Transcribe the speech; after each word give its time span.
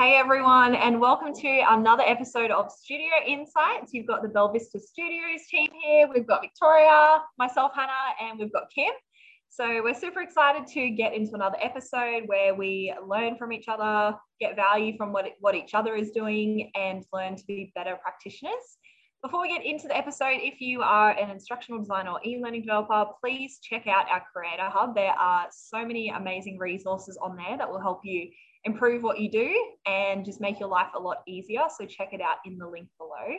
Hey 0.00 0.14
everyone, 0.14 0.74
and 0.76 0.98
welcome 0.98 1.34
to 1.34 1.62
another 1.68 2.04
episode 2.06 2.50
of 2.50 2.72
Studio 2.72 3.10
Insights. 3.26 3.92
You've 3.92 4.06
got 4.06 4.22
the 4.22 4.28
Bell 4.28 4.50
Vista 4.50 4.80
Studios 4.80 5.42
team 5.50 5.68
here. 5.84 6.08
We've 6.08 6.26
got 6.26 6.40
Victoria, 6.40 7.20
myself, 7.38 7.72
Hannah, 7.74 8.14
and 8.18 8.38
we've 8.38 8.50
got 8.50 8.70
Kim. 8.74 8.94
So 9.50 9.82
we're 9.82 9.92
super 9.92 10.22
excited 10.22 10.66
to 10.68 10.88
get 10.88 11.12
into 11.12 11.34
another 11.34 11.58
episode 11.60 12.22
where 12.24 12.54
we 12.54 12.94
learn 13.06 13.36
from 13.36 13.52
each 13.52 13.68
other, 13.68 14.16
get 14.40 14.56
value 14.56 14.96
from 14.96 15.12
what, 15.12 15.26
what 15.40 15.54
each 15.54 15.74
other 15.74 15.94
is 15.94 16.12
doing, 16.12 16.70
and 16.74 17.04
learn 17.12 17.36
to 17.36 17.44
be 17.46 17.70
better 17.74 17.98
practitioners. 18.02 18.78
Before 19.22 19.42
we 19.42 19.48
get 19.50 19.66
into 19.66 19.86
the 19.86 19.98
episode, 19.98 20.38
if 20.40 20.62
you 20.62 20.80
are 20.80 21.10
an 21.10 21.28
instructional 21.28 21.78
designer 21.78 22.12
or 22.12 22.20
e-learning 22.24 22.62
developer, 22.62 23.04
please 23.22 23.58
check 23.62 23.86
out 23.86 24.08
our 24.08 24.22
Creator 24.34 24.70
Hub. 24.70 24.94
There 24.94 25.12
are 25.12 25.48
so 25.52 25.84
many 25.84 26.08
amazing 26.08 26.56
resources 26.56 27.18
on 27.20 27.36
there 27.36 27.58
that 27.58 27.70
will 27.70 27.82
help 27.82 28.00
you 28.02 28.30
improve 28.64 29.02
what 29.02 29.18
you 29.18 29.30
do 29.30 29.54
and 29.86 30.24
just 30.24 30.40
make 30.40 30.60
your 30.60 30.68
life 30.68 30.88
a 30.94 31.00
lot 31.00 31.18
easier. 31.26 31.62
So 31.76 31.86
check 31.86 32.12
it 32.12 32.20
out 32.20 32.36
in 32.44 32.58
the 32.58 32.66
link 32.66 32.88
below. 32.98 33.36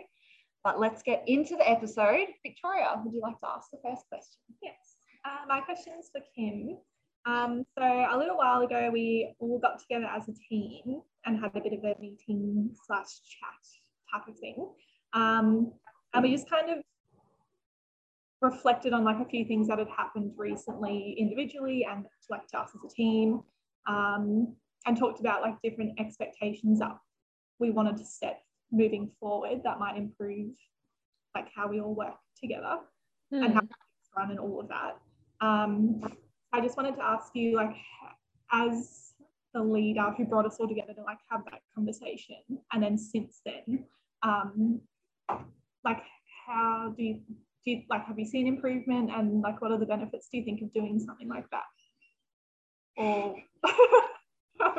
But 0.63 0.79
let's 0.79 1.01
get 1.01 1.23
into 1.27 1.55
the 1.55 1.69
episode. 1.69 2.27
Victoria, 2.45 3.01
would 3.03 3.13
you 3.13 3.21
like 3.21 3.39
to 3.39 3.47
ask 3.47 3.69
the 3.71 3.79
first 3.83 4.03
question? 4.09 4.41
Yes. 4.61 4.95
Uh, 5.25 5.45
my 5.47 5.59
question 5.61 5.93
is 5.99 6.09
for 6.11 6.21
Kim. 6.35 6.77
Um, 7.25 7.63
so 7.77 7.83
a 7.83 8.17
little 8.17 8.37
while 8.37 8.61
ago, 8.61 8.89
we 8.91 9.33
all 9.39 9.59
got 9.59 9.79
together 9.79 10.05
as 10.05 10.27
a 10.27 10.33
team 10.49 11.01
and 11.25 11.39
had 11.39 11.51
a 11.55 11.61
bit 11.61 11.73
of 11.73 11.83
a 11.83 11.95
meeting 11.99 12.71
slash 12.85 13.07
chat 13.07 14.13
type 14.13 14.27
of 14.27 14.39
thing. 14.39 14.69
Um, 15.13 15.73
and 16.13 16.23
we 16.23 16.31
just 16.31 16.49
kind 16.49 16.69
of 16.69 16.77
reflected 18.41 18.91
on 18.93 19.03
like 19.03 19.19
a 19.19 19.29
few 19.29 19.45
things 19.45 19.67
that 19.67 19.77
had 19.77 19.87
happened 19.95 20.31
recently 20.35 21.15
individually 21.17 21.85
and 21.89 22.05
like 22.29 22.47
to 22.47 22.59
us 22.59 22.71
as 22.75 22.91
a 22.91 22.93
team. 22.93 23.41
Um, 23.87 24.55
and 24.85 24.97
talked 24.97 25.19
about 25.19 25.41
like 25.41 25.55
different 25.63 25.99
expectations 25.99 26.79
that 26.79 26.97
we 27.59 27.69
wanted 27.69 27.97
to 27.97 28.05
set 28.05 28.41
moving 28.71 29.11
forward 29.19 29.61
that 29.63 29.79
might 29.79 29.97
improve 29.97 30.51
like 31.35 31.47
how 31.55 31.67
we 31.67 31.79
all 31.79 31.93
work 31.93 32.15
together 32.39 32.77
mm. 33.33 33.45
and 33.45 33.53
how 33.53 33.61
hmm. 33.61 34.19
run 34.19 34.31
and 34.31 34.39
all 34.39 34.59
of 34.59 34.67
that. 34.69 34.97
Um, 35.39 36.01
I 36.53 36.61
just 36.61 36.77
wanted 36.77 36.95
to 36.95 37.03
ask 37.03 37.35
you 37.35 37.55
like 37.55 37.75
as 38.51 39.13
the 39.53 39.61
leader 39.61 40.13
who 40.15 40.25
brought 40.25 40.45
us 40.45 40.57
all 40.59 40.67
together 40.67 40.93
to 40.93 41.03
like 41.03 41.17
have 41.29 41.43
that 41.45 41.61
conversation 41.73 42.37
and 42.71 42.81
then 42.81 42.97
since 42.97 43.41
then 43.45 43.85
um, 44.23 44.79
like 45.83 46.01
how 46.47 46.93
do 46.95 47.03
you 47.03 47.21
do 47.65 47.71
you, 47.71 47.81
like 47.89 48.05
have 48.05 48.17
you 48.17 48.25
seen 48.25 48.47
improvement 48.47 49.11
and 49.11 49.41
like 49.41 49.61
what 49.61 49.71
are 49.71 49.77
the 49.77 49.85
benefits 49.85 50.29
do 50.31 50.37
you 50.37 50.45
think 50.45 50.61
of 50.61 50.73
doing 50.73 50.99
something 50.99 51.27
like 51.27 51.45
that 51.51 51.63
or 52.97 53.35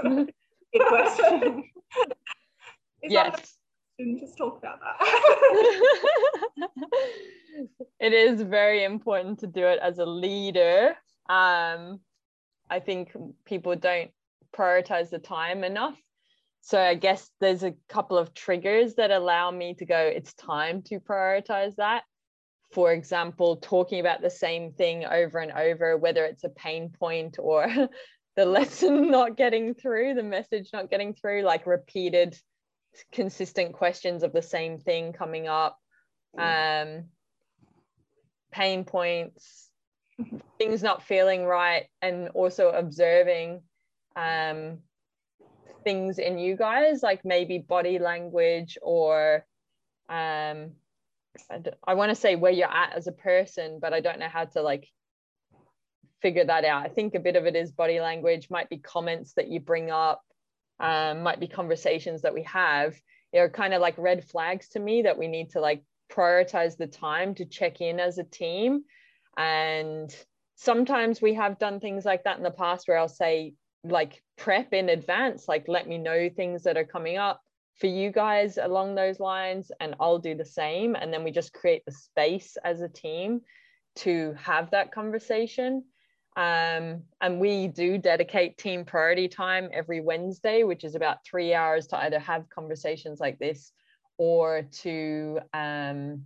Good 0.03 0.87
question. 0.89 1.65
yes. 3.03 3.57
Just 4.21 4.37
talk 4.37 4.59
about 4.59 4.81
that. 4.81 5.79
it 8.01 8.13
is 8.13 8.43
very 8.43 8.85
important 8.85 9.39
to 9.41 9.47
do 9.47 9.65
it 9.67 9.79
as 9.81 9.99
a 9.99 10.07
leader. 10.07 10.97
Um, 11.29 12.01
I 12.69 12.81
think 12.81 13.13
people 13.45 13.77
don't 13.77 14.11
prioritize 14.57 15.11
the 15.11 15.19
time 15.19 15.63
enough. 15.63 15.99
So 16.63 16.81
I 16.81 16.95
guess 16.95 17.29
there's 17.41 17.65
a 17.65 17.75
couple 17.89 18.17
of 18.17 18.35
triggers 18.35 18.95
that 18.95 19.11
allow 19.11 19.51
me 19.51 19.75
to 19.75 19.85
go, 19.85 19.99
it's 19.99 20.33
time 20.35 20.83
to 20.83 21.01
prioritize 21.01 21.77
that. 21.77 22.05
For 22.73 22.93
example, 22.93 23.57
talking 23.57 24.01
about 24.01 24.23
the 24.23 24.31
same 24.31 24.73
thing 24.73 25.05
over 25.05 25.39
and 25.39 25.53
over, 25.53 25.99
whether 25.99 26.25
it's 26.25 26.45
a 26.45 26.49
pain 26.49 26.89
point 26.89 27.37
or 27.39 27.67
the 28.37 28.45
lesson 28.47 29.11
not 29.11 29.37
getting 29.37 29.75
through, 29.75 30.15
the 30.15 30.23
message 30.23 30.71
not 30.73 30.91
getting 30.91 31.15
through, 31.15 31.43
like 31.43 31.67
repeated, 31.67 32.39
consistent 33.13 33.73
questions 33.73 34.23
of 34.23 34.33
the 34.33 34.43
same 34.43 34.79
thing 34.79 35.13
coming 35.13 35.49
up, 35.49 35.79
um, 36.39 37.05
pain 38.51 38.85
points, 38.85 39.71
things 40.59 40.83
not 40.83 41.03
feeling 41.03 41.45
right, 41.45 41.87
and 42.01 42.29
also 42.31 42.71
observing 42.71 43.63
um, 44.17 44.79
things 45.85 46.19
in 46.19 46.39
you 46.39 46.57
guys, 46.57 47.03
like 47.03 47.25
maybe 47.25 47.59
body 47.59 47.99
language 47.99 48.79
or 48.83 49.47
um, 50.09 50.73
I, 51.51 51.63
I 51.87 51.95
want 51.95 52.11
to 52.11 52.15
say 52.15 52.37
where 52.37 52.53
you're 52.53 52.71
at 52.71 52.95
as 52.95 53.07
a 53.07 53.13
person, 53.13 53.79
but 53.81 53.93
I 53.93 54.01
don't 54.01 54.19
know 54.19 54.29
how 54.29 54.45
to 54.45 54.63
like 54.63 54.89
figure 56.23 56.45
that 56.45 56.65
out. 56.65 56.87
I 56.87 56.89
think 56.89 57.15
a 57.15 57.21
bit 57.21 57.37
of 57.37 57.47
it 57.47 57.57
is 57.57 57.73
body 57.73 58.01
language, 58.01 58.49
might 58.49 58.71
be 58.71 58.79
comments 58.79 59.35
that 59.35 59.49
you 59.49 59.61
bring 59.61 59.91
up, 59.91 60.23
um, 60.81 61.23
might 61.23 61.41
be 61.41 61.49
conversations 61.49 62.23
that 62.23 62.35
we 62.35 62.45
have. 62.45 62.95
They're 63.33 63.51
kind 63.51 63.75
of 63.75 63.81
like 63.81 63.99
red 63.99 64.25
flags 64.25 64.69
to 64.71 64.81
me 64.81 65.03
that 65.03 65.19
we 65.19 65.27
need 65.27 65.51
to 65.51 65.61
like 65.61 65.83
prioritize 66.11 66.77
the 66.77 66.87
time 66.87 67.35
to 67.37 67.45
check 67.45 67.81
in 67.81 67.99
as 67.99 68.19
a 68.19 68.25
team. 68.25 68.85
And 69.37 70.15
sometimes 70.57 71.21
we 71.21 71.35
have 71.35 71.59
done 71.59 71.81
things 71.81 72.05
like 72.05 72.25
that 72.25 72.37
in 72.37 72.43
the 72.43 72.51
past 72.51 72.87
where 72.87 72.99
I'll 72.99 73.09
say, 73.09 73.55
like, 73.85 74.23
prep 74.37 74.73
in 74.73 74.89
advance, 74.89 75.49
like, 75.49 75.65
let 75.67 75.89
me 75.89 75.99
know 75.99 76.29
things 76.29 76.63
that 76.65 76.77
are 76.77 76.85
coming 76.85 77.17
up 77.17 77.41
for 77.77 77.87
you 77.87 78.13
guys 78.13 78.59
along 78.59 78.95
those 78.95 79.19
lines, 79.19 79.73
and 79.81 79.97
I'll 79.99 80.19
do 80.19 80.37
the 80.37 80.45
same. 80.45 80.95
And 80.95 81.13
then 81.13 81.25
we 81.25 81.31
just 81.31 81.53
create 81.53 81.83
the 81.85 81.93
space 81.93 82.57
as 82.63 82.81
a 82.81 82.89
team 82.89 83.41
to 83.97 84.35
have 84.39 84.71
that 84.71 84.93
conversation. 84.93 85.85
Um, 86.37 87.03
and 87.21 87.41
we 87.41 87.69
do 87.69 87.99
dedicate 87.99 88.57
team 88.57 88.85
priority 88.85 89.29
time 89.29 89.69
every 89.73 90.01
Wednesday, 90.01 90.63
which 90.63 90.85
is 90.85 90.95
about 90.95 91.19
three 91.25 91.53
hours 91.53 91.87
to 91.89 91.99
either 91.99 92.19
have 92.19 92.49
conversations 92.49 93.21
like 93.21 93.39
this 93.39 93.73
or 94.17 94.63
to 94.83 95.41
um, 95.53 96.25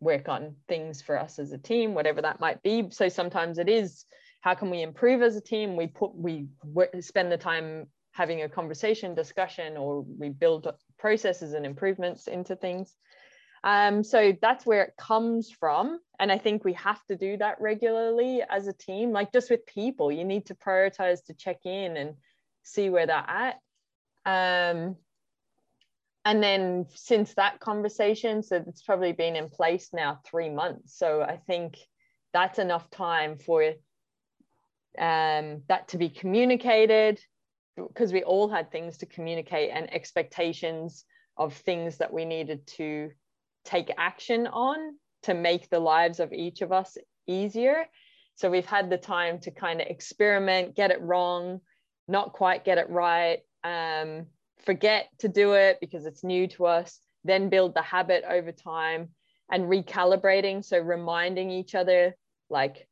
work 0.00 0.28
on 0.28 0.54
things 0.68 1.02
for 1.02 1.18
us 1.18 1.38
as 1.38 1.52
a 1.52 1.58
team, 1.58 1.94
whatever 1.94 2.22
that 2.22 2.40
might 2.40 2.62
be. 2.62 2.88
So 2.90 3.08
sometimes 3.08 3.58
it 3.58 3.68
is 3.68 4.04
how 4.40 4.54
can 4.54 4.70
we 4.70 4.82
improve 4.82 5.22
as 5.22 5.36
a 5.36 5.40
team? 5.40 5.76
We 5.76 5.86
put 5.86 6.14
we 6.14 6.46
work, 6.64 6.90
spend 7.00 7.30
the 7.30 7.36
time 7.36 7.86
having 8.12 8.42
a 8.42 8.48
conversation, 8.48 9.14
discussion, 9.14 9.76
or 9.76 10.02
we 10.02 10.30
build 10.30 10.72
processes 10.98 11.52
and 11.54 11.66
improvements 11.66 12.26
into 12.26 12.56
things. 12.56 12.96
Um, 13.62 14.02
so 14.02 14.36
that's 14.40 14.64
where 14.64 14.82
it 14.82 14.94
comes 14.98 15.50
from. 15.50 16.00
And 16.18 16.32
I 16.32 16.38
think 16.38 16.64
we 16.64 16.72
have 16.74 17.04
to 17.06 17.16
do 17.16 17.36
that 17.38 17.60
regularly 17.60 18.42
as 18.48 18.66
a 18.66 18.72
team, 18.72 19.12
like 19.12 19.32
just 19.32 19.50
with 19.50 19.66
people, 19.66 20.10
you 20.10 20.24
need 20.24 20.46
to 20.46 20.54
prioritize 20.54 21.24
to 21.26 21.34
check 21.34 21.58
in 21.64 21.96
and 21.96 22.14
see 22.62 22.90
where 22.90 23.06
they're 23.06 23.16
at. 23.16 23.56
Um, 24.26 24.96
and 26.24 26.42
then 26.42 26.86
since 26.94 27.34
that 27.34 27.60
conversation, 27.60 28.42
so 28.42 28.62
it's 28.66 28.82
probably 28.82 29.12
been 29.12 29.36
in 29.36 29.48
place 29.48 29.90
now 29.92 30.20
three 30.24 30.50
months. 30.50 30.96
So 30.96 31.22
I 31.22 31.38
think 31.46 31.76
that's 32.32 32.58
enough 32.58 32.90
time 32.90 33.38
for 33.38 33.62
um, 34.98 35.62
that 35.68 35.88
to 35.88 35.98
be 35.98 36.10
communicated 36.10 37.20
because 37.76 38.12
we 38.12 38.22
all 38.22 38.48
had 38.48 38.70
things 38.70 38.98
to 38.98 39.06
communicate 39.06 39.70
and 39.72 39.92
expectations 39.92 41.04
of 41.36 41.54
things 41.54 41.98
that 41.98 42.12
we 42.12 42.24
needed 42.24 42.66
to 42.66 43.10
take 43.64 43.92
action 43.98 44.46
on 44.46 44.96
to 45.22 45.34
make 45.34 45.68
the 45.68 45.80
lives 45.80 46.20
of 46.20 46.32
each 46.32 46.62
of 46.62 46.72
us 46.72 46.96
easier. 47.26 47.84
So 48.34 48.50
we've 48.50 48.66
had 48.66 48.88
the 48.88 48.98
time 48.98 49.38
to 49.40 49.50
kind 49.50 49.80
of 49.80 49.86
experiment, 49.86 50.74
get 50.74 50.90
it 50.90 51.00
wrong, 51.02 51.60
not 52.08 52.32
quite 52.32 52.64
get 52.64 52.78
it 52.78 52.88
right, 52.88 53.40
um, 53.64 54.26
forget 54.64 55.08
to 55.18 55.28
do 55.28 55.52
it 55.52 55.78
because 55.80 56.06
it's 56.06 56.24
new 56.24 56.46
to 56.48 56.66
us, 56.66 56.98
then 57.24 57.50
build 57.50 57.74
the 57.74 57.82
habit 57.82 58.24
over 58.28 58.52
time 58.52 59.10
and 59.50 59.64
recalibrating. 59.64 60.64
So 60.64 60.78
reminding 60.78 61.50
each 61.50 61.74
other, 61.74 62.14
like, 62.48 62.88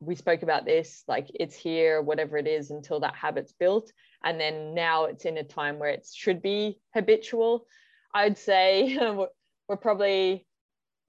we 0.00 0.14
spoke 0.14 0.42
about 0.42 0.64
this, 0.64 1.02
like 1.08 1.28
it's 1.34 1.56
here, 1.56 2.00
whatever 2.00 2.36
it 2.36 2.46
is, 2.46 2.70
until 2.70 3.00
that 3.00 3.14
habit's 3.14 3.52
built. 3.52 3.90
And 4.24 4.40
then 4.40 4.74
now 4.74 5.04
it's 5.06 5.24
in 5.24 5.38
a 5.38 5.44
time 5.44 5.78
where 5.78 5.90
it 5.90 6.06
should 6.12 6.40
be 6.40 6.78
habitual. 6.94 7.66
I'd 8.14 8.38
say 8.38 8.96
we're 9.68 9.76
probably 9.76 10.46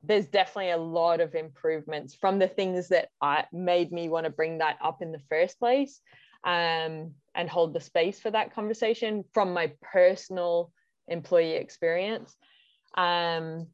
there's 0.04 0.28
definitely 0.28 0.72
a 0.72 0.78
lot 0.78 1.20
of 1.20 1.36
improvements 1.36 2.16
from 2.16 2.40
the 2.40 2.48
things 2.48 2.88
that 2.90 3.10
I 3.22 3.46
made 3.52 3.92
me 3.92 4.08
want 4.08 4.26
to 4.26 4.30
bring 4.30 4.60
that 4.60 4.78
up 4.82 5.02
in 5.02 5.12
the 5.12 5.22
first 5.30 5.60
place 5.60 6.00
um, 6.46 7.12
and 7.36 7.50
hold 7.50 7.74
the 7.74 7.82
space 7.82 8.20
for 8.20 8.32
that 8.32 8.54
conversation 8.54 9.26
from 9.34 9.54
my 9.54 9.74
personal 9.82 10.72
employee 11.10 11.56
experience. 11.56 12.36
Um, 12.96 13.68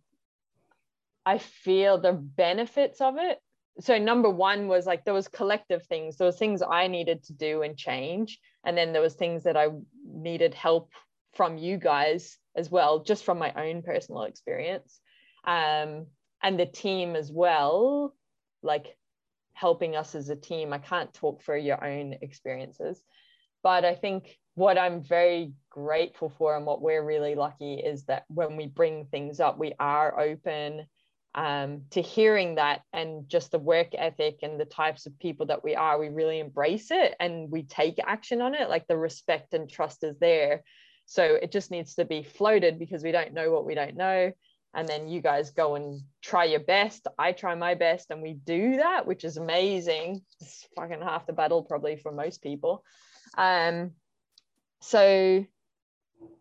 I 1.26 1.38
feel 1.38 2.00
the 2.00 2.14
benefits 2.14 3.02
of 3.02 3.18
it. 3.18 3.38
So 3.82 3.98
number 3.98 4.30
one 4.30 4.68
was 4.68 4.86
like 4.86 5.06
there 5.06 5.14
was 5.14 5.28
collective 5.28 5.86
things. 5.86 6.18
There 6.18 6.28
was 6.28 6.40
things 6.40 6.64
I 6.68 6.88
needed 6.88 7.24
to 7.26 7.34
do 7.34 7.62
and 7.62 7.78
change, 7.78 8.40
and 8.66 8.78
then 8.78 8.94
there 8.94 9.02
was 9.02 9.16
things 9.16 9.44
that 9.44 9.58
I 9.58 9.68
needed 10.08 10.54
help 10.54 10.92
from 11.34 11.58
you 11.58 11.78
guys 11.78 12.38
as 12.56 12.70
well, 12.70 13.04
just 13.04 13.26
from 13.26 13.38
my 13.38 13.52
own 13.54 13.82
personal 13.82 14.24
experience. 14.24 15.00
Um, 15.46 16.08
and 16.42 16.60
the 16.60 16.66
team 16.66 17.16
as 17.16 17.32
well, 17.32 18.16
like 18.62 18.96
helping 19.54 19.96
us 19.96 20.16
as 20.16 20.30
a 20.30 20.36
team. 20.36 20.74
I 20.74 20.78
can't 20.78 21.14
talk 21.14 21.42
for 21.42 21.56
your 21.56 21.84
own 21.84 22.16
experiences, 22.22 23.02
but 23.64 23.86
I 23.86 23.96
think 23.96 24.38
what 24.56 24.78
I'm 24.78 25.02
very 25.02 25.54
grateful 25.70 26.34
for 26.38 26.56
and 26.56 26.66
what 26.66 26.82
we're 26.82 27.04
really 27.04 27.36
lucky 27.36 27.76
is 27.76 28.06
that 28.06 28.24
when 28.28 28.56
we 28.56 28.68
bring 28.68 29.06
things 29.06 29.40
up, 29.40 29.58
we 29.58 29.74
are 29.80 30.20
open 30.20 30.86
um, 31.36 31.82
to 31.92 32.02
hearing 32.02 32.56
that 32.56 32.82
and 32.94 33.28
just 33.28 33.52
the 33.52 33.60
work 33.60 33.90
ethic 33.94 34.40
and 34.42 34.58
the 34.58 34.66
types 34.66 35.06
of 35.06 35.20
people 35.20 35.48
that 35.48 35.64
we 35.64 35.76
are. 35.76 36.00
We 36.00 36.08
really 36.08 36.40
embrace 36.40 36.92
it 36.92 37.16
and 37.20 37.52
we 37.52 37.64
take 37.64 38.00
action 38.06 38.42
on 38.42 38.56
it. 38.56 38.70
Like 38.70 38.88
the 38.88 38.98
respect 38.98 39.54
and 39.54 39.70
trust 39.70 40.04
is 40.06 40.18
there. 40.20 40.64
So 41.06 41.24
it 41.24 41.52
just 41.52 41.72
needs 41.72 41.96
to 41.96 42.06
be 42.06 42.24
floated 42.24 42.80
because 42.80 43.04
we 43.04 43.12
don't 43.12 43.34
know 43.34 43.52
what 43.52 43.66
we 43.66 43.76
don't 43.76 43.96
know. 43.96 44.32
And 44.74 44.88
then 44.88 45.08
you 45.08 45.22
guys 45.22 45.52
go 45.52 45.76
and 45.76 46.02
try 46.22 46.46
your 46.46 46.60
best. 46.60 47.08
I 47.18 47.32
try 47.32 47.56
my 47.56 47.76
best 47.76 48.12
and 48.12 48.22
we 48.22 48.34
do 48.34 48.78
that, 48.78 49.08
which 49.08 49.24
is 49.24 49.38
amazing. 49.38 50.22
It's 50.42 50.68
fucking 50.76 51.02
half 51.02 51.28
the 51.28 51.34
battle, 51.34 51.64
probably 51.64 51.96
for 51.96 52.12
most 52.12 52.42
people. 52.42 52.84
Um, 53.38 53.92
so 54.82 55.46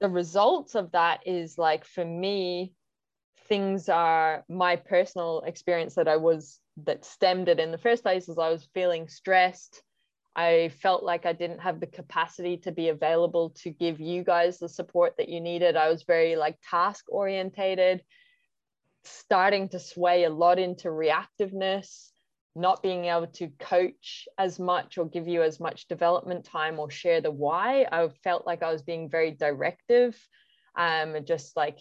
the 0.01 0.09
results 0.09 0.75
of 0.75 0.93
that 0.93 1.21
is 1.27 1.59
like 1.59 1.85
for 1.85 2.05
me, 2.05 2.73
things 3.49 3.89
are 3.89 4.45
my 4.49 4.77
personal 4.77 5.43
experience 5.47 5.95
that 5.95 6.09
I 6.09 6.17
was 6.17 6.61
that 6.85 7.05
stemmed 7.05 7.49
it 7.49 7.61
in 7.61 7.71
the 7.71 7.79
first 7.79 8.03
place 8.03 8.29
is 8.29 8.39
I 8.39 8.51
was 8.51 8.69
feeling 8.75 9.09
stressed. 9.09 9.83
I 10.37 10.71
felt 10.81 11.05
like 11.05 11.27
I 11.27 11.33
didn't 11.33 11.61
have 11.61 11.81
the 11.81 11.87
capacity 11.87 12.57
to 12.59 12.73
be 12.73 12.89
available 12.89 13.51
to 13.63 13.71
give 13.71 14.01
you 14.01 14.25
guys 14.25 14.59
the 14.59 14.69
support 14.69 15.15
that 15.19 15.29
you 15.29 15.41
needed. 15.41 15.77
I 15.77 15.89
was 15.89 16.03
very 16.03 16.35
like 16.37 16.59
task 16.69 17.05
orientated, 17.09 18.03
starting 19.05 19.69
to 19.71 19.79
sway 19.79 20.25
a 20.25 20.31
lot 20.31 20.59
into 20.59 20.89
reactiveness 20.89 22.11
not 22.57 22.83
being 22.83 23.07
able 23.07 23.27
to 23.27 23.49
coach 23.59 24.29
as 24.39 24.61
much 24.61 24.97
or 24.97 25.07
give 25.07 25.27
you 25.27 25.43
as 25.43 25.59
much 25.59 25.89
development 25.89 26.45
time 26.45 26.79
or 26.79 26.91
share 26.91 27.21
the 27.21 27.31
why 27.31 27.87
i 27.91 28.09
felt 28.23 28.47
like 28.47 28.63
i 28.63 28.73
was 28.73 28.83
being 28.83 29.11
very 29.11 29.33
directive 29.33 30.17
um 30.79 31.17
just 31.25 31.57
like 31.57 31.79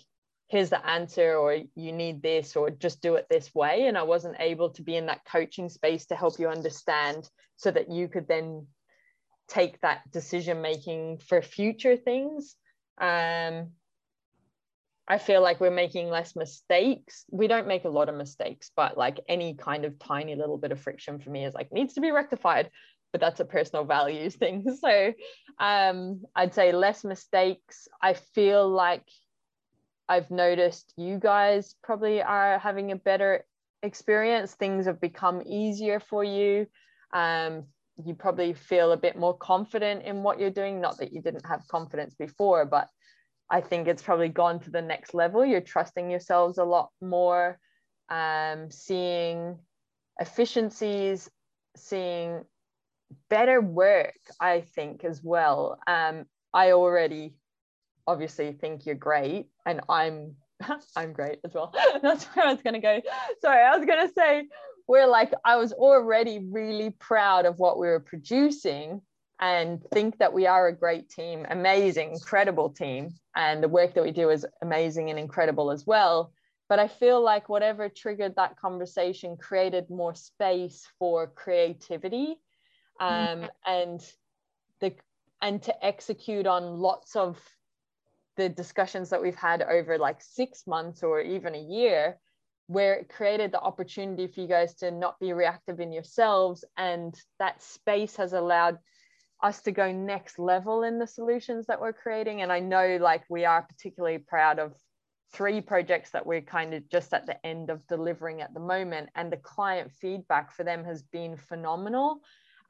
here's 0.48 0.70
the 0.70 0.86
answer 0.86 1.36
or 1.36 1.58
you 1.76 1.92
need 1.92 2.22
this 2.22 2.56
or 2.56 2.70
just 2.70 3.02
do 3.02 3.16
it 3.16 3.26
this 3.30 3.54
way 3.56 3.88
and 3.88 3.98
i 3.98 4.04
wasn't 4.04 4.36
able 4.40 4.70
to 4.70 4.82
be 4.82 4.96
in 4.96 5.08
that 5.08 5.26
coaching 5.26 5.70
space 5.70 6.06
to 6.06 6.16
help 6.16 6.40
you 6.40 6.48
understand 6.48 7.30
so 7.56 7.72
that 7.72 7.90
you 7.90 8.08
could 8.08 8.28
then 8.28 8.66
take 9.48 9.80
that 9.82 10.10
decision 10.12 10.62
making 10.62 11.18
for 11.18 11.42
future 11.42 11.98
things 11.98 12.56
um 13.00 13.70
I 15.08 15.18
feel 15.18 15.42
like 15.42 15.60
we're 15.60 15.72
making 15.72 16.10
less 16.10 16.36
mistakes. 16.36 17.26
We 17.30 17.48
don't 17.48 17.68
make 17.68 17.84
a 17.84 17.90
lot 17.90 18.08
of 18.08 18.16
mistakes, 18.16 18.72
but 18.76 18.98
like 18.98 19.20
any 19.28 19.54
kind 19.54 19.84
of 19.84 20.00
tiny 20.00 20.36
little 20.36 20.58
bit 20.58 20.72
of 20.72 20.80
friction 20.80 21.20
for 21.20 21.30
me 21.30 21.46
is 21.46 21.54
like 21.54 21.74
needs 21.74 21.96
to 21.96 22.02
be 22.02 22.12
rectified. 22.12 22.70
But 23.12 23.20
that's 23.20 23.42
a 23.42 23.46
personal 23.46 23.84
values 23.84 24.36
thing. 24.38 24.66
So 24.80 25.14
um, 25.60 26.24
I'd 26.36 26.54
say 26.54 26.72
less 26.72 27.04
mistakes. 27.04 27.88
I 28.02 28.14
feel 28.14 28.68
like 28.70 29.04
I've 30.10 30.30
noticed 30.30 30.94
you 30.98 31.18
guys 31.18 31.76
probably 31.84 32.22
are 32.22 32.60
having 32.60 32.92
a 32.92 32.96
better 32.96 33.46
experience. 33.82 34.54
Things 34.54 34.86
have 34.86 35.00
become 35.00 35.42
easier 35.46 36.00
for 36.00 36.24
you. 36.24 36.68
Um, 37.14 37.66
you 38.04 38.16
probably 38.16 38.54
feel 38.54 38.92
a 38.92 38.98
bit 38.98 39.18
more 39.18 39.38
confident 39.38 40.04
in 40.04 40.24
what 40.24 40.40
you're 40.40 40.50
doing. 40.50 40.82
Not 40.82 40.98
that 40.98 41.14
you 41.14 41.22
didn't 41.22 41.46
have 41.46 41.68
confidence 41.68 42.16
before, 42.16 42.66
but 42.66 42.88
I 43.50 43.62
think 43.62 43.88
it's 43.88 44.02
probably 44.02 44.30
gone 44.30 44.60
to 44.62 44.72
the 44.72 44.82
next 44.82 45.14
level. 45.14 45.46
You're 45.46 45.62
trusting 45.62 46.10
yourselves 46.10 46.58
a 46.58 46.64
lot 46.64 46.90
more, 47.02 47.60
um, 48.10 48.72
seeing 48.72 49.60
efficiencies, 50.20 51.30
seeing 51.76 52.44
better 53.30 53.62
work, 53.62 54.18
I 54.40 54.62
think, 54.62 55.04
as 55.04 55.22
well. 55.24 55.78
Um, 55.86 56.26
I 56.54 56.72
already 56.72 57.36
obviously 58.08 58.52
think 58.54 58.86
you're 58.86 58.96
great, 58.96 59.48
and 59.66 59.82
I'm 59.90 60.36
I'm 60.96 61.14
great 61.14 61.40
as 61.44 61.54
well. 61.54 61.74
That's 62.02 62.26
where 62.26 62.48
I 62.48 62.54
was 62.54 62.62
gonna 62.62 62.80
go. 62.80 63.02
Sorry, 63.42 63.64
I 63.64 63.78
was 63.78 63.86
gonna 63.86 64.10
say 64.18 64.48
we're 64.88 65.08
like 65.08 65.34
I 65.46 65.56
was 65.58 65.74
already 65.74 66.40
really 66.40 66.92
proud 66.92 67.46
of 67.46 67.60
what 67.60 67.80
we 67.80 67.88
were 67.88 68.00
producing 68.00 69.02
and 69.40 69.84
think 69.94 70.18
that 70.20 70.32
we 70.32 70.48
are 70.48 70.68
a 70.68 70.76
great 70.76 71.10
team, 71.10 71.46
amazing, 71.50 72.12
incredible 72.14 72.70
team. 72.70 73.14
And 73.36 73.62
the 73.62 73.68
work 73.68 73.94
that 73.96 74.04
we 74.04 74.12
do 74.12 74.30
is 74.30 74.46
amazing 74.62 75.10
and 75.10 75.20
incredible 75.20 75.72
as 75.72 75.86
well. 75.86 76.32
But 76.70 76.80
I 76.80 76.88
feel 76.88 77.22
like 77.22 77.50
whatever 77.50 77.90
triggered 77.90 78.36
that 78.38 78.58
conversation 78.58 79.36
created 79.36 79.90
more 79.90 80.16
space 80.16 80.88
for 80.98 81.28
creativity 81.28 82.38
um, 83.00 83.10
mm-hmm. 83.10 83.46
and 83.68 84.14
the 84.80 84.94
and 85.42 85.62
to 85.64 85.86
execute 85.86 86.48
on 86.48 86.80
lots 86.80 87.18
of 87.18 87.38
the 88.38 88.50
discussions 88.50 89.10
that 89.10 89.22
we've 89.22 89.36
had 89.36 89.62
over 89.62 89.98
like 89.98 90.22
six 90.22 90.66
months 90.68 91.04
or 91.04 91.22
even 91.22 91.56
a 91.56 91.62
year 91.62 92.18
where 92.68 92.96
it 92.96 93.10
created 93.10 93.52
the 93.52 93.60
opportunity 93.60 94.28
for 94.28 94.42
you 94.42 94.48
guys 94.48 94.74
to 94.76 94.90
not 94.90 95.20
be 95.20 95.34
reactive 95.34 95.80
in 95.80 95.92
yourselves 95.92 96.64
and 96.78 97.14
that 97.38 97.62
space 97.62 98.16
has 98.16 98.34
allowed 98.34 98.78
us 99.44 99.62
to 99.62 99.72
go 99.72 99.92
next 99.92 100.40
level 100.40 100.84
in 100.84 100.98
the 100.98 101.06
solutions 101.06 101.66
that 101.68 101.80
we're 101.80 101.94
creating. 101.94 102.42
And 102.42 102.52
I 102.52 102.60
know 102.60 102.98
like 103.00 103.24
we 103.30 103.44
are 103.44 103.62
particularly 103.62 104.18
proud 104.18 104.58
of 104.58 104.74
three 105.34 105.60
projects 105.60 106.12
that 106.12 106.26
we're 106.26 106.42
kind 106.42 106.74
of 106.74 106.90
just 106.90 107.14
at 107.14 107.26
the 107.26 107.46
end 107.46 107.70
of 107.70 107.86
delivering 107.88 108.42
at 108.42 108.54
the 108.54 108.60
moment. 108.62 109.10
And 109.16 109.32
the 109.32 109.38
client 109.38 109.92
feedback 109.92 110.54
for 110.54 110.64
them 110.64 110.86
has 110.86 111.02
been 111.04 111.36
phenomenal. 111.36 112.22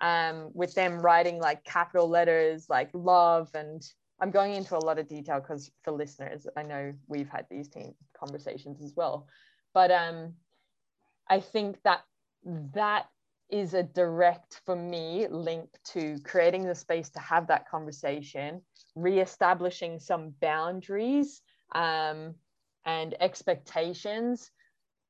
Um, 0.01 0.49
with 0.53 0.73
them 0.73 0.99
writing 0.99 1.39
like 1.39 1.63
capital 1.63 2.09
letters 2.09 2.65
like 2.67 2.89
love 2.93 3.49
and 3.53 3.81
I'm 4.23 4.31
going 4.31 4.53
into 4.53 4.77
a 4.77 4.79
lot 4.79 4.99
of 4.99 5.09
detail 5.09 5.41
because 5.41 5.69
for 5.83 5.91
listeners, 5.91 6.47
I 6.55 6.63
know 6.63 6.93
we've 7.07 7.27
had 7.27 7.45
these 7.51 7.67
team 7.67 7.93
conversations 8.17 8.81
as 8.81 8.93
well. 8.95 9.27
But 9.73 9.91
um, 9.91 10.35
I 11.29 11.41
think 11.41 11.83
that 11.83 12.05
that 12.73 13.07
is 13.49 13.73
a 13.73 13.83
direct 13.83 14.61
for 14.65 14.77
me 14.77 15.27
link 15.29 15.67
to 15.91 16.17
creating 16.23 16.65
the 16.65 16.73
space 16.73 17.09
to 17.09 17.19
have 17.19 17.47
that 17.47 17.69
conversation 17.69 18.61
re-establishing 18.95 19.99
some 19.99 20.33
boundaries 20.39 21.41
um, 21.75 22.33
and 22.85 23.15
expectations 23.19 24.51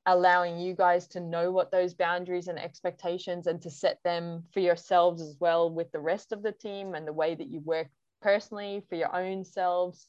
allowing 0.07 0.57
you 0.57 0.73
guys 0.73 1.07
to 1.09 1.19
know 1.19 1.51
what 1.51 1.71
those 1.71 1.93
boundaries 1.93 2.47
and 2.47 2.57
expectations 2.57 3.45
and 3.45 3.61
to 3.61 3.69
set 3.69 3.99
them 4.03 4.43
for 4.51 4.59
yourselves 4.59 5.21
as 5.21 5.37
well 5.39 5.69
with 5.69 5.91
the 5.91 5.99
rest 5.99 6.31
of 6.31 6.41
the 6.41 6.51
team 6.51 6.95
and 6.95 7.07
the 7.07 7.13
way 7.13 7.35
that 7.35 7.47
you 7.47 7.59
work 7.59 7.87
personally 8.23 8.81
for 8.89 8.95
your 8.95 9.15
own 9.15 9.43
selves 9.43 10.07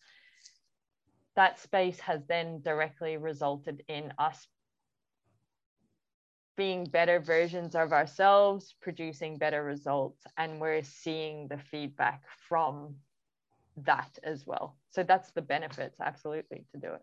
that 1.36 1.58
space 1.58 1.98
has 2.00 2.20
then 2.28 2.60
directly 2.62 3.16
resulted 3.16 3.82
in 3.88 4.12
us 4.18 4.46
being 6.56 6.84
better 6.84 7.18
versions 7.18 7.74
of 7.74 7.92
ourselves, 7.92 8.76
producing 8.80 9.36
better 9.36 9.64
results, 9.64 10.22
and 10.36 10.60
we're 10.60 10.84
seeing 10.84 11.48
the 11.48 11.58
feedback 11.58 12.22
from 12.48 12.94
that 13.78 14.16
as 14.22 14.46
well. 14.46 14.76
So 14.90 15.02
that's 15.02 15.32
the 15.32 15.42
benefits, 15.42 15.98
absolutely, 16.00 16.64
to 16.72 16.78
do 16.78 16.92
it. 16.94 17.02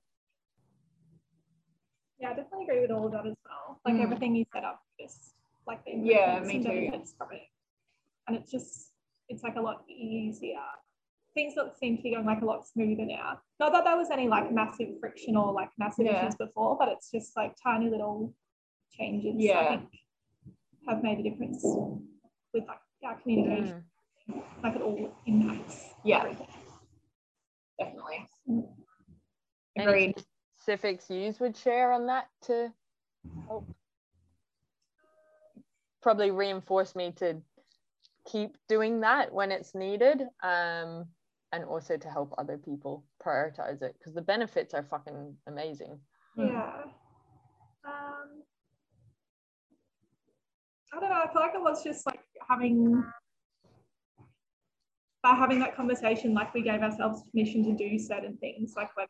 Yeah, 2.21 2.29
I 2.29 2.33
definitely 2.35 2.67
agree 2.69 2.81
with 2.81 2.91
all 2.91 3.07
of 3.07 3.11
that 3.11 3.27
as 3.27 3.35
well. 3.45 3.81
Like 3.85 3.95
mm. 3.95 4.03
everything 4.03 4.35
you 4.35 4.45
set 4.53 4.63
up, 4.63 4.79
just 4.97 5.33
like 5.67 5.83
the 5.83 5.91
yeah, 6.01 6.39
me 6.39 6.63
too. 6.63 6.89
From 7.17 7.33
it. 7.33 7.41
And 8.27 8.37
it's 8.37 8.49
just, 8.49 8.91
it's 9.27 9.43
like 9.43 9.57
a 9.57 9.61
lot 9.61 9.83
easier. 9.89 10.55
Things 11.33 11.55
that 11.55 11.77
seem 11.79 11.97
to 11.97 12.03
be 12.03 12.11
going 12.11 12.25
like 12.25 12.41
a 12.41 12.45
lot 12.45 12.67
smoother 12.67 13.05
now. 13.05 13.39
Not 13.59 13.71
that 13.73 13.85
there 13.85 13.97
was 13.97 14.09
any 14.11 14.27
like 14.27 14.51
massive 14.51 14.89
friction 14.99 15.37
or 15.37 15.53
like 15.53 15.69
massive 15.77 16.05
yeah. 16.05 16.25
issues 16.25 16.35
before, 16.35 16.77
but 16.77 16.89
it's 16.89 17.09
just 17.09 17.37
like 17.37 17.55
tiny 17.63 17.89
little 17.89 18.33
changes 18.91 19.35
yeah. 19.37 19.59
I 19.59 19.67
think 19.69 19.89
have 20.87 21.03
made 21.03 21.19
a 21.19 21.23
difference 21.23 21.63
with 22.53 22.65
like 22.67 22.79
our 23.05 23.19
communication. 23.21 23.83
Mm. 24.29 24.41
Like 24.63 24.75
it 24.75 24.81
all 24.81 25.15
impacts. 25.25 25.89
Yeah. 26.03 26.19
Everything. 26.19 26.47
Definitely. 27.79 28.27
Mm. 28.49 28.67
Agreed. 29.77 30.03
Any 30.03 30.15
specifics 30.57 31.09
you 31.09 31.33
would 31.39 31.55
share 31.55 31.91
on 31.91 32.07
that 32.07 32.27
to 32.43 32.71
help 33.47 33.67
probably 36.01 36.31
reinforce 36.31 36.95
me 36.95 37.11
to 37.15 37.37
keep 38.25 38.57
doing 38.67 39.01
that 39.01 39.33
when 39.33 39.51
it's 39.51 39.75
needed 39.75 40.23
um, 40.43 41.05
and 41.53 41.63
also 41.65 41.97
to 41.97 42.09
help 42.09 42.33
other 42.37 42.57
people 42.57 43.03
prioritize 43.25 43.81
it 43.81 43.95
because 43.97 44.13
the 44.13 44.21
benefits 44.21 44.73
are 44.73 44.83
fucking 44.83 45.35
amazing 45.47 45.99
yeah 46.37 46.71
um, 47.83 48.43
I 50.93 50.99
don't 50.99 51.09
know. 51.09 51.21
I 51.23 51.31
feel 51.31 51.41
like 51.41 51.55
it 51.55 51.61
was 51.61 51.83
just 51.83 52.05
like 52.05 52.19
having 52.47 53.03
by 55.23 55.31
having 55.35 55.59
that 55.59 55.75
conversation, 55.75 56.33
like 56.33 56.53
we 56.53 56.61
gave 56.63 56.81
ourselves 56.81 57.23
permission 57.31 57.63
to 57.63 57.73
do 57.73 57.97
certain 57.97 58.37
things. 58.37 58.73
Like 58.75 58.95
when 58.97 59.07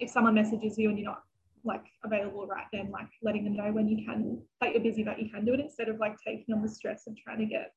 if 0.00 0.10
someone 0.10 0.34
messages 0.34 0.76
you 0.78 0.90
and 0.90 0.98
you're 0.98 1.10
not 1.10 1.22
like 1.64 1.84
available 2.04 2.46
right 2.46 2.66
then, 2.72 2.90
like 2.90 3.08
letting 3.22 3.44
them 3.44 3.56
know 3.56 3.72
when 3.72 3.88
you 3.88 4.04
can 4.04 4.40
that 4.60 4.72
you're 4.72 4.82
busy 4.82 5.02
but 5.02 5.18
you 5.20 5.28
can 5.30 5.44
do 5.44 5.54
it 5.54 5.60
instead 5.60 5.88
of 5.88 5.98
like 5.98 6.14
taking 6.24 6.54
on 6.54 6.62
the 6.62 6.68
stress 6.68 7.06
of 7.06 7.16
trying 7.16 7.38
to 7.38 7.46
get 7.46 7.72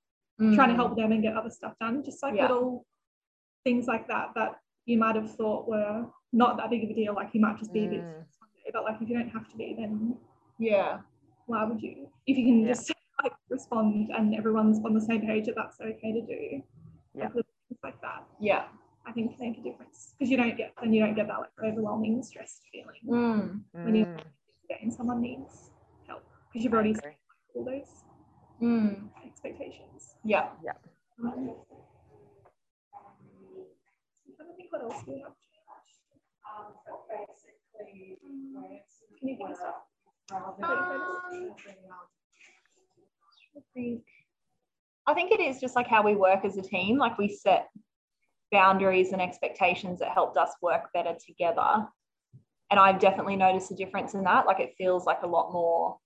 trying 0.53 0.69
to 0.69 0.73
Mm. 0.73 0.77
help 0.77 0.95
them 0.97 1.11
and 1.11 1.23
get 1.23 1.35
other 1.35 1.49
stuff 1.49 1.73
done. 1.79 2.03
Just 2.03 2.21
like 2.21 2.35
Yeah. 2.35 2.43
little 2.43 2.85
things 3.63 3.87
like 3.87 4.07
that 4.07 4.29
that 4.35 4.59
you 4.85 4.97
might 4.97 5.15
have 5.15 5.35
thought 5.35 5.67
were 5.67 6.05
not 6.33 6.57
that 6.57 6.69
big 6.69 6.83
of 6.83 6.89
a 6.89 6.93
deal. 6.93 7.13
Like 7.13 7.29
you 7.33 7.41
might 7.41 7.57
just 7.57 7.73
be 7.73 7.85
a 7.85 7.89
bit, 7.89 7.99
Mm. 8.01 8.25
stressed 8.29 8.39
one 8.39 8.49
day, 8.63 8.71
but 8.73 8.83
like 8.83 9.01
if 9.01 9.09
you 9.09 9.17
don't 9.17 9.29
have 9.29 9.47
to 9.49 9.57
be, 9.57 9.75
then 9.77 10.17
Yeah. 10.57 11.01
why 11.45 11.63
would 11.65 11.81
you? 11.81 12.09
If 12.25 12.37
you 12.37 12.45
can 12.45 12.61
Yeah. 12.61 12.73
just 12.73 12.91
like 13.23 13.33
respond 13.49 14.09
and 14.11 14.33
everyone's 14.33 14.79
on 14.83 14.93
the 14.93 15.01
same 15.01 15.21
page 15.21 15.45
that 15.45 15.55
that's 15.55 15.79
okay 15.79 16.11
to 16.11 16.21
do. 16.21 16.63
Yeah. 17.13 17.25
Like, 17.25 17.33
things 17.67 17.79
like 17.83 18.01
that. 18.01 18.23
Yeah. 18.39 18.67
I 19.05 19.11
think 19.11 19.31
can 19.35 19.39
make 19.49 19.57
a 19.57 19.61
difference 19.61 20.13
because 20.17 20.29
you 20.31 20.37
don't 20.37 20.55
get 20.55 20.73
then 20.79 20.93
you 20.93 21.03
don't 21.03 21.15
get 21.15 21.27
that 21.27 21.39
like 21.39 21.51
overwhelming 21.63 22.21
stressed 22.23 22.67
feeling 22.71 23.01
Mm. 23.05 23.63
when 23.83 23.95
you're 23.95 24.07
getting 24.69 24.91
someone 24.91 25.21
needs 25.21 25.71
help 26.07 26.23
because 26.47 26.63
you've 26.63 26.73
already 26.73 26.95
all 27.55 27.65
those 27.65 28.05
Mm. 28.61 29.09
expectations. 29.25 30.15
Yeah. 30.23 30.51
Um, 31.23 31.49
I 34.39 34.43
don't 34.43 34.55
think 34.55 34.60
what 34.71 34.81
else 34.81 35.03
we 35.05 35.19
have. 35.19 35.33
Can 39.19 39.29
you 39.29 39.37
think 39.37 39.49
of 39.49 39.55
stuff? 39.57 39.75
Um, 40.33 40.43
I 45.07 45.13
think 45.13 45.31
it 45.31 45.39
is 45.39 45.59
just 45.59 45.75
like 45.75 45.87
how 45.87 46.03
we 46.03 46.15
work 46.15 46.45
as 46.45 46.57
a 46.57 46.61
team. 46.61 46.97
Like 46.97 47.17
we 47.17 47.27
set 47.27 47.69
boundaries 48.51 49.11
and 49.11 49.21
expectations 49.21 49.99
that 49.99 50.09
helped 50.09 50.37
us 50.37 50.51
work 50.61 50.91
better 50.93 51.15
together. 51.25 51.87
And 52.69 52.79
I've 52.79 52.99
definitely 52.99 53.35
noticed 53.35 53.71
a 53.71 53.75
difference 53.75 54.13
in 54.13 54.23
that. 54.23 54.45
Like 54.45 54.59
it 54.59 54.75
feels 54.77 55.05
like 55.05 55.23
a 55.23 55.27
lot 55.27 55.51
more 55.51 55.97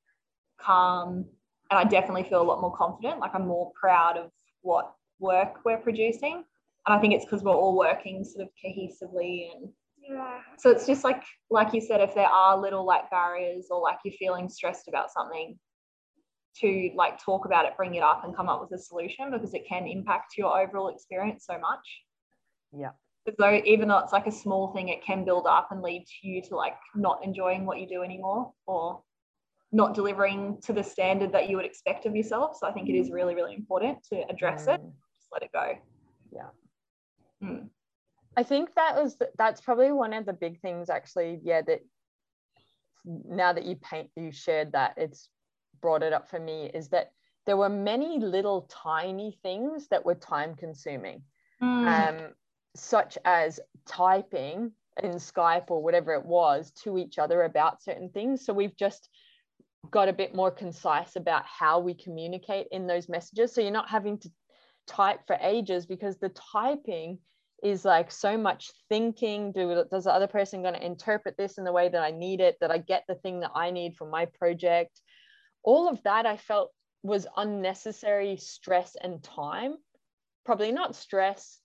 calm. 0.59 1.25
And 1.69 1.79
I 1.79 1.83
definitely 1.83 2.23
feel 2.23 2.41
a 2.41 2.43
lot 2.43 2.61
more 2.61 2.75
confident. 2.75 3.19
Like 3.19 3.35
I'm 3.35 3.47
more 3.47 3.71
proud 3.79 4.17
of 4.17 4.31
what 4.61 4.93
work 5.19 5.59
we're 5.63 5.77
producing. 5.77 6.43
And 6.87 6.95
I 6.95 6.99
think 7.01 7.13
it's 7.13 7.25
because 7.25 7.43
we're 7.43 7.53
all 7.55 7.75
working 7.77 8.23
sort 8.23 8.43
of 8.43 8.49
cohesively 8.63 9.49
and 9.55 9.69
Yeah. 10.07 10.39
so 10.57 10.69
it's 10.69 10.85
just 10.85 11.03
like 11.03 11.23
like 11.49 11.73
you 11.73 11.81
said 11.81 11.99
if 12.01 12.13
there 12.13 12.27
are 12.27 12.57
little 12.59 12.85
like 12.85 13.09
barriers 13.09 13.67
or 13.71 13.81
like 13.81 13.97
you're 14.05 14.13
feeling 14.13 14.49
stressed 14.49 14.87
about 14.87 15.11
something 15.11 15.57
to 16.61 16.91
like 16.95 17.19
talk 17.19 17.45
about 17.45 17.65
it 17.65 17.75
bring 17.75 17.95
it 17.95 18.03
up 18.03 18.23
and 18.23 18.35
come 18.35 18.47
up 18.47 18.61
with 18.61 18.71
a 18.79 18.81
solution 18.81 19.31
because 19.31 19.53
it 19.53 19.67
can 19.67 19.87
impact 19.87 20.37
your 20.37 20.57
overall 20.59 20.89
experience 20.89 21.45
so 21.45 21.57
much 21.59 22.03
Yeah. 22.71 22.91
because 23.25 23.35
though 23.39 23.59
even 23.65 23.87
though 23.89 23.97
it's 23.97 24.13
like 24.13 24.27
a 24.27 24.31
small 24.31 24.71
thing 24.73 24.89
it 24.89 25.03
can 25.03 25.25
build 25.25 25.47
up 25.47 25.69
and 25.71 25.81
lead 25.81 26.05
to 26.05 26.27
you 26.27 26.41
to 26.43 26.55
like 26.55 26.77
not 26.95 27.23
enjoying 27.23 27.65
what 27.65 27.79
you 27.79 27.87
do 27.87 28.03
anymore 28.03 28.53
or 28.67 29.01
not 29.71 29.95
delivering 29.95 30.61
to 30.61 30.71
the 30.71 30.83
standard 30.83 31.31
that 31.33 31.49
you 31.49 31.57
would 31.57 31.65
expect 31.65 32.05
of 32.05 32.15
yourself 32.15 32.55
so 32.57 32.67
i 32.67 32.71
think 32.71 32.87
it 32.87 32.95
is 32.95 33.09
really 33.11 33.33
really 33.35 33.55
important 33.55 33.97
to 34.03 34.21
address 34.29 34.67
it 34.67 34.79
Mm. 34.79 34.93
just 35.17 35.29
let 35.33 35.41
it 35.41 35.51
go 35.51 35.73
Yeah. 36.31 36.49
Mm. 37.45 37.69
I 38.37 38.43
think 38.43 38.73
that 38.75 38.95
was 38.95 39.17
that's 39.37 39.61
probably 39.61 39.91
one 39.91 40.13
of 40.13 40.25
the 40.25 40.33
big 40.33 40.59
things 40.59 40.89
actually 40.89 41.39
yeah 41.43 41.61
that 41.61 41.81
now 43.05 43.53
that 43.53 43.65
you 43.65 43.75
paint 43.75 44.09
you 44.15 44.31
shared 44.31 44.71
that 44.73 44.95
it's 44.97 45.29
brought 45.81 46.03
it 46.03 46.11
up 46.11 46.29
for 46.29 46.39
me 46.39 46.69
is 46.73 46.89
that 46.89 47.11
there 47.45 47.57
were 47.57 47.69
many 47.69 48.19
little 48.19 48.63
tiny 48.63 49.37
things 49.43 49.87
that 49.89 50.05
were 50.05 50.15
time 50.15 50.55
consuming 50.55 51.21
Mm. 51.61 52.09
um, 52.09 52.33
such 52.75 53.17
as 53.23 53.59
typing 53.85 54.71
in 55.01 55.11
Skype 55.11 55.69
or 55.69 55.81
whatever 55.81 56.13
it 56.13 56.25
was 56.25 56.71
to 56.83 56.97
each 56.97 57.17
other 57.17 57.43
about 57.43 57.81
certain 57.81 58.09
things. 58.09 58.45
So 58.45 58.53
we've 58.53 58.75
just 58.75 59.09
got 59.89 60.09
a 60.09 60.13
bit 60.13 60.35
more 60.35 60.51
concise 60.51 61.15
about 61.15 61.45
how 61.45 61.79
we 61.79 61.93
communicate 61.93 62.67
in 62.71 62.87
those 62.87 63.07
messages. 63.07 63.53
So 63.53 63.61
you're 63.61 63.71
not 63.71 63.89
having 63.89 64.17
to 64.19 64.31
type 64.87 65.21
for 65.27 65.37
ages 65.41 65.85
because 65.85 66.17
the 66.17 66.29
typing 66.29 67.19
is 67.65 67.83
like 67.83 68.11
so 68.11 68.37
much 68.37 68.71
thinking. 68.89 69.51
Do 69.51 69.83
does 69.91 70.05
the 70.05 70.13
other 70.13 70.27
person 70.27 70.61
going 70.61 70.75
to 70.75 70.85
interpret 70.85 71.35
this 71.37 71.57
in 71.57 71.63
the 71.63 71.71
way 71.73 71.89
that 71.89 72.01
I 72.01 72.11
need 72.11 72.39
it? 72.39 72.57
That 72.61 72.71
I 72.71 72.77
get 72.77 73.03
the 73.07 73.15
thing 73.15 73.41
that 73.41 73.51
I 73.55 73.71
need 73.71 73.95
for 73.95 74.07
my 74.07 74.25
project? 74.25 75.01
All 75.63 75.89
of 75.89 76.01
that 76.03 76.25
I 76.25 76.37
felt 76.37 76.71
was 77.03 77.27
unnecessary 77.35 78.37
stress 78.37 78.95
and 79.01 79.21
time 79.23 79.75
probably 80.45 80.71
not 80.71 80.95
stress 80.95 81.59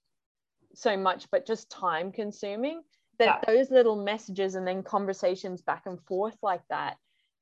so 0.75 0.97
much, 0.97 1.27
but 1.31 1.47
just 1.47 1.71
time 1.71 2.11
consuming. 2.11 2.83
That 3.19 3.45
those 3.47 3.71
little 3.71 4.03
messages 4.03 4.55
and 4.55 4.67
then 4.67 4.83
conversations 4.83 5.61
back 5.61 5.83
and 5.85 6.01
forth 6.07 6.37
like 6.43 6.63
that 6.71 6.97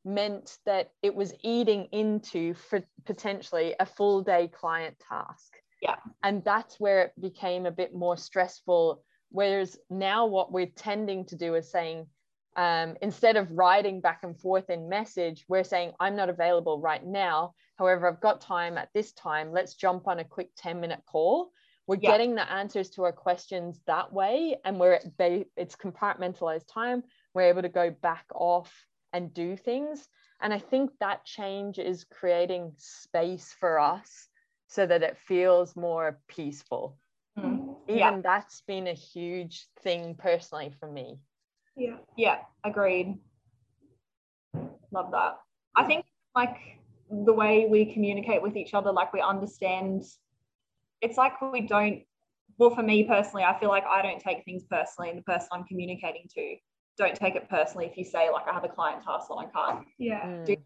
meant 0.05 0.59
that 0.67 0.91
it 1.03 1.15
was 1.15 1.33
eating 1.43 1.85
into 1.93 2.55
for 2.55 2.83
potentially 3.07 3.77
a 3.79 3.87
full 3.87 4.23
day 4.23 4.49
client 4.49 4.97
task. 5.09 5.55
Yeah. 5.81 5.97
And 6.23 6.45
that's 6.45 6.81
where 6.81 7.03
it 7.03 7.21
became 7.21 7.67
a 7.67 7.71
bit 7.71 7.95
more 7.95 8.17
stressful. 8.17 9.03
Whereas 9.31 9.79
now, 9.91 10.27
what 10.27 10.53
we're 10.53 10.67
tending 10.75 11.27
to 11.27 11.37
do 11.37 11.55
is 11.55 11.71
saying, 11.71 12.07
um, 12.57 12.97
instead 13.03 13.37
of 13.37 13.53
writing 13.53 14.01
back 14.01 14.21
and 14.25 14.39
forth 14.39 14.71
in 14.71 14.89
message, 14.89 15.45
we're 15.49 15.65
saying, 15.65 15.93
I'm 16.01 16.17
not 16.17 16.29
available 16.29 16.81
right 16.81 17.05
now. 17.05 17.55
However, 17.77 18.09
I've 18.09 18.21
got 18.21 18.41
time 18.41 18.77
at 18.77 18.89
this 18.95 19.13
time. 19.13 19.53
Let's 19.53 19.75
jump 19.75 20.09
on 20.09 20.19
a 20.19 20.25
quick 20.25 20.51
10 20.57 20.81
minute 20.81 21.03
call. 21.07 21.53
We're 21.87 21.97
Yeah. 22.01 22.11
getting 22.11 22.35
the 22.35 22.51
answers 22.51 22.91
to 22.91 23.05
our 23.05 23.13
questions 23.13 23.81
that 23.87 24.13
way. 24.13 24.59
And 24.65 24.81
we're 24.81 25.01
they, 25.19 25.47
it's 25.57 25.77
compartmentalized 25.77 26.67
time. 26.67 27.05
We're 27.35 27.43
able 27.43 27.63
to 27.63 27.69
go 27.69 27.91
back 27.91 28.27
off 28.35 28.75
and 29.13 29.33
do 29.33 29.57
things. 29.57 30.09
And 30.41 30.53
I 30.53 30.59
think 30.59 30.91
that 30.99 31.25
change 31.25 31.79
is 31.79 32.05
creating 32.05 32.75
space 32.77 33.55
for 33.61 33.79
us 33.79 34.29
so 34.69 34.87
that 34.87 35.03
it 35.03 35.17
feels 35.19 35.75
more 35.75 36.21
peaceful. 36.29 36.97
Mm. 37.37 37.75
Even 37.89 37.99
Yeah. 37.99 38.21
that's 38.23 38.61
been 38.63 38.87
a 38.87 38.93
huge 38.93 39.67
thing 39.81 40.15
personally 40.15 40.71
for 40.79 40.91
me. 40.91 41.19
Yeah. 41.75 41.97
Yeah, 42.17 42.39
agreed. 42.65 43.19
Love 44.91 45.11
that. 45.13 45.39
I 45.75 45.85
think 45.85 46.05
like 46.35 46.57
the 47.11 47.33
way 47.33 47.67
we 47.67 47.93
communicate 47.93 48.43
with 48.43 48.57
each 48.57 48.75
other, 48.75 48.93
like 48.93 49.13
we 49.13 49.21
understand, 49.21 50.05
it's 51.01 51.17
like 51.17 51.41
we 51.41 51.63
don't, 51.63 52.03
well, 52.59 52.71
for 52.71 52.83
me 52.83 53.05
personally, 53.05 53.45
I 53.45 53.59
feel 53.59 53.69
like 53.71 53.85
I 53.87 54.03
don't 54.03 54.21
take 54.21 54.45
things 54.45 54.65
personally, 54.65 55.11
and 55.11 55.19
the 55.19 55.23
person 55.23 55.49
I'm 55.53 55.65
communicating 55.65 56.27
to 56.35 56.57
don't 56.99 57.15
take 57.15 57.37
it 57.37 57.49
personally 57.49 57.87
if 57.87 57.97
you 57.97 58.05
say, 58.05 58.29
like, 58.31 58.47
I 58.49 58.53
have 58.53 58.65
a 58.65 58.69
client 58.69 59.05
task 59.05 59.29
that 59.29 59.35
I 59.35 59.47
can't 59.47 59.87
Yeah. 59.99 60.27
Mm, 60.27 60.45
Do- 60.47 60.57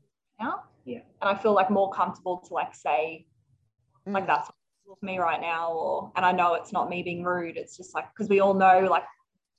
now. 0.40 0.64
Yeah. 0.84 1.00
And 1.20 1.30
I 1.30 1.34
feel 1.40 1.52
like 1.52 1.70
more 1.70 1.90
comfortable 1.92 2.38
to 2.38 2.54
like 2.54 2.74
say, 2.74 3.26
like, 4.06 4.24
mm, 4.24 4.26
that's 4.26 4.50
for 4.86 4.96
me 5.02 5.18
right 5.18 5.40
now, 5.40 5.72
or, 5.72 6.12
and 6.16 6.24
I 6.24 6.32
know 6.32 6.54
it's 6.54 6.72
not 6.72 6.88
me 6.90 7.02
being 7.02 7.22
rude, 7.24 7.56
it's 7.56 7.76
just 7.76 7.94
like, 7.94 8.06
because 8.12 8.28
we 8.28 8.40
all 8.40 8.54
know, 8.54 8.86
like, 8.90 9.04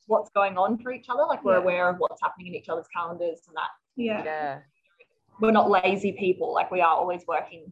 what's 0.08 0.30
going 0.32 0.58
on 0.58 0.78
for 0.78 0.92
each 0.92 1.08
other, 1.10 1.24
like, 1.26 1.44
we're 1.44 1.54
Yeah. 1.54 1.60
aware 1.62 1.90
of 1.90 1.98
what's 1.98 2.22
happening 2.22 2.48
in 2.48 2.56
each 2.56 2.70
other's 2.70 2.88
calendars 2.90 3.42
and 3.48 3.56
that 3.56 3.70
Yeah. 3.96 4.24
yeah. 4.24 4.60
we're 5.40 5.52
not 5.52 5.70
lazy 5.70 6.12
people. 6.12 6.54
Like 6.54 6.70
we 6.72 6.82
are 6.82 6.96
always 6.96 7.26
working 7.28 7.72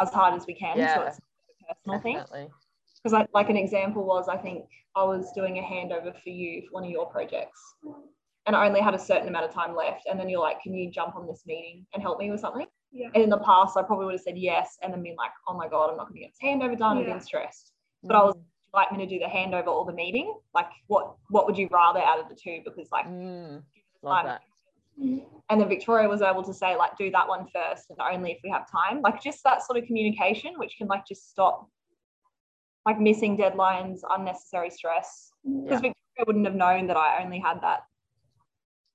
as 0.00 0.10
hard 0.10 0.34
as 0.34 0.46
we 0.46 0.54
can. 0.54 0.76
So 0.76 0.80
Yeah, 0.82 1.02
it's 1.06 1.18
a 1.18 1.74
personal 1.74 2.00
thing. 2.00 2.16
Definitely. 2.16 2.50
Because 2.96 3.12
like, 3.12 3.28
like 3.32 3.48
an 3.50 3.56
example 3.56 4.04
was 4.04 4.28
I 4.28 4.36
think 4.36 4.64
I 4.96 5.04
was 5.04 5.30
doing 5.32 5.58
a 5.58 5.62
handover 5.62 6.12
for 6.22 6.30
you 6.30 6.62
for 6.62 6.72
one 6.72 6.84
of 6.84 6.90
your 6.90 7.06
projects. 7.06 7.60
And 8.46 8.56
I 8.56 8.66
only 8.66 8.80
had 8.80 8.94
a 8.94 8.98
certain 8.98 9.28
amount 9.28 9.44
of 9.44 9.52
time 9.52 9.74
left. 9.74 10.06
And 10.10 10.18
then 10.18 10.28
you're 10.28 10.40
like, 10.40 10.60
can 10.62 10.74
you 10.74 10.90
jump 10.90 11.14
on 11.16 11.26
this 11.26 11.42
meeting 11.46 11.86
and 11.94 12.02
help 12.02 12.18
me 12.18 12.30
with 12.30 12.40
something? 12.40 12.66
Yeah. 12.96 13.08
And 13.14 13.24
in 13.24 13.30
the 13.30 13.38
past, 13.38 13.76
I 13.76 13.82
probably 13.82 14.06
would 14.06 14.14
have 14.14 14.22
said 14.22 14.38
yes 14.38 14.78
and 14.82 14.92
then 14.92 15.02
been 15.02 15.16
like, 15.16 15.30
oh 15.46 15.54
my 15.54 15.68
God, 15.68 15.90
I'm 15.90 15.96
not 15.98 16.08
going 16.08 16.14
to 16.14 16.20
get 16.20 16.30
this 16.32 16.38
handover 16.42 16.78
done 16.78 16.96
and 16.96 17.06
Yeah. 17.06 17.12
been 17.14 17.20
stressed. 17.20 17.72
But 18.02 18.16
I 18.16 18.22
was 18.24 18.34
Mm, 18.34 18.40
like 18.74 18.92
me 18.92 18.98
to 18.98 19.06
do 19.06 19.18
the 19.18 19.26
handover 19.26 19.68
or 19.68 19.84
the 19.84 19.92
meeting. 19.92 20.34
Like 20.54 20.70
what 20.86 21.14
what 21.28 21.46
would 21.46 21.58
you 21.58 21.68
rather 21.70 22.00
out 22.00 22.18
of 22.20 22.28
the 22.30 22.34
two? 22.34 22.60
Because 22.64 22.90
like 22.90 23.06
mm, 23.06 23.62
love 24.02 24.16
time. 24.16 24.26
that. 24.26 24.42
and 25.50 25.60
then 25.60 25.68
Victoria 25.68 26.08
was 26.08 26.22
able 26.22 26.42
to 26.44 26.54
say 26.54 26.74
like 26.76 26.96
do 26.96 27.10
that 27.10 27.28
one 27.28 27.46
first 27.54 27.90
and 27.90 27.98
only 28.00 28.32
if 28.32 28.38
we 28.42 28.48
have 28.50 28.64
time 28.70 29.02
like 29.02 29.22
just 29.22 29.44
that 29.44 29.62
sort 29.62 29.78
of 29.78 29.84
communication 29.86 30.54
which 30.56 30.74
can 30.78 30.86
like 30.88 31.06
just 31.06 31.28
stop 31.30 31.68
like 32.86 32.98
missing 32.98 33.36
deadlines 33.36 34.00
unnecessary 34.10 34.70
stress 34.70 35.30
because 35.44 35.82
Yeah. 35.82 35.92
Victoria 35.92 36.24
wouldn't 36.26 36.46
have 36.46 36.54
known 36.54 36.86
that 36.88 36.96
I 36.96 37.22
only 37.22 37.38
had 37.38 37.60
that 37.60 37.80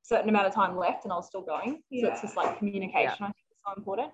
certain 0.04 0.30
amount 0.30 0.48
of 0.48 0.54
time 0.56 0.76
left 0.76 1.04
and 1.06 1.14
I 1.14 1.16
was 1.16 1.28
still 1.28 1.42
going 1.44 1.82
so 2.00 2.08
it's 2.08 2.22
just 2.22 2.36
like 2.36 2.58
communication 2.58 3.18
I 3.22 3.28
think 3.28 3.46
is 3.51 3.51
so 3.66 3.74
important 3.78 4.12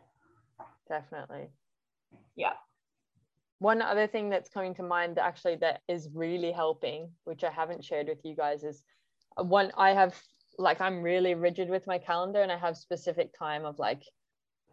Definitely. 0.87 1.49
Yeah. 2.35 2.53
One 3.59 3.81
other 3.81 4.07
thing 4.07 4.29
that's 4.29 4.49
coming 4.49 4.75
to 4.75 4.83
mind 4.83 5.17
actually 5.17 5.55
that 5.57 5.81
is 5.87 6.09
really 6.13 6.51
helping, 6.51 7.11
which 7.23 7.43
I 7.43 7.51
haven't 7.51 7.83
shared 7.83 8.07
with 8.07 8.23
you 8.23 8.35
guys, 8.35 8.63
is 8.63 8.83
one 9.35 9.71
I 9.77 9.91
have 9.91 10.15
like 10.57 10.81
I'm 10.81 11.01
really 11.01 11.35
rigid 11.35 11.69
with 11.69 11.85
my 11.87 11.97
calendar 11.97 12.41
and 12.41 12.51
I 12.51 12.57
have 12.57 12.77
specific 12.77 13.37
time 13.37 13.65
of 13.65 13.77
like 13.79 14.03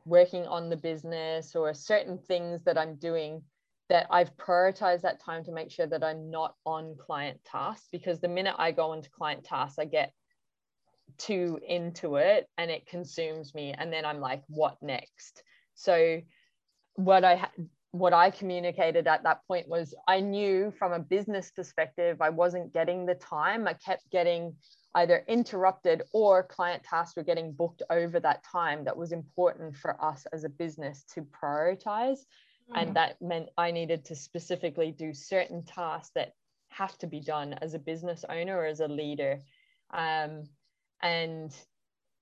working 0.07 0.47
on 0.47 0.71
the 0.71 0.76
business 0.76 1.54
or 1.54 1.73
certain 1.75 2.19
things 2.19 2.62
that 2.64 2.78
I'm 2.78 2.97
doing 2.97 3.43
that 3.90 4.07
I've 4.11 4.35
prioritized 4.37 5.02
that 5.02 5.21
time 5.21 5.45
to 5.45 5.52
make 5.52 5.71
sure 5.71 5.87
that 5.87 6.02
I'm 6.02 6.31
not 6.31 6.54
on 6.64 6.97
client 6.99 7.38
tasks 7.45 7.88
because 7.93 8.21
the 8.21 8.28
minute 8.28 8.54
I 8.59 8.73
go 8.73 8.95
into 8.95 9.11
client 9.11 9.45
tasks, 9.45 9.78
I 9.78 9.85
get 9.85 10.12
too 11.18 11.59
into 11.66 12.16
it 12.16 12.49
and 12.59 12.71
it 12.71 12.87
consumes 12.87 13.54
me. 13.54 13.75
And 13.76 13.92
then 13.92 14.04
I'm 14.04 14.21
like, 14.21 14.42
what 14.49 14.76
next? 14.83 15.42
So, 15.75 16.21
what 16.97 17.25
I 17.25 17.37
ha- 17.37 17.50
what 17.94 18.12
I 18.12 18.30
communicated 18.30 19.06
at 19.06 19.23
that 19.23 19.47
point 19.47 19.68
was 19.68 19.94
I 20.09 20.18
knew 20.18 20.73
from 20.76 20.92
a 20.92 20.99
business 20.99 21.52
perspective, 21.52 22.21
I 22.21 22.30
wasn't 22.30 22.73
getting 22.73 23.06
the 23.06 23.14
time. 23.14 23.68
I 23.68 23.75
kept 23.75 24.11
getting 24.11 24.56
either 24.97 25.25
interrupted 25.28 26.02
or 26.12 26.42
client 26.42 26.83
tasks 26.83 27.16
were 27.16 27.23
getting 27.23 27.52
booked 27.52 27.83
over 27.90 28.18
that 28.18 28.42
time 28.42 28.85
that 28.85 28.97
was 28.97 29.12
important 29.12 29.76
for 29.76 30.02
us 30.04 30.26
as 30.33 30.42
a 30.42 30.49
business 30.49 31.04
to 31.14 31.23
prioritize. 31.23 32.18
Mm. 32.73 32.83
And 32.83 32.97
that 32.97 33.23
meant 33.23 33.50
I 33.56 33.71
needed 33.71 34.04
to 34.06 34.16
specifically 34.16 34.90
do 34.90 35.14
certain 35.14 35.64
tasks 35.64 36.11
that 36.16 36.33
have 36.71 36.99
to 36.99 37.06
be 37.06 37.21
done 37.21 37.54
as 37.62 37.75
a 37.75 37.78
business 37.78 38.25
owner 38.28 38.59
or 38.59 38.66
as 38.66 38.80
a 38.80 38.88
leader. 38.88 39.38
Um, 39.92 40.44
and 41.02 41.54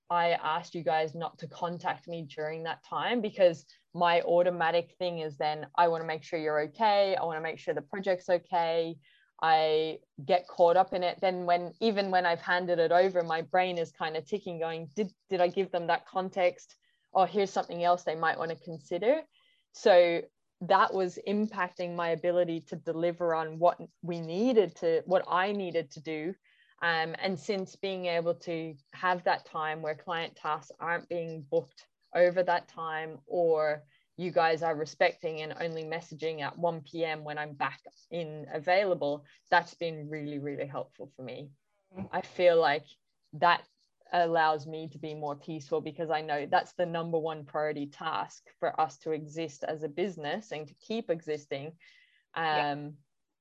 I 0.09 0.31
asked 0.31 0.75
you 0.75 0.83
guys 0.83 1.15
not 1.15 1.39
to 1.39 1.47
contact 1.47 2.07
me 2.07 2.27
during 2.35 2.63
that 2.63 2.83
time 2.83 3.21
because 3.21 3.65
my 3.93 4.21
automatic 4.21 4.93
thing 4.99 5.19
is 5.19 5.37
then 5.37 5.65
I 5.75 5.87
want 5.87 6.03
to 6.03 6.07
make 6.07 6.23
sure 6.23 6.39
you're 6.39 6.61
okay. 6.65 7.15
I 7.15 7.23
want 7.25 7.37
to 7.37 7.41
make 7.41 7.59
sure 7.59 7.73
the 7.73 7.81
project's 7.81 8.29
okay. 8.29 8.95
I 9.41 9.97
get 10.25 10.47
caught 10.47 10.77
up 10.77 10.93
in 10.93 11.03
it. 11.03 11.19
Then 11.19 11.45
when 11.45 11.73
even 11.81 12.11
when 12.11 12.25
I've 12.25 12.41
handed 12.41 12.79
it 12.79 12.91
over, 12.91 13.23
my 13.23 13.41
brain 13.41 13.77
is 13.77 13.91
kind 13.91 14.15
of 14.15 14.25
ticking, 14.25 14.59
going, 14.59 14.89
did 14.95 15.11
did 15.29 15.41
I 15.41 15.47
give 15.47 15.71
them 15.71 15.87
that 15.87 16.07
context? 16.07 16.75
Or 17.11 17.23
oh, 17.23 17.25
here's 17.25 17.51
something 17.51 17.83
else 17.83 18.03
they 18.03 18.15
might 18.15 18.37
want 18.37 18.51
to 18.51 18.63
consider. 18.63 19.21
So 19.73 20.21
that 20.61 20.93
was 20.93 21.19
impacting 21.27 21.95
my 21.95 22.09
ability 22.09 22.61
to 22.67 22.75
deliver 22.75 23.35
on 23.35 23.59
what 23.59 23.79
we 24.01 24.21
needed 24.21 24.75
to, 24.77 25.01
what 25.05 25.25
I 25.27 25.51
needed 25.51 25.91
to 25.91 26.01
do 26.01 26.33
um, 26.83 27.15
and 27.23 27.39
since 27.39 27.77
being 27.77 28.07
able 28.07 28.33
to 28.35 28.75
have 28.91 29.23
that 29.23 29.45
time 29.45 29.81
where 29.81 29.95
client 29.95 30.35
tasks 30.35 30.71
aren't 30.81 31.07
being 31.07 31.45
booked 31.49 31.87
over 32.13 32.43
that 32.43 32.67
time, 32.67 33.19
or 33.25 33.83
you 34.17 34.31
guys 34.31 34.61
are 34.61 34.75
respecting 34.75 35.41
and 35.41 35.55
only 35.61 35.85
messaging 35.85 36.41
at 36.41 36.57
1 36.57 36.81
p.m. 36.81 37.23
when 37.23 37.37
I'm 37.37 37.53
back 37.53 37.79
in 38.11 38.45
available, 38.53 39.23
that's 39.49 39.73
been 39.75 40.09
really, 40.09 40.39
really 40.39 40.67
helpful 40.67 41.09
for 41.15 41.23
me. 41.23 41.49
I 42.11 42.21
feel 42.21 42.59
like 42.59 42.85
that 43.33 43.63
allows 44.11 44.67
me 44.67 44.89
to 44.89 44.99
be 44.99 45.15
more 45.15 45.35
peaceful 45.35 45.79
because 45.79 46.09
I 46.09 46.19
know 46.19 46.45
that's 46.45 46.73
the 46.73 46.85
number 46.85 47.17
one 47.17 47.45
priority 47.45 47.87
task 47.87 48.43
for 48.59 48.79
us 48.79 48.97
to 48.99 49.11
exist 49.11 49.63
as 49.63 49.83
a 49.83 49.87
business 49.87 50.51
and 50.51 50.67
to 50.67 50.73
keep 50.85 51.09
existing. 51.09 51.67
Um, 52.35 52.43
yeah. 52.45 52.87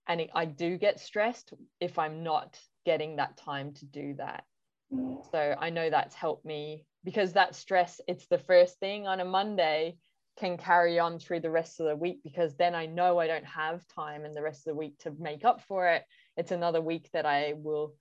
And 0.08 0.28
I 0.32 0.44
do 0.44 0.78
get 0.78 1.00
stressed 1.00 1.52
if 1.80 1.98
I'm 1.98 2.22
not 2.22 2.58
getting 2.84 3.16
that 3.16 3.36
time 3.36 3.72
to 3.74 3.86
do 3.86 4.14
that. 4.18 4.44
Mm. 4.92 5.18
So 5.30 5.56
I 5.58 5.70
know 5.70 5.90
that's 5.90 6.14
helped 6.14 6.44
me 6.44 6.84
because 7.04 7.32
that 7.32 7.54
stress, 7.54 8.00
it's 8.06 8.26
the 8.26 8.38
first 8.38 8.78
thing 8.78 9.06
on 9.06 9.20
a 9.20 9.24
Monday 9.24 9.96
can 10.38 10.56
carry 10.56 10.98
on 10.98 11.18
through 11.18 11.40
the 11.40 11.50
rest 11.50 11.78
of 11.80 11.86
the 11.86 11.96
week 11.96 12.20
because 12.24 12.56
then 12.56 12.74
I 12.74 12.86
know 12.86 13.18
I 13.18 13.26
don't 13.26 13.44
have 13.44 13.86
time 13.88 14.24
in 14.24 14.34
the 14.34 14.42
rest 14.42 14.66
of 14.66 14.72
the 14.72 14.78
week 14.78 14.98
to 15.00 15.12
make 15.18 15.44
up 15.44 15.62
for 15.62 15.88
it. 15.88 16.04
It's 16.36 16.52
another 16.52 16.80
week 16.80 17.08
that 17.12 17.26
I 17.26 17.54
will 17.56 17.94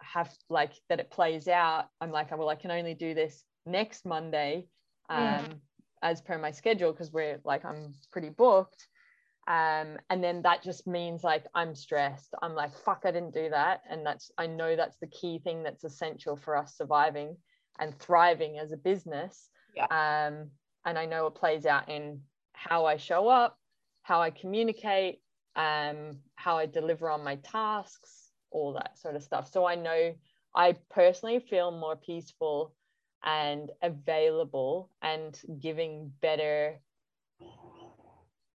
have 0.00 0.32
like 0.48 0.72
that 0.88 1.00
it 1.00 1.10
plays 1.10 1.48
out. 1.48 1.86
I'm 2.00 2.10
like, 2.10 2.36
well, 2.36 2.48
I 2.48 2.54
can 2.54 2.70
only 2.70 2.94
do 2.94 3.14
this 3.14 3.44
next 3.66 4.06
Monday 4.06 4.66
um, 5.10 5.22
yeah. 5.22 5.46
as 6.02 6.20
per 6.20 6.38
my 6.38 6.50
schedule 6.50 6.92
because 6.92 7.12
we're 7.12 7.38
like, 7.44 7.64
I'm 7.64 7.94
pretty 8.10 8.30
booked 8.30 8.88
um, 9.52 9.98
and 10.08 10.24
then 10.24 10.40
that 10.42 10.62
just 10.62 10.86
means 10.86 11.22
like 11.22 11.44
i'm 11.54 11.74
stressed. 11.74 12.34
I'm 12.40 12.54
like 12.54 12.74
fuck 12.84 13.02
i 13.04 13.10
didn't 13.10 13.34
do 13.34 13.50
that. 13.50 13.82
And 13.90 14.04
that's 14.06 14.30
i 14.38 14.46
know 14.46 14.76
that's 14.76 14.96
the 14.98 15.08
key 15.08 15.40
thing 15.44 15.62
that's 15.62 15.84
essential 15.84 16.36
for 16.36 16.56
us 16.56 16.74
surviving 16.76 17.36
and 17.78 17.98
thriving 17.98 18.58
as 18.58 18.72
a 18.72 18.76
business. 18.78 19.50
Yeah. 19.76 19.84
um, 19.84 20.50
and 20.86 20.98
i 20.98 21.06
know 21.06 21.26
it 21.26 21.34
plays 21.34 21.66
out 21.66 21.88
in 21.88 22.20
how 22.52 22.84
i 22.86 22.96
show 22.96 23.28
up 23.28 23.58
how 24.02 24.20
i 24.20 24.30
communicate 24.30 25.20
um, 25.56 26.18
how 26.36 26.56
i 26.56 26.66
deliver 26.66 27.10
on 27.10 27.22
my 27.22 27.36
tasks 27.36 28.30
all 28.50 28.72
that 28.74 28.98
sort 28.98 29.16
of 29.16 29.22
stuff. 29.22 29.50
So 29.50 29.66
i 29.66 29.74
know 29.74 30.14
i 30.56 30.76
personally 30.90 31.40
feel 31.40 31.70
more 31.70 31.96
peaceful 31.96 32.74
and 33.24 33.70
available 33.82 34.90
and 35.02 35.38
giving 35.60 36.12
better 36.20 36.80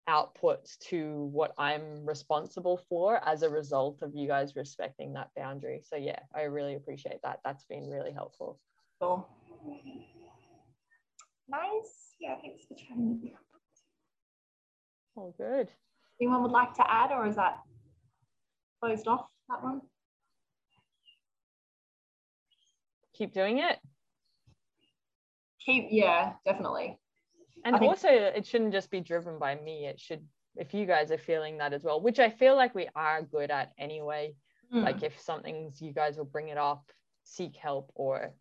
outputs 0.09 0.79
to 0.79 1.29
what 1.33 1.53
I'm 1.59 2.07
responsible 2.07 2.81
for 2.89 3.21
as 3.27 3.43
a 3.43 3.51
result 3.51 4.03
of 4.03 4.15
you 4.15 4.29
guys 4.29 4.55
respecting 4.55 5.13
that 5.15 5.31
boundary. 5.37 5.83
So 5.85 5.97
yeah, 5.97 6.21
I 6.35 6.43
really 6.43 6.75
appreciate 6.75 7.21
that. 7.23 7.41
That's 7.45 7.65
been 7.65 7.89
really 7.91 8.13
helpful. 8.13 8.61
Cool. 9.01 9.29
Nice. 11.49 12.15
Yeah, 12.21 12.37
thanks 12.41 12.65
for 12.67 12.75
chatting. 12.75 13.33
All 15.17 15.35
good. 15.37 15.69
Anyone 16.21 16.43
would 16.43 16.53
like 16.53 16.75
to 16.75 16.91
add, 16.91 17.11
or 17.13 17.27
is 17.27 17.37
that 17.37 17.59
closed 18.81 19.07
off 19.07 19.27
that 19.49 19.63
one? 19.63 19.81
Keep 23.15 23.33
doing 23.33 23.59
it. 23.59 23.79
Keep, 25.65 25.89
yeah, 25.91 26.35
definitely 26.45 26.99
and 27.67 27.79
think- 27.79 27.91
also 27.91 28.09
it 28.09 28.47
shouldn't 28.47 28.73
just 28.73 28.91
be 28.91 29.01
driven 29.01 29.39
by 29.39 29.55
me. 29.57 29.87
It 29.87 30.01
should 30.01 30.25
if 30.57 30.73
you 30.73 30.87
guys 30.87 31.11
are 31.11 31.19
feeling 31.19 31.59
that 31.59 31.75
as 31.75 31.85
well 31.85 32.01
which 32.01 32.19
i 32.19 32.31
feel 32.31 32.57
like 32.57 32.75
we 32.75 32.89
are 32.97 33.21
good 33.21 33.51
at 33.51 33.73
anyway 33.77 34.33
mm. 34.73 34.83
like 34.83 35.03
if 35.03 35.21
something's 35.21 35.83
you 35.83 35.93
guys 35.93 36.17
will 36.17 36.25
bring 36.25 36.49
it 36.49 36.57
up 36.57 36.91
seek 37.27 37.57
help 37.57 37.93
or 37.95 38.33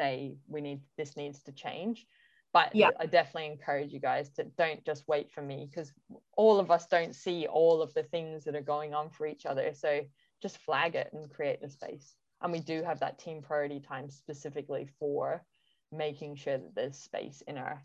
say 0.00 0.36
we 0.48 0.60
need 0.60 0.80
this 0.96 1.16
needs 1.16 1.42
to 1.42 1.52
change. 1.52 2.06
But 2.52 2.74
yeah. 2.74 2.90
I 2.98 3.06
definitely 3.06 3.46
encourage 3.46 3.92
you 3.92 4.00
guys 4.00 4.28
to 4.30 4.44
don't 4.58 4.84
just 4.84 5.06
wait 5.06 5.30
for 5.30 5.40
me 5.40 5.68
because 5.70 5.92
all 6.36 6.58
of 6.58 6.70
us 6.70 6.86
don't 6.86 7.14
see 7.14 7.46
all 7.46 7.80
of 7.80 7.94
the 7.94 8.02
things 8.02 8.44
that 8.44 8.56
are 8.56 8.60
going 8.60 8.92
on 8.92 9.08
for 9.10 9.26
each 9.26 9.46
other. 9.46 9.72
So 9.72 10.00
just 10.42 10.58
flag 10.58 10.96
it 10.96 11.10
and 11.12 11.30
create 11.30 11.60
the 11.60 11.68
space. 11.68 12.16
And 12.42 12.52
we 12.52 12.58
do 12.58 12.82
have 12.82 13.00
that 13.00 13.18
team 13.18 13.42
priority 13.42 13.78
time 13.78 14.10
specifically 14.10 14.88
for 14.98 15.44
making 15.92 16.36
sure 16.36 16.58
that 16.58 16.74
there's 16.74 16.96
space 16.96 17.42
in 17.46 17.58
our 17.58 17.82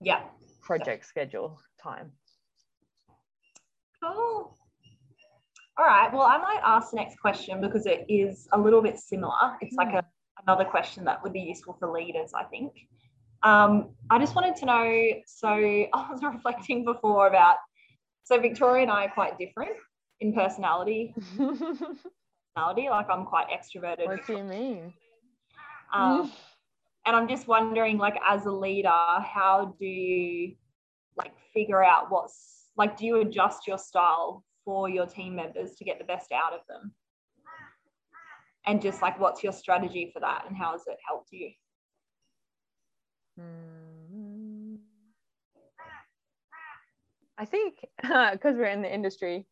yeah 0.00 0.22
project 0.62 1.06
schedule 1.06 1.60
time. 1.82 2.12
Cool. 4.02 4.56
All 5.76 5.84
right. 5.84 6.12
Well, 6.12 6.22
I 6.22 6.38
might 6.38 6.60
ask 6.64 6.90
the 6.90 6.96
next 6.96 7.18
question 7.18 7.60
because 7.60 7.86
it 7.86 8.04
is 8.08 8.46
a 8.52 8.58
little 8.58 8.80
bit 8.80 8.98
similar. 8.98 9.56
It's 9.60 9.74
like 9.74 9.92
a, 9.92 10.04
another 10.46 10.64
question 10.64 11.04
that 11.04 11.22
would 11.22 11.32
be 11.32 11.40
useful 11.40 11.76
for 11.78 11.90
leaders, 11.90 12.32
I 12.34 12.44
think. 12.44 12.72
Um, 13.42 13.90
I 14.10 14.18
just 14.18 14.34
wanted 14.34 14.56
to 14.56 14.66
know. 14.66 15.10
So 15.26 15.48
I 15.48 16.08
was 16.10 16.22
reflecting 16.22 16.84
before 16.84 17.26
about. 17.28 17.56
So 18.24 18.40
Victoria 18.40 18.82
and 18.82 18.90
I 18.90 19.06
are 19.06 19.10
quite 19.10 19.38
different 19.38 19.72
in 20.20 20.32
personality. 20.32 21.14
personality, 21.36 22.88
like 22.88 23.06
I'm 23.10 23.26
quite 23.26 23.46
extroverted. 23.48 24.06
What 24.06 24.26
do 24.26 24.36
you 24.36 24.44
mean? 24.44 24.94
Um, 25.92 26.32
and 27.06 27.16
i'm 27.16 27.28
just 27.28 27.46
wondering 27.46 27.98
like 27.98 28.16
as 28.28 28.46
a 28.46 28.50
leader 28.50 28.88
how 28.88 29.74
do 29.78 29.86
you 29.86 30.54
like 31.16 31.32
figure 31.52 31.84
out 31.84 32.10
what's 32.10 32.68
like 32.76 32.96
do 32.96 33.06
you 33.06 33.20
adjust 33.20 33.66
your 33.66 33.78
style 33.78 34.44
for 34.64 34.88
your 34.88 35.06
team 35.06 35.36
members 35.36 35.74
to 35.76 35.84
get 35.84 35.98
the 35.98 36.04
best 36.04 36.32
out 36.32 36.52
of 36.52 36.60
them? 36.68 36.92
And 38.66 38.80
just 38.80 39.02
like 39.02 39.20
what's 39.20 39.42
your 39.42 39.52
strategy 39.52 40.10
for 40.12 40.20
that 40.20 40.44
and 40.48 40.56
how 40.56 40.72
has 40.72 40.82
it 40.86 40.96
helped 41.06 41.30
you? 41.32 41.50
Hmm. 43.38 44.76
i 47.36 47.44
think 47.44 47.84
because 48.00 48.54
we're 48.54 48.66
in 48.66 48.80
the 48.80 48.94
industry 48.94 49.44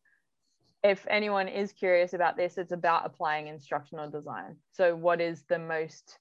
if 0.83 1.05
anyone 1.09 1.49
is 1.49 1.73
curious 1.73 2.13
about 2.13 2.37
this 2.37 2.57
it's 2.57 2.71
about 2.71 3.05
applying 3.05 3.47
instructional 3.47 4.09
design. 4.09 4.55
So 4.71 4.95
what 4.95 5.19
is 5.19 5.43
the 5.49 5.59
most 5.59 6.17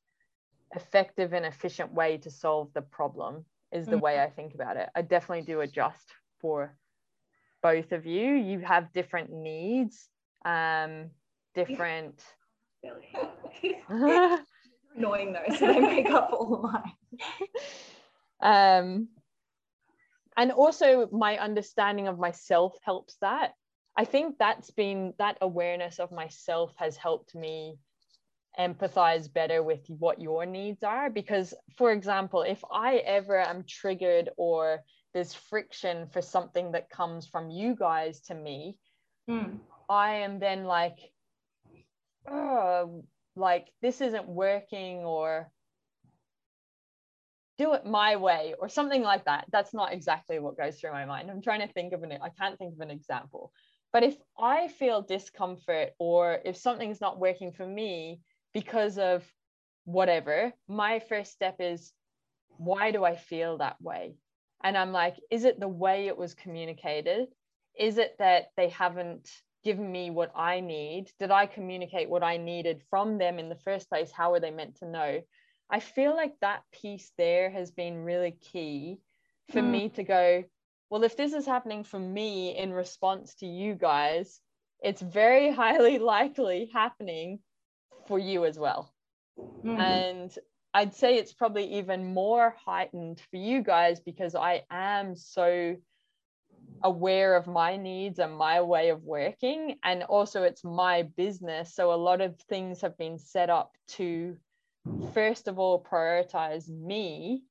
effective 0.75 1.33
and 1.33 1.45
efficient 1.45 1.93
way 1.93 2.19
to 2.19 2.31
solve 2.31 2.73
the 2.75 2.83
problem 2.83 3.45
is 3.73 3.87
the 3.87 3.93
mm-hmm. 3.93 4.01
way 4.01 4.23
I 4.23 4.29
think 4.29 4.55
about 4.55 4.77
it. 4.77 4.89
I 4.95 5.03
definitely 5.03 5.45
do 5.45 5.61
adjust 5.61 6.13
for 6.41 6.77
both 7.63 7.93
of 7.93 8.07
you. 8.07 8.35
You 8.35 8.61
have 8.61 8.93
different 8.93 9.31
needs, 9.31 10.09
um, 10.45 11.11
different. 11.55 12.23
Annoying 14.95 15.33
though, 15.33 15.55
so 15.57 15.67
they 15.67 15.81
make 15.81 16.11
up 16.11 16.31
all 16.33 16.55
of 16.55 16.63
mine. 16.73 16.93
um, 18.43 19.09
and 20.37 20.53
also 20.53 21.09
my 21.13 21.39
understanding 21.39 22.09
of 22.09 22.19
myself 22.19 22.77
helps 22.83 23.17
that. 23.21 23.55
I 23.97 24.05
think 24.05 24.39
that's 24.39 24.71
been 24.71 25.15
that 25.19 25.39
awareness 25.41 25.99
of 25.99 26.13
myself 26.13 26.75
has 26.77 26.97
helped 26.97 27.35
me 27.35 27.79
empathize 28.59 29.33
better 29.33 29.63
with 29.63 29.81
what 29.89 30.21
your 30.21 30.45
needs 30.45 30.83
are 30.83 31.09
because 31.09 31.55
for 31.79 31.91
example 31.91 32.43
if 32.43 32.63
i 32.71 32.97
ever 32.97 33.41
am 33.41 33.65
triggered 33.67 34.29
or 34.37 34.81
there's 35.15 35.33
friction 35.33 36.07
for 36.13 36.21
something 36.21 36.73
that 36.73 36.91
comes 36.91 37.27
from 37.27 37.49
you 37.49 37.75
guys 37.75 38.21
to 38.21 38.35
me 38.35 38.77
mm. 39.29 39.57
i 39.89 40.17
am 40.17 40.39
then 40.39 40.65
like 40.65 40.99
oh 42.31 43.03
like 43.37 43.69
this 43.81 44.03
isn't 44.03 44.29
working 44.29 44.99
or 44.99 45.51
do 47.59 47.75
it 47.75 47.87
my 47.87 48.17
way 48.17 48.55
or 48.59 48.69
something 48.69 49.03
like 49.03 49.25
that. 49.27 49.47
That's 49.53 49.75
not 49.75 49.93
exactly 49.93 50.39
what 50.39 50.57
goes 50.57 50.79
through 50.79 50.93
my 50.93 51.05
mind. 51.05 51.31
I'm 51.31 51.43
trying 51.43 51.67
to 51.67 51.73
think 51.73 51.93
of 51.93 52.03
an, 52.03 52.13
I 52.13 52.31
can't 52.31 52.59
think 52.59 52.75
of 52.75 52.81
an 52.81 52.91
example. 52.91 53.53
But 53.93 54.03
if 54.03 54.17
I 54.39 54.69
feel 54.69 55.03
discomfort 55.03 55.91
or 55.99 56.39
if 56.45 56.57
something's 56.57 57.01
not 57.01 57.21
working 57.21 57.53
for 57.53 57.67
me 57.67 58.21
because 58.53 58.99
of 58.99 59.25
whatever, 59.85 60.53
my 60.69 61.01
first 61.01 61.33
step 61.33 61.57
is 61.61 61.93
why 62.59 62.91
do 62.91 63.05
I 63.05 63.17
feel 63.17 63.59
that 63.59 63.81
way? 63.81 64.17
And 64.63 64.77
I'm 64.77 64.93
like, 64.93 65.17
is 65.31 65.45
it 65.45 65.59
the 65.59 65.69
way 65.69 66.07
it 66.07 66.17
was 66.17 66.35
communicated? 66.35 67.29
Is 67.79 67.99
it 67.99 68.17
that 68.19 68.49
they 68.57 68.69
haven't 68.69 69.29
given 69.65 69.91
me 69.91 70.11
what 70.11 70.33
I 70.37 70.61
need? 70.61 71.11
Did 71.19 71.31
I 71.31 71.47
communicate 71.47 72.09
what 72.09 72.23
I 72.23 72.37
needed 72.37 72.83
from 72.91 73.19
them 73.19 73.39
in 73.39 73.49
the 73.49 73.57
first 73.57 73.89
place? 73.89 74.11
How 74.13 74.31
were 74.31 74.41
they 74.41 74.51
meant 74.51 74.77
to 74.77 74.87
know? 74.87 75.23
I 75.71 75.81
feel 75.81 76.15
like 76.15 76.35
that 76.41 76.63
piece 76.73 77.13
there 77.17 77.51
has 77.51 77.71
been 77.71 78.05
really 78.05 78.33
key 78.33 79.01
for 79.51 79.61
mm. 79.61 79.71
me 79.71 79.89
to 79.91 80.05
go, 80.05 80.45
well, 80.91 81.03
if 81.03 81.17
this 81.17 81.33
is 81.33 81.47
happening 81.47 81.85
for 81.85 81.99
me 81.99 82.57
in 82.57 82.73
response 82.73 83.35
to 83.37 83.47
you 83.47 83.75
guys, 83.75 84.41
it's 84.83 85.01
very 85.01 85.51
highly 85.63 85.99
likely 85.99 86.71
happening 86.73 87.41
for 88.07 88.19
you 88.19 88.45
as 88.45 88.59
well. 88.59 88.93
Mm. 89.65 89.79
And 89.79 90.39
I'd 90.75 90.95
say 90.95 91.17
it's 91.17 91.33
probably 91.33 91.79
even 91.79 92.15
more 92.15 92.55
heightened 92.65 93.21
for 93.31 93.37
you 93.37 93.63
guys 93.63 94.01
because 94.01 94.35
I 94.35 94.63
am 94.71 95.15
so 95.17 95.77
aware 96.83 97.37
of 97.37 97.47
my 97.47 97.77
needs 97.77 98.19
and 98.19 98.37
my 98.37 98.61
way 98.63 98.89
of 98.89 99.03
working. 99.03 99.77
And 99.83 100.03
also, 100.05 100.43
it's 100.43 100.65
my 100.65 101.03
business. 101.03 101.75
So, 101.75 101.93
a 101.93 101.97
lot 101.97 102.21
of 102.21 102.39
things 102.49 102.81
have 102.81 102.97
been 102.97 103.19
set 103.19 103.51
up 103.51 103.73
to, 103.89 104.37
first 105.13 105.49
of 105.49 105.59
all, 105.59 105.83
prioritize 105.83 106.69
me 106.69 107.45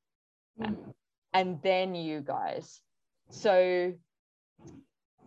mm. 0.59 0.75
and 1.33 1.61
then 1.61 1.95
you 1.95 2.21
guys. 2.21 2.79
So, 3.29 3.93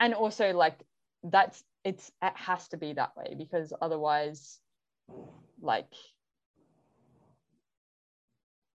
and 0.01 0.15
also, 0.15 0.53
like, 0.53 0.83
that's 1.23 1.63
it's 1.85 2.11
it 2.23 2.33
has 2.35 2.69
to 2.69 2.77
be 2.77 2.95
that 2.95 3.17
way 3.17 3.35
because 3.37 3.73
otherwise, 3.81 4.59
like, 5.61 5.93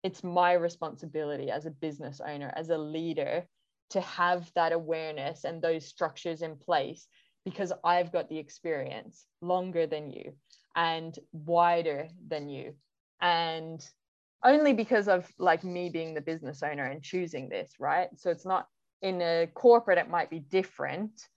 it's 0.03 0.23
my 0.23 0.53
responsibility 0.53 1.51
as 1.51 1.67
a 1.67 1.71
business 1.71 2.21
owner, 2.25 2.53
as 2.57 2.71
a 2.71 2.79
leader, 2.79 3.47
to 3.91 4.01
have 4.01 4.51
that 4.55 4.73
awareness 4.73 5.45
and 5.45 5.61
those 5.61 5.87
structures 5.87 6.43
in 6.43 6.57
place 6.57 7.07
because 7.45 7.73
I've 7.85 8.13
got 8.13 8.29
the 8.29 8.39
experience 8.39 9.27
longer 9.41 9.87
than 9.87 10.11
you 10.11 10.35
and 10.77 11.19
wider 11.33 12.09
than 12.27 12.49
you. 12.49 12.75
And 13.21 13.85
only 14.45 14.73
because 14.73 15.09
of 15.09 15.31
like 15.39 15.65
me 15.65 15.89
being 15.89 16.15
the 16.15 16.21
business 16.21 16.63
owner 16.63 16.85
and 16.85 17.03
choosing 17.03 17.49
this, 17.49 17.73
right? 17.79 18.09
So 18.17 18.31
it's 18.31 18.47
not 18.47 18.69
in 19.03 19.21
a 19.23 19.49
corporate, 19.55 19.99
it 19.99 20.11
might 20.11 20.31
be 20.31 20.41
different 20.41 21.29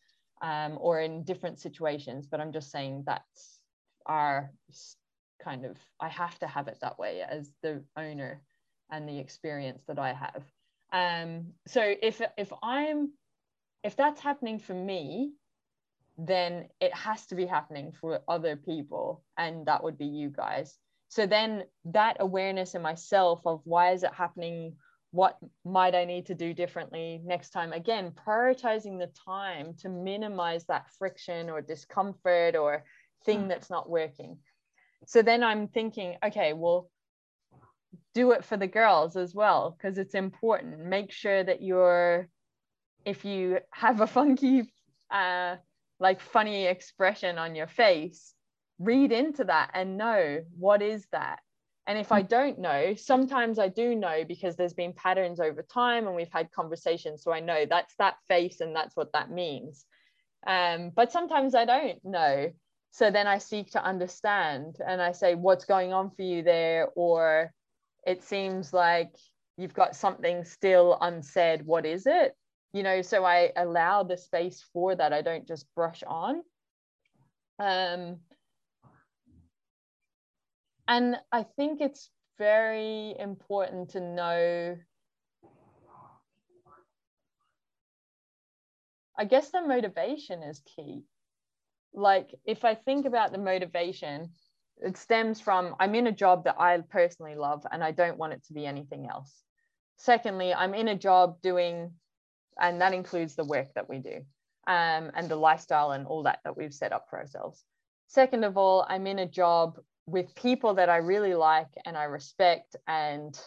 um, 0.42 0.78
or 0.80 1.00
in 1.00 1.24
different 1.24 1.60
situations, 1.60 2.28
but 2.28 2.40
I'm 2.40 2.52
just 2.52 2.72
saying 2.72 3.04
that's 3.06 3.61
our 4.06 4.52
kind 5.44 5.66
of, 5.66 5.78
I 6.00 6.10
have 6.10 6.38
to 6.40 6.48
have 6.48 6.68
it 6.68 6.78
that 6.82 7.00
way 7.00 7.22
as 7.22 7.52
the 7.64 7.84
owner 7.98 8.42
and 8.92 9.08
the 9.08 9.20
experience 9.20 9.84
that 9.88 10.00
I 10.00 10.14
have. 10.14 10.44
Um, 10.94 11.54
so 11.68 11.82
if 12.02 12.22
if 12.38 12.52
I'm 12.62 13.12
if 13.84 13.96
that's 13.96 14.22
happening 14.22 14.60
for 14.60 14.74
me, 14.74 15.32
then 16.18 16.68
it 16.80 16.94
has 16.94 17.26
to 17.28 17.36
be 17.36 17.46
happening 17.46 17.92
for 17.92 18.20
other 18.28 18.56
people, 18.56 19.24
and 19.38 19.66
that 19.66 19.84
would 19.84 19.98
be 19.98 20.06
you 20.06 20.30
guys. 20.30 20.78
So 21.08 21.26
then 21.26 21.64
that 21.86 22.18
awareness 22.20 22.76
in 22.76 22.82
myself 22.82 23.42
of 23.46 23.62
why 23.64 23.92
is 23.92 24.04
it 24.04 24.14
happening? 24.14 24.76
What 25.12 25.38
might 25.66 25.94
I 25.94 26.06
need 26.06 26.28
to 26.28 26.36
do 26.36 26.54
differently 26.54 27.22
next 27.26 27.50
time? 27.50 27.74
Again, 27.74 28.12
prioritizing 28.12 28.98
the 28.98 29.12
time 29.26 29.74
to 29.80 29.90
minimize 29.90 30.66
that 30.66 30.90
friction 30.98 31.50
or 31.50 31.62
discomfort 31.62 32.56
or 32.56 32.86
thing 33.26 33.48
that's 33.48 33.70
not 33.70 33.90
working. 33.90 34.38
So 35.06 35.22
then 35.22 35.44
I'm 35.44 35.68
thinking, 35.68 36.16
okay, 36.24 36.54
well, 36.54 36.90
do 38.14 38.32
it 38.32 38.46
for 38.46 38.58
the 38.58 38.68
girls 38.68 39.16
as 39.16 39.34
well 39.34 39.76
because 39.78 39.98
it's 39.98 40.16
important. 40.16 40.80
Make 40.86 41.12
sure 41.12 41.44
that 41.44 41.62
you're 41.62 42.28
if 43.06 43.26
you 43.26 43.60
have 43.72 44.02
a 44.02 44.08
funky 44.18 44.72
uh 45.10 45.56
like 46.00 46.22
funny 46.22 46.66
expression 46.66 47.38
on 47.38 47.56
your 47.56 47.68
face 47.68 48.34
read 48.80 49.12
into 49.12 49.44
that 49.44 49.72
and 49.74 49.98
know 49.98 50.42
what 50.58 50.82
is 50.82 51.06
that. 51.12 51.40
And 51.88 51.98
if 51.98 52.12
i 52.12 52.22
don't 52.22 52.60
know 52.60 52.96
sometimes 52.96 53.60
i 53.60 53.68
do 53.68 53.96
know 53.96 54.24
because 54.26 54.56
there's 54.56 54.74
been 54.74 54.94
patterns 54.94 55.40
over 55.40 55.62
time 55.62 56.08
and 56.08 56.16
we've 56.16 56.32
had 56.32 56.52
conversations 56.52 57.24
so 57.24 57.34
i 57.34 57.40
know 57.42 57.66
that's 57.66 57.96
that 57.98 58.16
face 58.30 58.62
and 58.62 58.76
that's 58.76 58.96
what 58.96 59.12
that 59.14 59.30
means. 59.32 59.86
Um 60.48 60.92
but 60.96 61.12
sometimes 61.12 61.54
i 61.56 61.66
don't 61.66 62.00
know 62.04 62.52
so 62.92 63.10
then 63.10 63.28
i 63.28 63.38
seek 63.38 63.72
to 63.72 63.84
understand 63.84 64.78
and 64.86 65.02
i 65.02 65.12
say 65.12 65.36
what's 65.36 65.66
going 65.66 65.94
on 65.94 66.12
for 66.12 66.22
you 66.22 66.44
there? 66.44 66.90
Or 66.96 67.54
it 68.06 68.24
seems 68.24 68.74
like 68.74 69.16
you've 69.58 69.74
got 69.74 69.96
something 69.96 70.44
still 70.44 70.98
unsaid. 71.02 71.66
What 71.66 71.86
is 71.86 72.06
it? 72.06 72.36
You 72.74 72.84
know 72.84 73.02
so 73.02 73.26
i 73.26 73.52
allow 73.56 74.04
the 74.04 74.18
space 74.18 74.64
for 74.74 74.96
that. 74.96 75.14
I 75.14 75.22
don't 75.22 75.48
just 75.48 75.66
brush 75.76 76.04
on. 76.08 76.42
Um 77.60 78.18
and 80.88 81.16
i 81.32 81.44
think 81.44 81.80
it's 81.80 82.10
very 82.38 83.16
important 83.20 83.90
to 83.92 84.00
know 84.02 84.78
i 89.18 89.26
guess 89.26 89.52
the 89.52 89.62
motivation 89.62 90.44
is 90.44 90.62
key 90.76 91.04
like 91.94 92.34
if 92.46 92.64
i 92.66 92.74
think 92.74 93.06
about 93.06 93.32
the 93.32 93.38
motivation 93.38 94.30
it 94.82 94.98
stems 94.98 95.40
from 95.40 95.76
I'm 95.80 95.96
in 95.96 96.08
a 96.08 96.12
job 96.12 96.46
that 96.46 96.60
I 96.60 96.78
personally 96.90 97.36
love 97.36 97.66
and 97.72 97.84
I 97.84 97.92
don't 97.92 98.18
want 98.18 98.34
it 98.34 98.44
to 98.48 98.54
be 98.54 98.66
anything 98.66 99.08
else. 99.08 99.32
Secondly, 99.98 100.54
I'm 100.54 100.74
in 100.74 100.88
a 100.88 100.98
job 100.98 101.40
doing, 101.42 101.92
and 102.60 102.82
that 102.82 102.94
includes 102.94 103.36
the 103.36 103.46
work 103.46 103.68
that 103.76 103.88
we 103.88 104.00
do 104.00 104.18
um, 104.68 105.12
and 105.16 105.30
the 105.30 105.36
lifestyle 105.36 105.92
and 105.92 106.08
all 106.08 106.24
that 106.24 106.40
that 106.44 106.58
we've 106.58 106.74
set 106.74 106.92
up 106.92 107.06
for 107.10 107.20
ourselves. 107.20 107.64
Second 108.08 108.44
of 108.44 108.58
all, 108.58 108.86
I'm 108.90 109.06
in 109.08 109.20
a 109.20 109.28
job 109.28 109.80
with 110.08 110.34
people 110.36 110.74
that 110.74 110.90
I 110.90 110.98
really 110.98 111.36
like 111.36 111.70
and 111.86 111.96
I 111.96 112.06
respect 112.06 112.76
and 112.88 113.40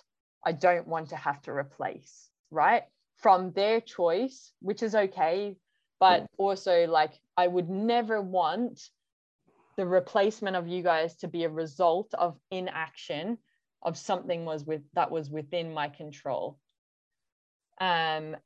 I 0.47 0.53
don't 0.53 0.87
want 0.87 1.09
to 1.09 1.17
have 1.17 1.43
to 1.43 1.53
replace, 1.53 2.31
right? 2.51 2.85
From 3.17 3.53
their 3.53 3.81
choice, 3.81 4.53
which 4.61 4.83
is 4.83 4.95
okay. 4.95 5.57
But 6.01 6.27
also, 6.37 6.87
like, 6.87 7.13
I 7.37 7.47
would 7.47 7.71
never 7.71 8.21
want 8.21 8.81
the 9.77 9.87
replacement 9.87 10.57
of 10.57 10.69
you 10.69 10.83
guys 10.83 11.17
to 11.17 11.29
be 11.29 11.45
a 11.45 11.49
result 11.49 12.13
of 12.15 12.39
inaction 12.51 13.39
of 13.83 13.99
something 13.99 14.45
was 14.45 14.65
with 14.65 14.83
that 14.95 15.11
was 15.11 15.31
within 15.31 15.75
my 15.75 15.89
control. 15.89 16.59
Um 17.81 18.37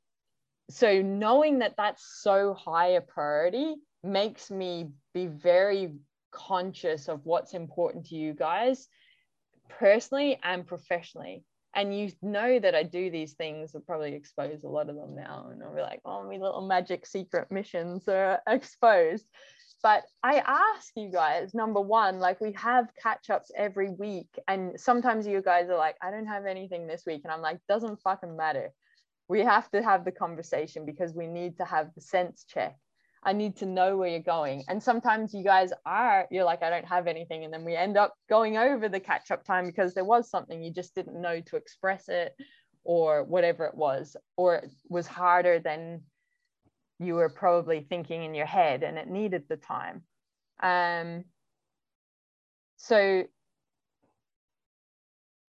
so 0.69 1.01
knowing 1.01 1.59
that 1.59 1.75
that's 1.77 2.03
so 2.21 2.53
high 2.53 2.89
a 2.89 3.01
priority 3.01 3.75
makes 4.03 4.51
me 4.51 4.89
be 5.13 5.27
very 5.27 5.93
conscious 6.31 7.07
of 7.07 7.25
what's 7.25 7.53
important 7.53 8.05
to 8.07 8.15
you 8.15 8.33
guys 8.33 8.87
personally 9.67 10.39
and 10.43 10.67
professionally 10.67 11.43
and 11.75 11.97
you 11.97 12.11
know 12.21 12.59
that 12.59 12.73
I 12.73 12.83
do 12.83 13.11
these 13.11 13.33
things, 13.33 13.75
I'll 13.75 13.81
probably 13.81 14.13
expose 14.13 14.63
a 14.63 14.67
lot 14.67 14.89
of 14.89 14.95
them 14.95 15.15
now. 15.15 15.49
And 15.51 15.61
I'll 15.63 15.75
be 15.75 15.81
like, 15.81 16.01
oh, 16.03 16.23
my 16.23 16.37
little 16.37 16.67
magic 16.67 17.05
secret 17.05 17.51
missions 17.51 18.07
are 18.07 18.41
exposed. 18.47 19.25
But 19.81 20.03
I 20.23 20.39
ask 20.39 20.91
you 20.95 21.09
guys, 21.09 21.53
number 21.53 21.79
one, 21.79 22.19
like 22.19 22.41
we 22.41 22.51
have 22.53 22.89
catch 23.01 23.29
ups 23.29 23.51
every 23.55 23.91
week. 23.91 24.27
And 24.47 24.79
sometimes 24.79 25.25
you 25.25 25.41
guys 25.41 25.69
are 25.69 25.77
like, 25.77 25.95
I 26.01 26.11
don't 26.11 26.25
have 26.25 26.45
anything 26.45 26.87
this 26.87 27.03
week. 27.05 27.21
And 27.23 27.31
I'm 27.31 27.41
like, 27.41 27.59
doesn't 27.69 28.01
fucking 28.01 28.35
matter. 28.35 28.71
We 29.29 29.41
have 29.41 29.69
to 29.71 29.81
have 29.81 30.05
the 30.05 30.11
conversation 30.11 30.85
because 30.85 31.13
we 31.13 31.27
need 31.27 31.57
to 31.59 31.65
have 31.65 31.91
the 31.95 32.01
sense 32.01 32.45
check. 32.49 32.75
I 33.23 33.33
need 33.33 33.57
to 33.57 33.65
know 33.65 33.97
where 33.97 34.09
you're 34.09 34.19
going. 34.19 34.63
And 34.69 34.81
sometimes 34.81 35.33
you 35.33 35.43
guys 35.43 35.71
are, 35.85 36.25
you're 36.31 36.45
like, 36.45 36.63
I 36.63 36.69
don't 36.69 36.85
have 36.85 37.07
anything. 37.07 37.43
And 37.43 37.53
then 37.53 37.65
we 37.65 37.75
end 37.75 37.97
up 37.97 38.13
going 38.29 38.57
over 38.57 38.87
the 38.87 38.99
catch 38.99 39.29
up 39.31 39.43
time 39.43 39.65
because 39.65 39.93
there 39.93 40.05
was 40.05 40.29
something 40.29 40.63
you 40.63 40.71
just 40.71 40.95
didn't 40.95 41.21
know 41.21 41.41
to 41.41 41.57
express 41.57 42.07
it 42.07 42.33
or 42.83 43.23
whatever 43.25 43.65
it 43.65 43.75
was, 43.75 44.15
or 44.37 44.55
it 44.55 44.71
was 44.89 45.05
harder 45.05 45.59
than 45.59 46.01
you 46.99 47.15
were 47.15 47.29
probably 47.29 47.81
thinking 47.81 48.23
in 48.23 48.33
your 48.33 48.45
head 48.45 48.83
and 48.83 48.97
it 48.97 49.07
needed 49.07 49.43
the 49.49 49.57
time. 49.57 50.03
Um, 50.61 51.25
so 52.77 53.23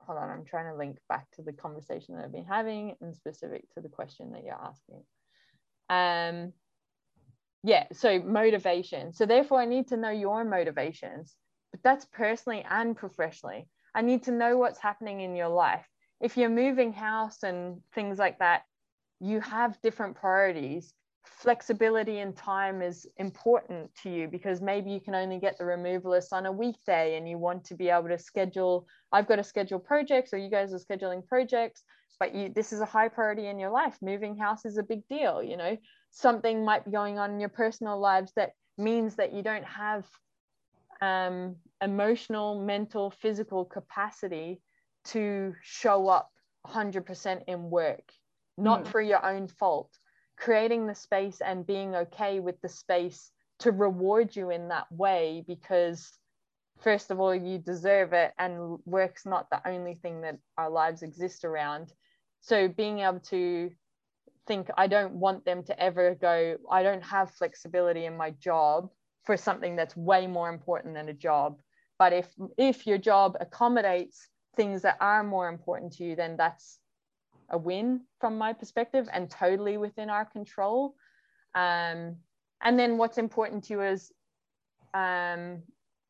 hold 0.00 0.18
on, 0.18 0.28
I'm 0.30 0.44
trying 0.44 0.72
to 0.72 0.76
link 0.76 0.98
back 1.08 1.30
to 1.32 1.42
the 1.42 1.52
conversation 1.52 2.16
that 2.16 2.24
I've 2.24 2.32
been 2.32 2.44
having 2.44 2.96
and 3.00 3.14
specific 3.14 3.62
to 3.74 3.80
the 3.80 3.88
question 3.88 4.32
that 4.32 4.42
you're 4.42 4.60
asking. 4.60 5.04
Um, 5.88 6.52
yeah, 7.62 7.84
so 7.92 8.20
motivation. 8.20 9.12
So 9.12 9.26
therefore 9.26 9.60
I 9.60 9.66
need 9.66 9.88
to 9.88 9.96
know 9.96 10.10
your 10.10 10.44
motivations, 10.44 11.36
but 11.72 11.82
that's 11.82 12.06
personally 12.06 12.64
and 12.68 12.96
professionally. 12.96 13.68
I 13.94 14.02
need 14.02 14.22
to 14.24 14.32
know 14.32 14.56
what's 14.56 14.78
happening 14.78 15.20
in 15.20 15.36
your 15.36 15.48
life. 15.48 15.86
if 16.20 16.36
you're 16.36 16.50
moving 16.50 16.92
house 16.92 17.42
and 17.42 17.80
things 17.94 18.18
like 18.18 18.38
that, 18.38 18.62
you 19.20 19.40
have 19.40 19.80
different 19.82 20.14
priorities. 20.14 20.92
Flexibility 21.24 22.18
in 22.18 22.32
time 22.34 22.82
is 22.82 23.06
important 23.16 23.90
to 24.02 24.10
you 24.10 24.28
because 24.28 24.60
maybe 24.60 24.90
you 24.90 25.00
can 25.00 25.14
only 25.14 25.38
get 25.38 25.56
the 25.58 25.64
removalist 25.64 26.32
on 26.32 26.46
a 26.46 26.52
weekday 26.52 27.16
and 27.16 27.28
you 27.28 27.38
want 27.38 27.64
to 27.64 27.74
be 27.74 27.88
able 27.88 28.08
to 28.08 28.18
schedule. 28.18 28.86
I've 29.12 29.28
got 29.28 29.36
to 29.36 29.44
schedule 29.44 29.78
projects, 29.78 30.32
or 30.32 30.38
you 30.38 30.50
guys 30.50 30.72
are 30.74 30.78
scheduling 30.78 31.26
projects, 31.26 31.82
but 32.18 32.34
you 32.34 32.50
this 32.54 32.72
is 32.72 32.80
a 32.80 32.86
high 32.86 33.08
priority 33.08 33.46
in 33.48 33.58
your 33.58 33.70
life. 33.70 33.96
Moving 34.02 34.36
house 34.36 34.64
is 34.64 34.76
a 34.78 34.82
big 34.82 35.06
deal, 35.08 35.42
you 35.42 35.56
know. 35.56 35.76
Something 36.10 36.64
might 36.64 36.84
be 36.84 36.90
going 36.90 37.18
on 37.18 37.32
in 37.32 37.40
your 37.40 37.48
personal 37.48 37.98
lives 37.98 38.32
that 38.36 38.52
means 38.76 39.16
that 39.16 39.32
you 39.32 39.42
don't 39.42 39.64
have 39.64 40.06
um, 41.00 41.56
emotional, 41.82 42.64
mental, 42.64 43.10
physical 43.10 43.64
capacity 43.64 44.60
to 45.06 45.54
show 45.62 46.08
up 46.08 46.30
100% 46.66 47.42
in 47.46 47.70
work, 47.70 48.12
not 48.58 48.84
mm. 48.84 48.88
for 48.88 49.00
your 49.00 49.24
own 49.24 49.48
fault. 49.48 49.90
Creating 50.36 50.86
the 50.86 50.94
space 50.94 51.40
and 51.40 51.66
being 51.66 51.94
okay 51.94 52.40
with 52.40 52.60
the 52.60 52.68
space 52.68 53.30
to 53.60 53.70
reward 53.70 54.34
you 54.34 54.50
in 54.50 54.68
that 54.68 54.90
way 54.90 55.44
because 55.46 56.12
first 56.80 57.10
of 57.10 57.20
all 57.20 57.34
you 57.34 57.58
deserve 57.58 58.12
it 58.12 58.32
and 58.38 58.78
work's 58.86 59.26
not 59.26 59.48
the 59.50 59.68
only 59.68 59.94
thing 59.94 60.22
that 60.22 60.38
our 60.56 60.70
lives 60.70 61.02
exist 61.02 61.44
around 61.44 61.92
so 62.40 62.68
being 62.68 63.00
able 63.00 63.20
to 63.20 63.70
think 64.50 64.68
i 64.76 64.86
don't 64.86 65.14
want 65.14 65.44
them 65.44 65.62
to 65.62 65.74
ever 65.80 66.14
go 66.28 66.56
i 66.70 66.82
don't 66.82 67.04
have 67.04 67.30
flexibility 67.30 68.04
in 68.06 68.16
my 68.16 68.30
job 68.48 68.90
for 69.24 69.36
something 69.36 69.76
that's 69.76 69.96
way 69.96 70.26
more 70.26 70.48
important 70.48 70.94
than 70.94 71.08
a 71.08 71.12
job. 71.12 71.60
But 71.98 72.12
if 72.12 72.28
if 72.56 72.86
your 72.86 72.98
job 72.98 73.36
accommodates 73.40 74.28
things 74.56 74.82
that 74.82 74.96
are 75.00 75.22
more 75.22 75.48
important 75.48 75.92
to 75.92 76.04
you 76.04 76.16
then 76.16 76.36
that's 76.36 76.80
a 77.50 77.58
win 77.58 78.00
from 78.20 78.38
my 78.38 78.52
perspective 78.52 79.08
and 79.12 79.30
totally 79.30 79.76
within 79.76 80.10
our 80.10 80.24
control. 80.24 80.94
Um, 81.54 82.16
and 82.62 82.78
then 82.78 82.98
what's 82.98 83.18
important 83.18 83.64
to 83.64 83.74
you 83.74 85.00
um, 85.00 85.62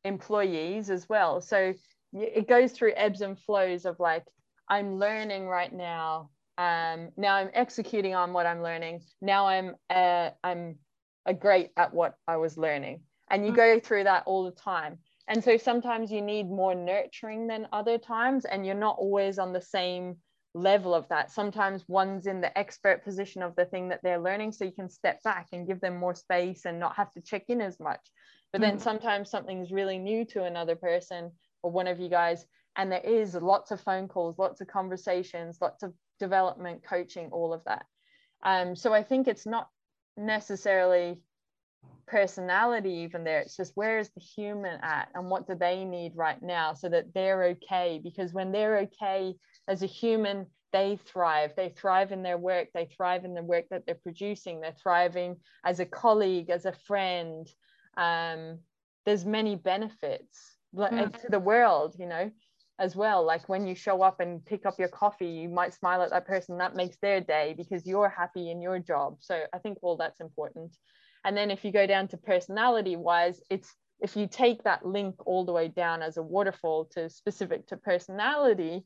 employees 0.03 0.89
as 0.89 1.07
well. 1.07 1.41
So 1.41 1.73
it 2.13 2.47
goes 2.47 2.71
through 2.71 2.93
ebbs 2.95 3.21
and 3.21 3.39
flows 3.39 3.85
of 3.85 3.99
like 3.99 4.25
i'm 4.67 4.99
learning 4.99 5.47
right 5.47 5.71
now 5.71 6.29
um, 6.61 7.09
now 7.17 7.35
i'm 7.35 7.49
executing 7.53 8.13
on 8.13 8.33
what 8.33 8.45
i'm 8.45 8.61
learning. 8.61 9.01
Now 9.21 9.47
i'm 9.47 9.75
uh, 9.89 10.29
i'm 10.43 10.77
a 11.25 11.33
great 11.33 11.71
at 11.75 11.93
what 11.93 12.15
i 12.27 12.37
was 12.37 12.57
learning. 12.57 13.01
And 13.29 13.45
you 13.45 13.53
go 13.53 13.79
through 13.79 14.03
that 14.03 14.23
all 14.25 14.43
the 14.43 14.51
time. 14.51 14.99
And 15.29 15.41
so 15.41 15.55
sometimes 15.55 16.11
you 16.11 16.21
need 16.21 16.49
more 16.49 16.75
nurturing 16.75 17.47
than 17.47 17.67
other 17.71 17.97
times 17.97 18.43
and 18.43 18.65
you're 18.65 18.75
not 18.75 18.97
always 18.99 19.39
on 19.39 19.53
the 19.53 19.61
same 19.61 20.17
level 20.53 20.93
of 20.93 21.07
that. 21.07 21.31
Sometimes 21.31 21.85
one's 21.87 22.27
in 22.27 22.41
the 22.41 22.55
expert 22.57 23.05
position 23.05 23.41
of 23.41 23.55
the 23.55 23.63
thing 23.63 23.87
that 23.87 24.01
they're 24.03 24.19
learning 24.19 24.51
so 24.51 24.65
you 24.65 24.73
can 24.73 24.89
step 24.89 25.23
back 25.23 25.47
and 25.53 25.65
give 25.65 25.79
them 25.79 25.95
more 25.95 26.13
space 26.13 26.65
and 26.65 26.77
not 26.77 26.97
have 26.97 27.11
to 27.13 27.21
check 27.21 27.45
in 27.47 27.61
as 27.61 27.79
much. 27.79 28.01
But 28.51 28.59
then 28.59 28.75
mm. 28.77 28.81
sometimes 28.81 29.29
something's 29.29 29.71
really 29.71 29.97
new 29.97 30.25
to 30.25 30.43
another 30.43 30.75
person 30.75 31.31
or 31.63 31.71
one 31.71 31.87
of 31.87 32.01
you 32.01 32.09
guys 32.09 32.45
and 32.77 32.91
there 32.91 33.01
is 33.01 33.35
lots 33.35 33.71
of 33.71 33.81
phone 33.81 34.07
calls 34.07 34.37
lots 34.37 34.61
of 34.61 34.67
conversations 34.67 35.57
lots 35.61 35.83
of 35.83 35.93
development 36.25 36.83
coaching 36.83 37.29
all 37.31 37.51
of 37.53 37.63
that. 37.65 37.85
Um, 38.43 38.75
so 38.75 38.91
i 38.91 39.03
think 39.03 39.27
it's 39.27 39.45
not 39.45 39.67
necessarily 40.17 41.19
personality 42.07 42.93
even 43.05 43.23
there. 43.23 43.39
It's 43.39 43.57
just 43.57 43.73
where 43.75 43.97
is 43.97 44.09
the 44.09 44.25
human 44.35 44.79
at 44.81 45.07
and 45.15 45.29
what 45.31 45.47
do 45.47 45.55
they 45.55 45.85
need 45.85 46.11
right 46.15 46.41
now 46.41 46.73
so 46.73 46.89
that 46.89 47.13
they're 47.13 47.43
okay? 47.53 47.99
Because 48.03 48.33
when 48.33 48.51
they're 48.51 48.79
okay 48.87 49.35
as 49.67 49.81
a 49.83 49.93
human 50.01 50.47
they 50.73 50.97
thrive. 51.11 51.51
They 51.57 51.69
thrive 51.69 52.13
in 52.13 52.23
their 52.23 52.37
work. 52.37 52.69
They 52.73 52.85
thrive 52.85 53.25
in 53.25 53.33
the 53.33 53.43
work 53.43 53.65
that 53.71 53.85
they're 53.85 54.05
producing. 54.07 54.61
They're 54.61 54.81
thriving 54.81 55.35
as 55.65 55.81
a 55.81 55.85
colleague 55.85 56.49
as 56.49 56.65
a 56.65 56.71
friend. 56.87 57.45
Um, 57.97 58.59
there's 59.05 59.25
many 59.25 59.55
benefits 59.55 60.57
mm. 60.75 61.21
to 61.21 61.27
the 61.29 61.39
world 61.39 61.95
you 61.99 62.07
know 62.07 62.31
as 62.79 62.95
well. 62.95 63.25
Like 63.25 63.47
when 63.49 63.67
you 63.67 63.75
show 63.75 64.01
up 64.01 64.19
and 64.19 64.43
pick 64.45 64.65
up 64.65 64.79
your 64.79 64.87
coffee 64.87 65.27
you 65.27 65.49
might 65.49 65.73
smile 65.73 66.01
at 66.01 66.09
that 66.11 66.25
person. 66.25 66.57
That 66.57 66.75
makes 66.75 66.97
their 67.01 67.21
day 67.21 67.53
because 67.57 67.85
you're 67.85 68.09
happy 68.09 68.49
in 68.49 68.61
your 68.61 68.79
job. 68.79 69.17
So 69.19 69.43
i 69.53 69.57
think 69.59 69.77
all 69.81 69.97
that's 69.97 70.19
important. 70.19 70.75
And 71.23 71.37
then 71.37 71.51
if 71.51 71.63
you 71.63 71.71
go 71.71 71.85
down 71.85 72.07
to 72.09 72.17
personality 72.17 72.95
wise, 72.95 73.39
it's 73.49 73.73
if 73.99 74.15
you 74.15 74.27
take 74.27 74.63
that 74.63 74.83
link 74.85 75.15
all 75.27 75.45
the 75.45 75.51
way 75.51 75.67
down 75.67 76.01
as 76.01 76.17
a 76.17 76.23
waterfall 76.23 76.85
to 76.93 77.07
specific 77.09 77.67
to 77.67 77.77
personality, 77.77 78.83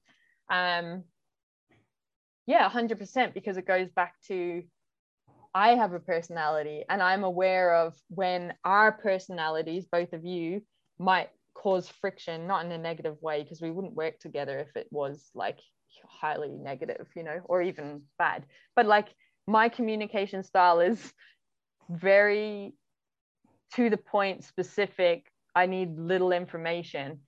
um, 0.52 1.04
yeah, 2.45 2.69
100% 2.69 3.34
because 3.34 3.56
it 3.58 3.65
goes 3.65 3.89
back 3.95 4.13
to 4.28 4.63
I 5.54 5.69
have 5.69 5.93
a 5.93 6.02
personality 6.02 6.84
and 6.89 7.02
I'm 7.02 7.24
aware 7.24 7.76
of 7.76 7.95
when 8.10 8.54
our 8.65 8.91
personalities, 8.91 9.86
both 9.89 10.12
of 10.12 10.26
you, 10.26 10.62
might 11.00 11.30
cause 11.65 11.89
friction, 11.89 12.45
not 12.45 12.63
in 12.63 12.71
a 12.71 12.78
negative 12.78 13.19
way, 13.21 13.41
because 13.41 13.60
we 13.60 13.71
wouldn't 13.71 13.95
work 13.95 14.19
together 14.19 14.60
if 14.60 14.75
it 14.75 14.88
was 14.91 15.32
like 15.34 15.58
highly 16.08 16.49
negative, 16.49 17.08
you 17.15 17.23
know, 17.23 17.39
or 17.45 17.63
even 17.63 18.04
bad. 18.19 18.45
But 18.75 18.86
like 18.86 19.08
my 19.47 19.67
communication 19.69 20.43
style 20.43 20.80
is 20.80 20.99
very 21.89 22.75
to 23.73 23.89
the 23.89 23.97
point 23.97 24.43
specific. 24.43 25.25
I 25.56 25.65
need 25.65 25.97
little 25.97 26.32
information. 26.32 27.21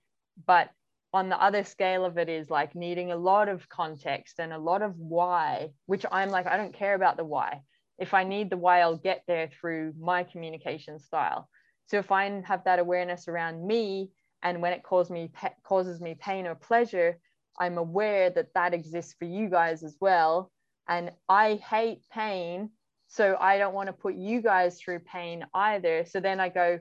But 0.46 0.70
on 1.12 1.28
the 1.28 1.42
other 1.42 1.64
scale 1.64 2.04
of 2.04 2.16
it 2.16 2.28
is 2.28 2.48
like 2.48 2.76
needing 2.76 3.10
a 3.10 3.16
lot 3.16 3.48
of 3.48 3.68
context 3.68 4.38
and 4.38 4.52
a 4.52 4.58
lot 4.58 4.82
of 4.82 4.94
why 4.98 5.70
which 5.86 6.04
i'm 6.12 6.28
like 6.28 6.46
i 6.46 6.58
don't 6.58 6.74
care 6.74 6.94
about 6.94 7.16
the 7.16 7.24
why. 7.24 7.62
If 7.98 8.14
i 8.14 8.22
need 8.22 8.50
the 8.50 8.58
why 8.58 8.82
i'll 8.82 8.98
get 9.10 9.22
there 9.26 9.48
through 9.48 9.94
my 9.98 10.22
communication 10.22 11.00
style. 11.00 11.48
So 11.86 11.98
if 11.98 12.12
i 12.12 12.24
have 12.44 12.62
that 12.64 12.78
awareness 12.78 13.26
around 13.26 13.66
me 13.66 14.10
and 14.42 14.60
when 14.62 14.72
it 14.72 14.82
causes 14.82 15.10
me 15.10 15.30
causes 15.64 16.00
me 16.00 16.16
pain 16.20 16.46
or 16.46 16.54
pleasure 16.54 17.18
i'm 17.58 17.78
aware 17.78 18.30
that 18.30 18.52
that 18.54 18.74
exists 18.74 19.14
for 19.18 19.24
you 19.24 19.48
guys 19.48 19.82
as 19.82 19.96
well 20.00 20.50
and 20.88 21.10
i 21.28 21.54
hate 21.54 22.02
pain 22.12 22.70
so 23.08 23.36
I 23.40 23.56
don't 23.56 23.74
want 23.74 23.86
to 23.86 23.94
put 23.94 24.14
you 24.14 24.42
guys 24.42 24.78
through 24.78 25.00
pain 25.00 25.44
either. 25.54 26.04
So 26.04 26.20
then 26.20 26.40
I 26.40 26.50
go, 26.50 26.78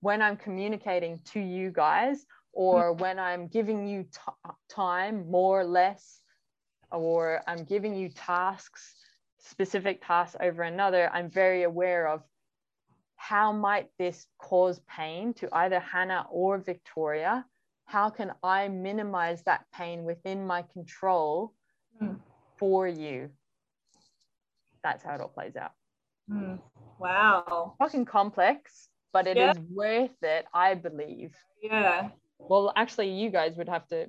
when 0.00 0.20
I'm 0.20 0.36
communicating 0.36 1.18
to 1.32 1.40
you 1.40 1.70
guys, 1.70 2.26
or 2.52 2.92
hmm. 2.92 3.00
when 3.00 3.18
I'm 3.18 3.48
giving 3.48 3.86
you 3.86 4.04
t- 4.04 4.50
time, 4.68 5.30
more 5.30 5.60
or 5.60 5.64
less, 5.64 6.20
or 6.90 7.42
I'm 7.48 7.64
giving 7.64 7.96
you 7.96 8.10
tasks, 8.10 8.94
specific 9.38 10.06
tasks 10.06 10.36
over 10.40 10.62
another, 10.62 11.10
I'm 11.12 11.30
very 11.30 11.62
aware 11.62 12.06
of 12.06 12.22
how 13.22 13.52
might 13.52 13.88
this 13.98 14.26
cause 14.38 14.80
pain 14.88 15.32
to 15.34 15.48
either 15.52 15.78
Hannah 15.78 16.26
or 16.30 16.58
Victoria? 16.58 17.46
How 17.84 18.10
can 18.10 18.32
I 18.42 18.66
minimize 18.68 19.42
that 19.44 19.64
pain 19.72 20.02
within 20.02 20.44
my 20.46 20.62
control 20.62 21.54
mm. 22.02 22.18
for 22.58 22.88
you? 22.88 23.30
that's 24.82 25.02
how 25.04 25.14
it 25.14 25.20
all 25.20 25.28
plays 25.28 25.56
out. 25.56 25.72
Mm. 26.30 26.58
Wow. 26.98 27.74
Fucking 27.78 28.04
complex, 28.04 28.88
but 29.12 29.26
it 29.26 29.36
yeah. 29.36 29.52
is 29.52 29.58
worth 29.70 30.22
it, 30.22 30.46
I 30.52 30.74
believe. 30.74 31.34
Yeah. 31.62 32.08
Well, 32.38 32.72
actually, 32.76 33.10
you 33.10 33.30
guys 33.30 33.56
would 33.56 33.68
have 33.68 33.86
to, 33.88 34.06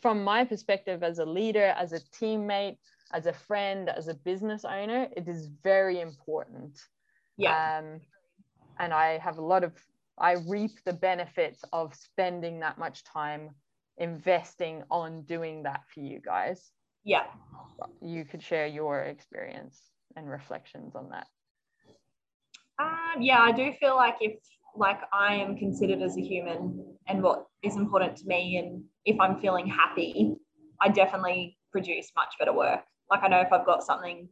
from 0.00 0.24
my 0.24 0.44
perspective 0.44 1.02
as 1.02 1.18
a 1.18 1.24
leader, 1.24 1.66
as 1.66 1.92
a 1.92 2.00
teammate, 2.20 2.78
as 3.12 3.26
a 3.26 3.32
friend, 3.32 3.88
as 3.88 4.08
a 4.08 4.14
business 4.14 4.64
owner, 4.64 5.08
it 5.16 5.28
is 5.28 5.48
very 5.62 6.00
important. 6.00 6.78
Yeah. 7.36 7.78
Um, 7.78 8.00
and 8.80 8.92
I 8.92 9.18
have 9.18 9.38
a 9.38 9.42
lot 9.42 9.62
of, 9.62 9.72
I 10.18 10.36
reap 10.48 10.72
the 10.84 10.92
benefits 10.92 11.62
of 11.72 11.94
spending 11.94 12.60
that 12.60 12.78
much 12.78 13.04
time 13.04 13.50
investing 13.98 14.82
on 14.90 15.22
doing 15.22 15.62
that 15.64 15.82
for 15.92 16.00
you 16.00 16.20
guys. 16.20 16.72
Yeah. 17.04 17.24
You 18.00 18.24
could 18.24 18.42
share 18.42 18.66
your 18.66 19.02
experience 19.02 19.78
and 20.16 20.28
reflections 20.28 20.96
on 20.96 21.10
that? 21.10 21.26
Um, 22.78 23.20
yeah, 23.20 23.40
I 23.40 23.52
do 23.52 23.72
feel 23.78 23.94
like 23.94 24.16
if 24.20 24.38
like 24.76 25.00
I 25.12 25.34
am 25.34 25.56
considered 25.56 26.00
as 26.00 26.16
a 26.16 26.22
human 26.22 26.96
and 27.08 27.22
what 27.22 27.46
is 27.62 27.76
important 27.76 28.16
to 28.18 28.26
me, 28.26 28.56
and 28.56 28.82
if 29.04 29.20
I'm 29.20 29.40
feeling 29.40 29.66
happy, 29.66 30.34
I 30.80 30.88
definitely 30.88 31.58
produce 31.72 32.10
much 32.16 32.34
better 32.38 32.52
work. 32.52 32.80
Like 33.10 33.22
I 33.22 33.28
know 33.28 33.40
if 33.40 33.52
I've 33.52 33.66
got 33.66 33.82
something 33.82 34.28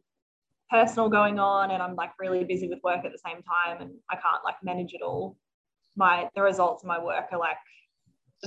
personal 0.69 1.09
going 1.09 1.39
on 1.39 1.71
and 1.71 1.81
I'm 1.81 1.95
like 1.95 2.11
really 2.19 2.43
busy 2.43 2.67
with 2.67 2.79
work 2.83 3.03
at 3.05 3.11
the 3.11 3.19
same 3.25 3.41
time 3.43 3.81
and 3.81 3.91
I 4.09 4.15
can't 4.15 4.43
like 4.43 4.55
manage 4.63 4.93
it 4.93 5.01
all, 5.01 5.37
my 5.95 6.29
the 6.35 6.41
results 6.41 6.83
of 6.83 6.87
my 6.87 7.03
work 7.03 7.25
are 7.31 7.39
like 7.39 7.57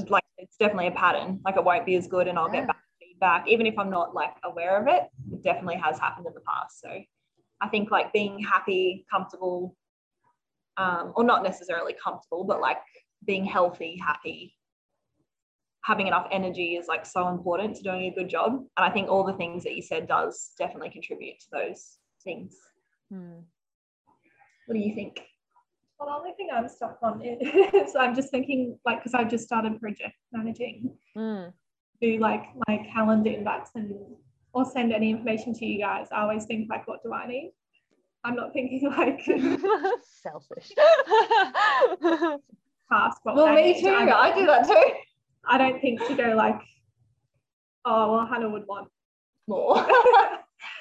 like 0.09 0.25
it's 0.39 0.57
definitely 0.57 0.89
a 0.89 0.93
pattern. 0.93 1.41
Like 1.45 1.57
it 1.57 1.65
won't 1.65 1.87
be 1.87 1.97
as 1.97 2.07
good 2.07 2.29
and 2.29 2.39
I'll 2.39 2.53
yeah. 2.53 2.61
get 2.61 2.69
back 2.69 2.77
feedback, 3.01 3.49
even 3.49 3.67
if 3.67 3.79
I'm 3.79 3.91
not 3.91 4.15
like 4.15 4.35
aware 4.45 4.81
of 4.81 4.89
it. 4.89 5.09
It 5.33 5.43
definitely 5.43 5.77
has 5.77 5.99
happened 5.99 6.27
in 6.27 6.35
the 6.35 6.41
past. 6.41 6.81
So 6.81 6.89
I 7.61 7.69
think 7.69 7.91
like 7.91 8.13
being 8.13 8.39
happy, 8.39 9.07
comfortable, 9.11 9.77
um, 10.77 11.13
or 11.15 11.25
not 11.25 11.43
necessarily 11.43 11.95
comfortable, 12.03 12.45
but 12.45 12.61
like 12.61 12.79
being 13.25 13.45
healthy, 13.45 14.01
happy, 14.05 14.57
having 15.85 16.07
enough 16.07 16.27
energy 16.31 16.77
is 16.77 16.87
like 16.89 17.05
so 17.05 17.29
important 17.29 17.77
to 17.77 17.83
doing 17.83 18.05
a 18.05 18.15
good 18.15 18.29
job. 18.29 18.53
And 18.53 18.85
I 18.85 18.91
think 18.91 19.09
all 19.09 19.25
the 19.25 19.35
things 19.35 19.65
that 19.65 19.75
you 19.75 19.83
said 19.83 20.09
does 20.09 20.53
definitely 20.59 20.91
contribute 20.91 21.39
to 21.41 21.47
those 21.53 21.99
things. 22.23 22.57
Hmm. 23.11 23.41
What 24.67 24.75
do 24.75 24.81
you 24.81 24.95
think? 24.95 25.21
Well, 25.99 26.09
the 26.09 26.15
only 26.17 26.33
thing 26.37 26.49
I'm 26.53 26.69
stuck 26.69 26.99
on 27.03 27.23
is 27.23 27.95
I'm 27.99 28.15
just 28.15 28.31
thinking, 28.31 28.79
like, 28.85 28.99
because 29.01 29.15
I've 29.15 29.31
just 29.31 29.45
started 29.45 29.81
project 29.81 30.15
managing, 30.33 30.97
Hmm. 31.17 31.45
do 32.01 32.19
like 32.19 32.45
my 32.69 32.87
calendar 32.93 33.31
invites 33.31 33.71
and 33.75 33.95
or 34.55 34.65
send 34.65 34.93
any 34.93 35.11
information 35.11 35.55
to 35.55 35.65
you 35.65 35.79
guys. 35.79 36.09
I 36.13 36.23
always 36.23 36.45
think 36.45 36.69
like, 36.69 36.87
what 36.89 37.03
do 37.03 37.13
I 37.13 37.27
need? 37.27 37.53
I'm 38.25 38.37
not 38.37 38.53
thinking 38.53 38.89
like 38.97 39.21
Selfish. 40.23 40.71
task. 42.91 43.19
Well, 43.25 43.55
me 43.55 43.81
too. 43.81 43.89
I'm- 43.89 44.09
I 44.13 44.35
do 44.35 44.47
that 44.47 44.67
too. 44.67 44.83
I 45.49 45.59
don't 45.59 45.81
think 45.81 46.01
to 46.07 46.15
go 46.15 46.35
like, 46.37 46.61
oh 47.85 48.13
well, 48.13 48.27
Hannah 48.27 48.49
would 48.51 48.67
want 48.67 48.89
More. 49.49 49.85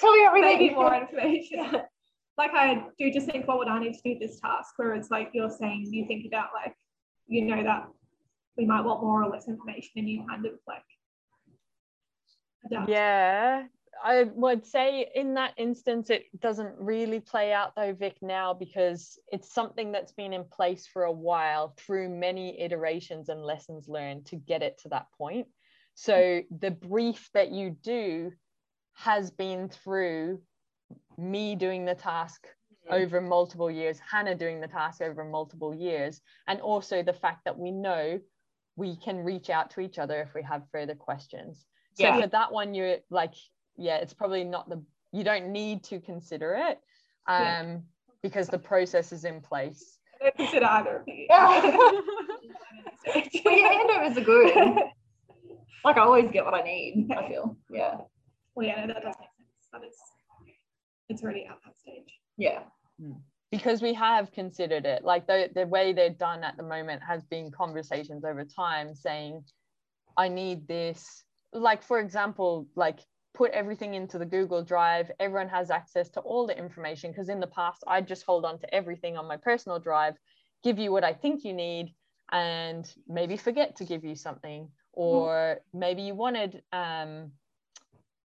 Tell 0.02 0.12
me 0.12 0.26
everything. 0.26 0.58
maybe 0.58 0.74
more 0.74 0.94
information. 0.94 1.60
like 2.38 2.52
I 2.54 2.84
do 2.98 3.12
just 3.12 3.28
think, 3.28 3.48
what 3.48 3.58
would 3.60 3.68
I 3.68 3.80
need 3.80 3.94
to 3.94 4.02
do 4.04 4.20
this 4.20 4.40
task? 4.40 4.74
Where 4.78 4.94
it's 4.96 5.12
like 5.12 5.30
you're 5.34 5.50
saying 5.50 5.88
you 5.92 6.06
think 6.08 6.26
about 6.26 6.50
like, 6.54 6.76
you 7.28 7.46
know 7.46 7.64
that 7.64 7.88
we 8.58 8.66
might 8.66 8.82
want 8.82 9.02
more 9.02 9.24
or 9.24 9.30
less 9.30 9.48
information, 9.48 9.92
and 9.98 10.10
you 10.10 10.26
kind 10.28 10.46
of 10.46 10.54
like 10.68 10.84
adapt. 12.66 12.90
yeah 12.90 13.64
i 14.04 14.24
would 14.36 14.66
say 14.66 15.08
in 15.16 15.34
that 15.34 15.54
instance 15.58 16.10
it 16.10 16.26
doesn't 16.40 16.74
really 16.78 17.20
play 17.20 17.54
out 17.54 17.76
though 17.76 17.94
vic 17.94 18.18
now 18.22 18.54
because 18.54 19.20
it's 19.32 19.54
something 19.54 19.92
that's 19.92 20.12
been 20.14 20.34
in 20.34 20.44
place 20.46 20.88
for 20.88 21.04
a 21.04 21.12
while 21.12 21.74
through 21.78 22.10
many 22.10 22.60
iterations 22.60 23.30
and 23.30 23.42
lessons 23.44 23.88
learned 23.88 24.26
to 24.26 24.36
get 24.36 24.62
it 24.62 24.78
to 24.78 24.90
that 24.90 25.08
point 25.18 25.48
so 25.94 26.42
the 26.60 26.72
brief 26.72 27.30
that 27.34 27.52
you 27.52 27.76
do 27.84 28.32
has 28.94 29.32
been 29.32 29.70
through 29.70 30.40
me 31.18 31.56
doing 31.56 31.86
the 31.86 31.96
task 31.96 32.48
over 32.90 33.22
multiple 33.22 33.70
years 33.72 34.00
hannah 34.00 34.36
doing 34.36 34.60
the 34.60 34.68
task 34.68 35.02
over 35.02 35.24
multiple 35.24 35.74
years 35.74 36.20
and 36.48 36.60
also 36.60 37.02
the 37.04 37.14
fact 37.14 37.42
that 37.46 37.58
we 37.58 37.72
know 37.72 38.20
we 38.76 38.96
can 38.98 39.18
reach 39.18 39.50
out 39.50 39.70
to 39.70 39.80
each 39.82 40.00
other 40.00 40.20
if 40.22 40.34
we 40.34 40.42
have 40.44 40.64
further 40.72 40.96
questions 40.96 41.66
so 41.94 42.04
Yeah. 42.04 42.22
for 42.22 42.28
that 42.28 42.54
one, 42.54 42.74
you're 42.74 42.98
like, 43.10 43.34
yeah, 43.78 43.98
it's 43.98 44.14
probably 44.14 44.46
not 44.46 44.70
the 44.70 44.82
you 45.12 45.26
don't 45.26 45.50
need 45.52 45.84
to 45.84 46.00
consider 46.00 46.56
it 46.56 46.80
um 47.28 47.42
Yeah. 47.44 47.78
because 48.24 48.48
the 48.48 48.58
process 48.58 49.12
is 49.12 49.26
in 49.26 49.42
place. 49.42 49.98
I 50.22 50.24
don't 50.24 50.38
consider 50.38 50.66
either 50.68 50.96
of 50.98 51.08
you. 51.08 51.28
Well, 53.44 53.58
your 53.58 53.70
handovers 53.72 54.18
are 54.18 54.22
good. 54.22 54.54
Like 55.84 55.98
I 55.98 56.02
always 56.02 56.30
get 56.32 56.46
what 56.46 56.54
I 56.54 56.62
need. 56.62 57.10
I 57.18 57.28
feel. 57.28 57.58
Yeah. 57.70 57.98
Well, 58.56 58.68
yeah, 58.68 58.86
no, 58.86 58.94
that 58.94 59.04
does 59.04 59.16
make 59.20 59.30
sense. 59.38 59.68
But 59.72 59.82
it's 59.84 60.00
it's 61.10 61.24
already 61.24 61.46
at 61.46 61.58
that 61.66 61.80
stage. 61.80 62.20
Yeah. 62.38 62.62
because 63.52 63.82
we 63.82 63.94
have 63.94 64.32
considered 64.32 64.86
it 64.86 65.04
like 65.04 65.28
the, 65.28 65.50
the 65.54 65.68
way 65.68 65.94
they're 65.94 66.10
done 66.10 66.44
at 66.44 66.56
the 66.58 66.64
moment 66.64 67.02
has 67.06 67.24
been 67.26 67.52
conversations 67.52 68.24
over 68.24 68.46
time 68.46 68.96
saying 68.96 69.44
i 70.18 70.28
need 70.28 70.68
this 70.68 71.24
like 71.52 71.84
for 71.84 72.00
example 72.00 72.68
like 72.76 73.00
put 73.34 73.52
everything 73.52 73.94
into 73.94 74.18
the 74.18 74.26
google 74.26 74.64
drive 74.64 75.12
everyone 75.20 75.50
has 75.50 75.70
access 75.70 76.10
to 76.10 76.20
all 76.22 76.48
the 76.48 76.58
information 76.58 77.12
because 77.12 77.30
in 77.30 77.40
the 77.40 77.48
past 77.48 77.84
i 77.88 78.00
just 78.00 78.24
hold 78.24 78.46
on 78.46 78.58
to 78.58 78.74
everything 78.74 79.18
on 79.18 79.28
my 79.28 79.38
personal 79.38 79.80
drive 79.80 80.16
give 80.64 80.80
you 80.80 80.92
what 80.92 81.04
i 81.04 81.14
think 81.14 81.44
you 81.44 81.54
need 81.54 81.94
and 82.32 82.94
maybe 83.08 83.36
forget 83.36 83.76
to 83.76 83.84
give 83.84 84.06
you 84.06 84.16
something 84.16 84.70
or 84.94 85.60
maybe 85.74 86.02
you 86.02 86.16
wanted 86.16 86.62
um 86.72 87.32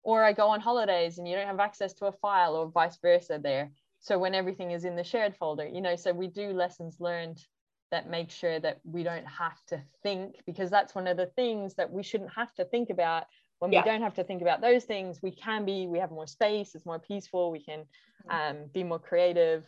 or 0.07 0.23
i 0.23 0.33
go 0.33 0.47
on 0.47 0.61
holidays 0.61 1.17
and 1.17 1.27
you 1.27 1.35
don't 1.35 1.47
have 1.47 1.59
access 1.59 1.93
to 1.93 2.05
a 2.07 2.11
file 2.13 2.55
or 2.55 2.69
vice 2.71 2.97
versa 3.01 3.39
there 3.43 3.69
so 3.99 4.17
when 4.17 4.33
everything 4.33 4.71
is 4.71 4.85
in 4.85 4.95
the 4.95 5.03
shared 5.03 5.35
folder 5.35 5.67
you 5.67 5.81
know 5.81 5.95
so 5.97 6.13
we 6.13 6.27
do 6.27 6.49
lessons 6.51 6.97
learned 7.01 7.45
that 7.91 8.09
make 8.09 8.31
sure 8.31 8.59
that 8.59 8.79
we 8.85 9.03
don't 9.03 9.27
have 9.27 9.57
to 9.67 9.81
think 10.03 10.35
because 10.45 10.69
that's 10.69 10.95
one 10.95 11.07
of 11.07 11.17
the 11.17 11.27
things 11.35 11.75
that 11.75 11.91
we 11.91 12.03
shouldn't 12.03 12.33
have 12.33 12.53
to 12.55 12.65
think 12.65 12.89
about 12.89 13.25
when 13.59 13.71
Yeah. 13.71 13.83
we 13.83 13.89
don't 13.89 14.01
have 14.01 14.15
to 14.15 14.23
think 14.23 14.41
about 14.41 14.61
those 14.61 14.85
things 14.85 15.19
we 15.21 15.31
can 15.31 15.65
be 15.65 15.87
we 15.87 15.99
have 15.99 16.11
more 16.11 16.27
space 16.27 16.73
it's 16.73 16.85
more 16.85 16.99
peaceful 16.99 17.51
we 17.51 17.59
can 17.61 17.85
um, 18.29 18.65
be 18.73 18.83
more 18.83 18.99
creative 18.99 19.65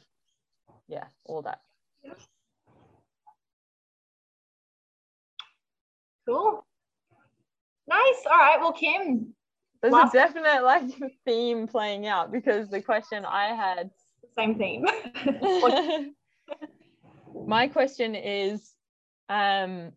yeah 0.88 1.06
all 1.26 1.42
that 1.44 1.60
Cool. 6.28 6.64
Nice. 7.88 8.24
All 8.30 8.38
right. 8.38 8.58
Well, 8.60 8.74
Kim, 8.74 9.34
there's 9.82 9.94
a 9.94 10.10
definite 10.12 10.64
like 10.64 10.84
theme 11.26 11.68
playing 11.68 12.08
out 12.08 12.32
because 12.32 12.70
the 12.70 12.82
question 12.82 13.26
i 13.26 13.48
had 13.48 13.90
same 14.38 14.58
theme. 14.58 14.86
my 17.46 17.68
question 17.68 18.16
is 18.16 18.72
um 19.28 19.92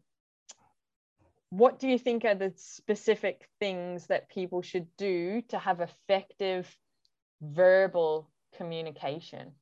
what 1.51 1.79
do 1.79 1.87
you 1.87 1.99
think 1.99 2.25
are 2.25 2.35
the 2.35 2.53
specific 2.57 3.47
things 3.61 4.07
that 4.07 4.31
people 4.31 4.63
should 4.63 4.87
do 4.97 5.43
to 5.49 5.59
have 5.59 5.83
effective 5.83 6.67
verbal 7.43 8.31
communication? 8.57 9.53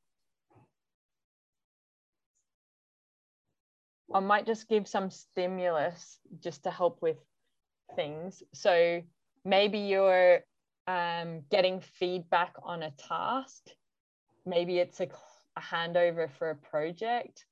I 4.15 4.21
might 4.21 4.47
just 4.47 4.69
give 4.69 4.87
some 4.87 5.11
stimulus 5.11 6.21
just 6.39 6.63
to 6.63 6.71
help 6.71 7.03
with 7.03 7.17
things. 7.97 8.45
So 8.55 9.03
maybe 9.45 9.79
you're 9.79 10.41
um, 10.87 11.43
getting 11.51 11.81
feedback 11.81 12.55
on 12.63 12.83
a 12.83 12.91
task. 12.93 13.63
Maybe 14.47 14.79
it's 14.79 15.01
a, 15.01 15.09
a 15.57 15.61
handover 15.61 16.31
for 16.39 16.51
a 16.51 16.57
project. 16.57 17.45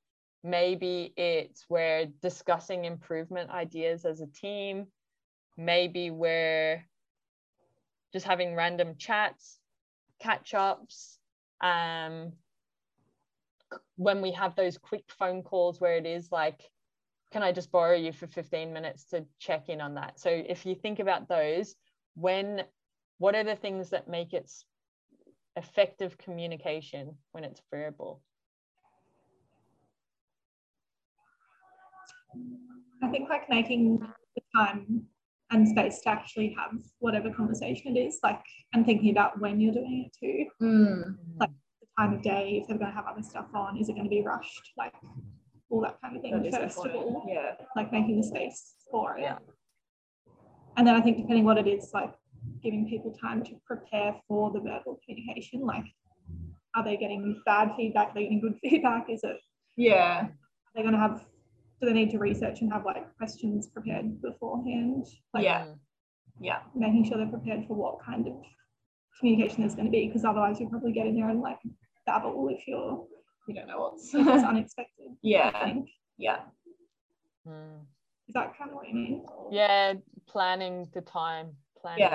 Maybe 0.44 1.12
it's 1.16 1.66
we're 1.68 2.06
discussing 2.22 2.84
improvement 2.84 3.50
ideas 3.50 4.04
as 4.04 4.20
a 4.20 4.26
team. 4.26 4.86
Maybe 5.56 6.10
we're 6.10 6.84
just 8.12 8.26
having 8.26 8.54
random 8.54 8.94
chats 8.96 9.58
catch 10.20 10.52
ups 10.54 11.18
um 11.60 12.32
when 13.96 14.22
we 14.22 14.32
have 14.32 14.54
those 14.56 14.78
quick 14.78 15.04
phone 15.18 15.42
calls 15.42 15.80
where 15.80 15.96
it 15.96 16.06
is 16.06 16.30
like 16.32 16.60
can 17.32 17.42
i 17.42 17.52
just 17.52 17.70
borrow 17.70 17.96
you 17.96 18.12
for 18.12 18.26
15 18.26 18.72
minutes 18.72 19.04
to 19.04 19.24
check 19.38 19.68
in 19.68 19.80
on 19.80 19.94
that 19.94 20.18
so 20.18 20.30
if 20.30 20.66
you 20.66 20.74
think 20.74 20.98
about 20.98 21.28
those 21.28 21.74
when 22.14 22.62
what 23.18 23.34
are 23.34 23.44
the 23.44 23.56
things 23.56 23.90
that 23.90 24.08
make 24.08 24.32
it 24.32 24.50
effective 25.56 26.16
communication 26.18 27.14
when 27.32 27.44
it's 27.44 27.60
verbal 27.70 28.22
I 33.02 33.08
think 33.08 33.28
like 33.28 33.48
making 33.48 33.98
the 33.98 34.42
time 34.54 35.06
and 35.50 35.66
space 35.66 36.00
to 36.02 36.10
actually 36.10 36.54
have 36.58 36.78
whatever 36.98 37.30
conversation 37.30 37.96
it 37.96 38.00
is, 38.00 38.18
like 38.22 38.40
and 38.72 38.84
thinking 38.84 39.10
about 39.10 39.40
when 39.40 39.60
you're 39.60 39.72
doing 39.72 40.10
it 40.10 40.16
too. 40.18 40.64
Mm. 40.64 41.16
the 41.38 41.48
time 41.98 42.14
of 42.14 42.22
day, 42.22 42.58
if 42.60 42.68
they're 42.68 42.78
going 42.78 42.90
to 42.90 42.96
have 42.96 43.06
other 43.06 43.22
stuff 43.22 43.46
on, 43.54 43.78
is 43.78 43.88
it 43.88 43.92
going 43.92 44.04
to 44.04 44.10
be 44.10 44.22
rushed? 44.22 44.72
Like 44.76 44.94
all 45.70 45.80
that 45.82 46.00
kind 46.00 46.16
of 46.16 46.22
thing, 46.22 46.42
That 46.50 46.62
first 46.62 46.78
of 46.84 46.94
all, 46.94 47.24
Yeah. 47.28 47.54
like 47.76 47.92
making 47.92 48.16
the 48.16 48.22
space 48.26 48.74
for 48.90 49.16
it. 49.18 49.22
Yeah. 49.22 49.38
And 50.76 50.86
then 50.86 50.94
I 50.94 51.00
think 51.00 51.16
depending 51.16 51.44
what 51.44 51.58
it 51.58 51.66
is, 51.66 51.90
like 51.92 52.14
giving 52.62 52.88
people 52.88 53.12
time 53.20 53.42
to 53.44 53.52
prepare 53.66 54.14
for 54.26 54.50
the 54.50 54.60
verbal 54.60 55.00
communication, 55.04 55.60
like 55.60 55.84
are 56.74 56.84
they 56.84 56.96
getting 56.96 57.40
bad 57.44 57.72
feedback? 57.76 58.10
Are 58.10 58.14
they 58.14 58.22
getting 58.24 58.40
good 58.40 58.58
feedback? 58.62 59.10
Is 59.10 59.20
it 59.24 59.36
Yeah. 59.76 60.24
are 60.24 60.30
they 60.74 60.82
going 60.82 60.94
to 60.94 61.00
have 61.00 61.24
do 61.80 61.86
they 61.86 61.92
need 61.92 62.10
to 62.10 62.18
research 62.18 62.60
and 62.60 62.72
have 62.72 62.84
like 62.84 63.16
questions 63.16 63.68
prepared 63.68 64.20
beforehand? 64.22 65.06
Like 65.34 65.44
Yeah. 65.44 65.74
Yeah. 66.40 66.60
making 66.74 67.04
sure 67.04 67.18
they're 67.18 67.26
prepared 67.26 67.66
for 67.66 67.74
what 67.74 68.00
kind 68.02 68.26
of 68.26 68.34
communication 69.18 69.60
there's 69.62 69.74
going 69.74 69.86
to 69.86 69.90
be, 69.92 70.06
because 70.06 70.24
otherwise 70.24 70.60
you'll 70.60 70.70
probably 70.70 70.92
get 70.92 71.06
in 71.06 71.16
there 71.16 71.28
and 71.28 71.40
like 71.40 71.58
babble 72.06 72.48
if 72.48 72.66
you're 72.66 73.04
You 73.48 73.54
don't 73.54 73.66
know 73.66 73.80
what's. 73.80 74.14
if 74.14 74.26
it's 74.26 74.44
unexpected. 74.52 75.06
I 75.08 75.14
yeah. 75.22 75.64
think. 75.64 75.88
Yeah. 76.18 76.40
Mm. 77.48 77.80
Is 78.28 78.34
that 78.34 78.56
kind 78.58 78.70
of 78.70 78.76
what 78.76 78.86
you 78.88 78.94
mean? 78.94 79.24
yeah 79.50 79.94
planning 80.26 80.86
the 80.92 81.00
time 81.00 81.48
planning 81.80 82.00
Yeah. 82.00 82.14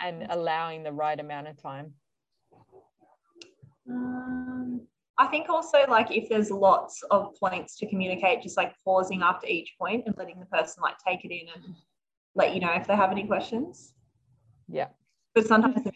and 0.00 0.26
allowing 0.30 0.82
the 0.82 0.92
right 0.92 1.20
amount 1.20 1.46
of 1.48 1.56
time 1.60 1.92
Um, 3.88 4.86
I 5.18 5.26
think 5.26 5.50
also 5.50 5.84
like 5.88 6.10
if 6.10 6.30
there's 6.30 6.50
lots 6.50 7.02
of 7.10 7.34
points 7.38 7.76
to 7.78 7.86
communicate, 7.86 8.42
just 8.42 8.56
like 8.56 8.72
pausing 8.82 9.20
after 9.22 9.46
each 9.46 9.74
point 9.78 10.04
and 10.06 10.16
letting 10.16 10.40
the 10.40 10.46
person 10.46 10.82
like 10.82 10.94
take 11.06 11.24
it 11.26 11.30
in 11.32 11.46
and 11.54 11.74
let 12.34 12.54
you 12.54 12.60
know 12.60 12.72
if 12.72 12.86
they 12.86 12.96
have 12.96 13.10
any 13.10 13.24
questions. 13.26 13.92
yeah 14.68 14.88
But 15.34 15.46
sometimes 15.46 15.86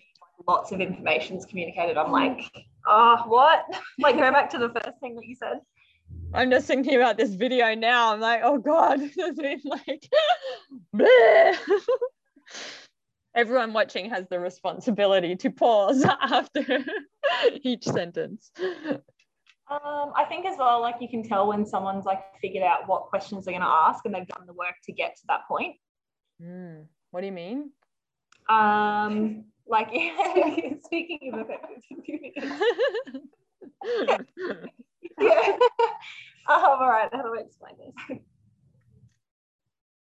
lots 0.46 0.72
of 0.72 0.80
information 0.82 1.38
is 1.38 1.46
communicated, 1.46 1.96
I'm 1.96 2.12
like, 2.12 2.42
oh, 2.86 3.22
what? 3.26 3.64
like 3.98 4.16
go 4.16 4.30
back 4.30 4.50
to 4.50 4.58
the 4.58 4.68
first 4.68 4.98
thing 5.00 5.16
that 5.16 5.26
you 5.26 5.34
said. 5.34 5.60
I'm 6.32 6.50
just 6.50 6.66
thinking 6.66 6.96
about 6.96 7.16
this 7.16 7.34
video 7.34 7.74
now. 7.74 8.12
I'm 8.12 8.20
like, 8.20 8.40
oh 8.42 8.58
God, 8.58 9.00
it's 9.16 9.38
been 9.38 9.60
like, 9.64 10.08
everyone 13.34 13.72
watching 13.72 14.10
has 14.10 14.26
the 14.28 14.40
responsibility 14.40 15.36
to 15.36 15.50
pause 15.50 16.04
after 16.22 16.84
each 17.62 17.84
sentence. 17.84 18.50
Um, 19.70 20.12
I 20.14 20.24
think 20.28 20.44
as 20.44 20.56
well, 20.58 20.80
like 20.80 20.96
you 21.00 21.08
can 21.08 21.22
tell 21.22 21.46
when 21.48 21.64
someone's 21.64 22.04
like 22.04 22.22
figured 22.40 22.64
out 22.64 22.86
what 22.86 23.04
questions 23.04 23.44
they're 23.44 23.52
going 23.52 23.62
to 23.62 23.68
ask 23.68 24.04
and 24.04 24.14
they've 24.14 24.26
done 24.26 24.46
the 24.46 24.52
work 24.52 24.74
to 24.84 24.92
get 24.92 25.16
to 25.16 25.22
that 25.28 25.40
point. 25.48 25.76
Mm, 26.42 26.84
what 27.12 27.20
do 27.20 27.26
you 27.26 27.32
mean? 27.32 27.70
Um, 28.48 29.44
like 29.68 29.88
Speaking 30.84 31.32
of 31.32 31.40
effective 31.40 31.80
yeah. 35.20 35.56
oh, 36.48 36.76
all 36.80 36.88
right. 36.88 37.08
How 37.12 37.22
do 37.22 37.34
I 37.36 37.40
explain 37.40 37.74
this? 37.78 38.18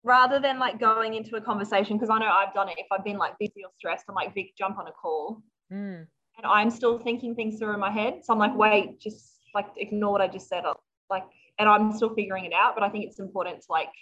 Rather 0.03 0.39
than 0.39 0.59
like 0.59 0.79
going 0.79 1.13
into 1.13 1.35
a 1.35 1.41
conversation, 1.41 1.97
because 1.97 2.09
I 2.09 2.17
know 2.17 2.27
I've 2.27 2.53
done 2.53 2.69
it. 2.69 2.75
If 2.77 2.87
I've 2.91 3.03
been 3.03 3.17
like 3.17 3.37
busy 3.39 3.63
or 3.63 3.71
stressed, 3.77 4.05
I'm 4.09 4.15
like, 4.15 4.33
Vic, 4.33 4.53
jump 4.57 4.77
on 4.79 4.87
a 4.87 4.91
call. 4.91 5.41
Mm. 5.71 6.07
And 6.37 6.45
I'm 6.45 6.69
still 6.69 6.97
thinking 6.97 7.35
things 7.35 7.59
through 7.59 7.73
in 7.73 7.79
my 7.79 7.91
head. 7.91 8.21
So 8.23 8.33
I'm 8.33 8.39
like, 8.39 8.55
wait, 8.55 8.99
just 8.99 9.39
like 9.53 9.67
ignore 9.77 10.13
what 10.13 10.21
I 10.21 10.27
just 10.27 10.47
said. 10.47 10.63
Like, 11.09 11.23
and 11.59 11.69
I'm 11.69 11.91
still 11.93 12.13
figuring 12.15 12.45
it 12.45 12.53
out. 12.53 12.73
But 12.75 12.83
I 12.83 12.89
think 12.89 13.05
it's 13.05 13.19
important 13.19 13.61
to 13.61 13.65
like 13.69 13.93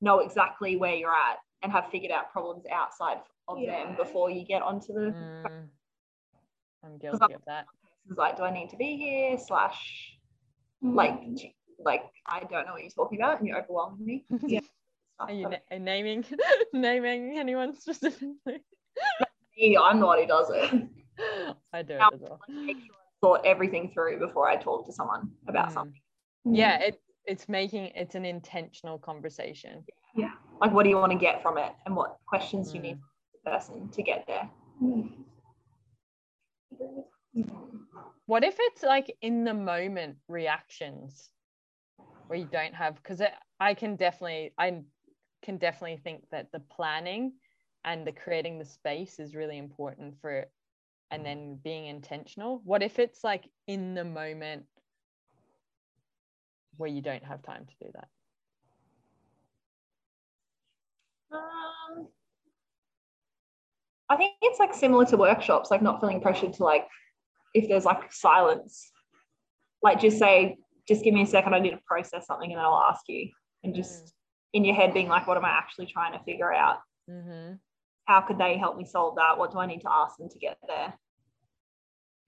know 0.00 0.20
exactly 0.20 0.76
where 0.76 0.94
you're 0.94 1.10
at 1.10 1.38
and 1.62 1.72
have 1.72 1.88
figured 1.90 2.12
out 2.12 2.30
problems 2.32 2.64
outside 2.70 3.18
of 3.48 3.58
Yeah. 3.58 3.84
them 3.84 3.96
before 3.96 4.30
you 4.30 4.44
get 4.44 4.62
onto 4.62 4.92
the 4.92 5.12
Mm. 5.12 5.70
I'm 6.82 6.98
guilty 6.98 7.32
of 7.34 7.44
that. 7.46 7.66
it's 8.08 8.16
like, 8.18 8.36
do 8.36 8.44
I 8.44 8.50
need 8.52 8.70
to 8.70 8.76
be 8.76 8.96
here? 8.96 9.36
Slash, 9.38 10.16
like, 10.80 11.20
like 11.78 12.04
I 12.26 12.40
don't 12.40 12.66
know 12.66 12.72
what 12.72 12.82
you're 12.82 12.90
talking 12.90 13.18
about, 13.20 13.38
and 13.38 13.48
you're 13.48 13.58
overwhelming 13.60 14.04
me. 14.06 14.24
Yeah. 14.42 14.60
Are 15.18 15.32
you 15.32 15.48
na- 15.48 15.78
naming 15.78 16.24
naming 16.74 17.38
anyone 17.38 17.74
specifically? 17.74 18.62
Me, 19.56 19.76
I'm 19.76 19.98
not 19.98 20.18
who 20.20 20.26
does 20.26 20.50
it. 20.50 20.88
I 21.72 21.82
do 21.82 21.94
it 21.94 22.00
as 22.14 22.20
well. 22.20 22.38
Sure 22.46 22.58
I 22.68 22.74
thought 23.22 23.46
everything 23.46 23.90
through 23.92 24.18
before 24.20 24.46
I 24.46 24.56
talk 24.56 24.84
to 24.86 24.92
someone 24.92 25.32
about 25.48 25.70
Mm. 25.70 25.72
something. 25.72 26.00
Yeah, 26.44 26.78
it 26.78 27.00
it's 27.24 27.48
making 27.48 27.86
it's 27.96 28.14
an 28.14 28.24
intentional 28.26 28.98
conversation. 28.98 29.84
Like, 30.60 30.72
what 30.72 30.84
do 30.84 30.90
you 30.90 30.96
want 30.96 31.12
to 31.12 31.18
get 31.18 31.42
from 31.42 31.58
it, 31.58 31.72
and 31.84 31.94
what 31.94 32.18
questions 32.26 32.74
you 32.74 32.80
Mm. 32.80 32.84
need 32.84 32.98
the 33.32 33.50
person 33.50 33.88
to 33.90 34.02
get 34.02 34.26
there. 34.26 34.50
What 38.26 38.42
if 38.42 38.56
it's 38.58 38.82
like 38.82 39.16
in 39.20 39.44
the 39.44 39.54
moment 39.54 40.18
reactions 40.28 41.30
where 42.26 42.38
you 42.38 42.46
don't 42.46 42.74
have 42.74 42.96
because 42.96 43.22
I 43.60 43.74
can 43.74 43.96
definitely 43.96 44.52
I 44.58 44.82
can 45.42 45.58
definitely 45.58 45.98
think 45.98 46.28
that 46.30 46.50
the 46.50 46.60
planning 46.60 47.34
and 47.84 48.06
the 48.06 48.12
creating 48.12 48.58
the 48.58 48.64
space 48.64 49.20
is 49.20 49.36
really 49.36 49.58
important 49.58 50.20
for 50.20 50.30
it 50.30 50.52
and 51.10 51.24
then 51.24 51.60
being 51.62 51.86
intentional. 51.86 52.60
What 52.64 52.82
if 52.82 52.98
it's 52.98 53.22
like 53.22 53.48
in 53.68 53.94
the 53.94 54.04
moment 54.04 54.66
where 56.76 56.90
you 56.90 57.00
don't 57.00 57.24
have 57.24 57.42
time 57.42 57.66
to 57.66 57.74
do 57.86 57.90
that? 57.94 58.08
Um, 61.32 62.08
I 64.08 64.16
think 64.16 64.34
it's 64.42 64.58
like 64.58 64.74
similar 64.74 65.04
to 65.06 65.16
workshops, 65.16 65.70
like 65.70 65.82
not 65.82 66.00
feeling 66.00 66.20
pressured 66.20 66.52
to 66.54 66.64
like, 66.64 66.86
if 67.54 67.68
there's 67.68 67.84
like 67.84 68.12
silence, 68.12 68.90
like 69.82 70.00
just 70.00 70.18
say, 70.18 70.56
just 70.86 71.02
give 71.02 71.14
me 71.14 71.22
a 71.22 71.26
second, 71.26 71.54
I 71.54 71.58
need 71.58 71.70
to 71.70 71.80
process 71.86 72.26
something 72.26 72.50
and 72.50 72.58
then 72.58 72.64
I'll 72.64 72.86
ask 72.88 73.02
you. 73.08 73.30
And 73.64 73.74
just 73.74 74.12
in 74.52 74.64
your 74.64 74.74
head 74.74 74.94
being 74.94 75.08
like, 75.08 75.26
what 75.26 75.36
am 75.36 75.44
I 75.44 75.50
actually 75.50 75.86
trying 75.86 76.12
to 76.12 76.24
figure 76.24 76.52
out? 76.52 76.78
Mm-hmm. 77.10 77.54
How 78.04 78.20
could 78.20 78.38
they 78.38 78.56
help 78.56 78.76
me 78.76 78.84
solve 78.84 79.16
that? 79.16 79.36
What 79.36 79.50
do 79.50 79.58
I 79.58 79.66
need 79.66 79.80
to 79.80 79.90
ask 79.90 80.16
them 80.16 80.28
to 80.28 80.38
get 80.38 80.58
there? 80.68 80.94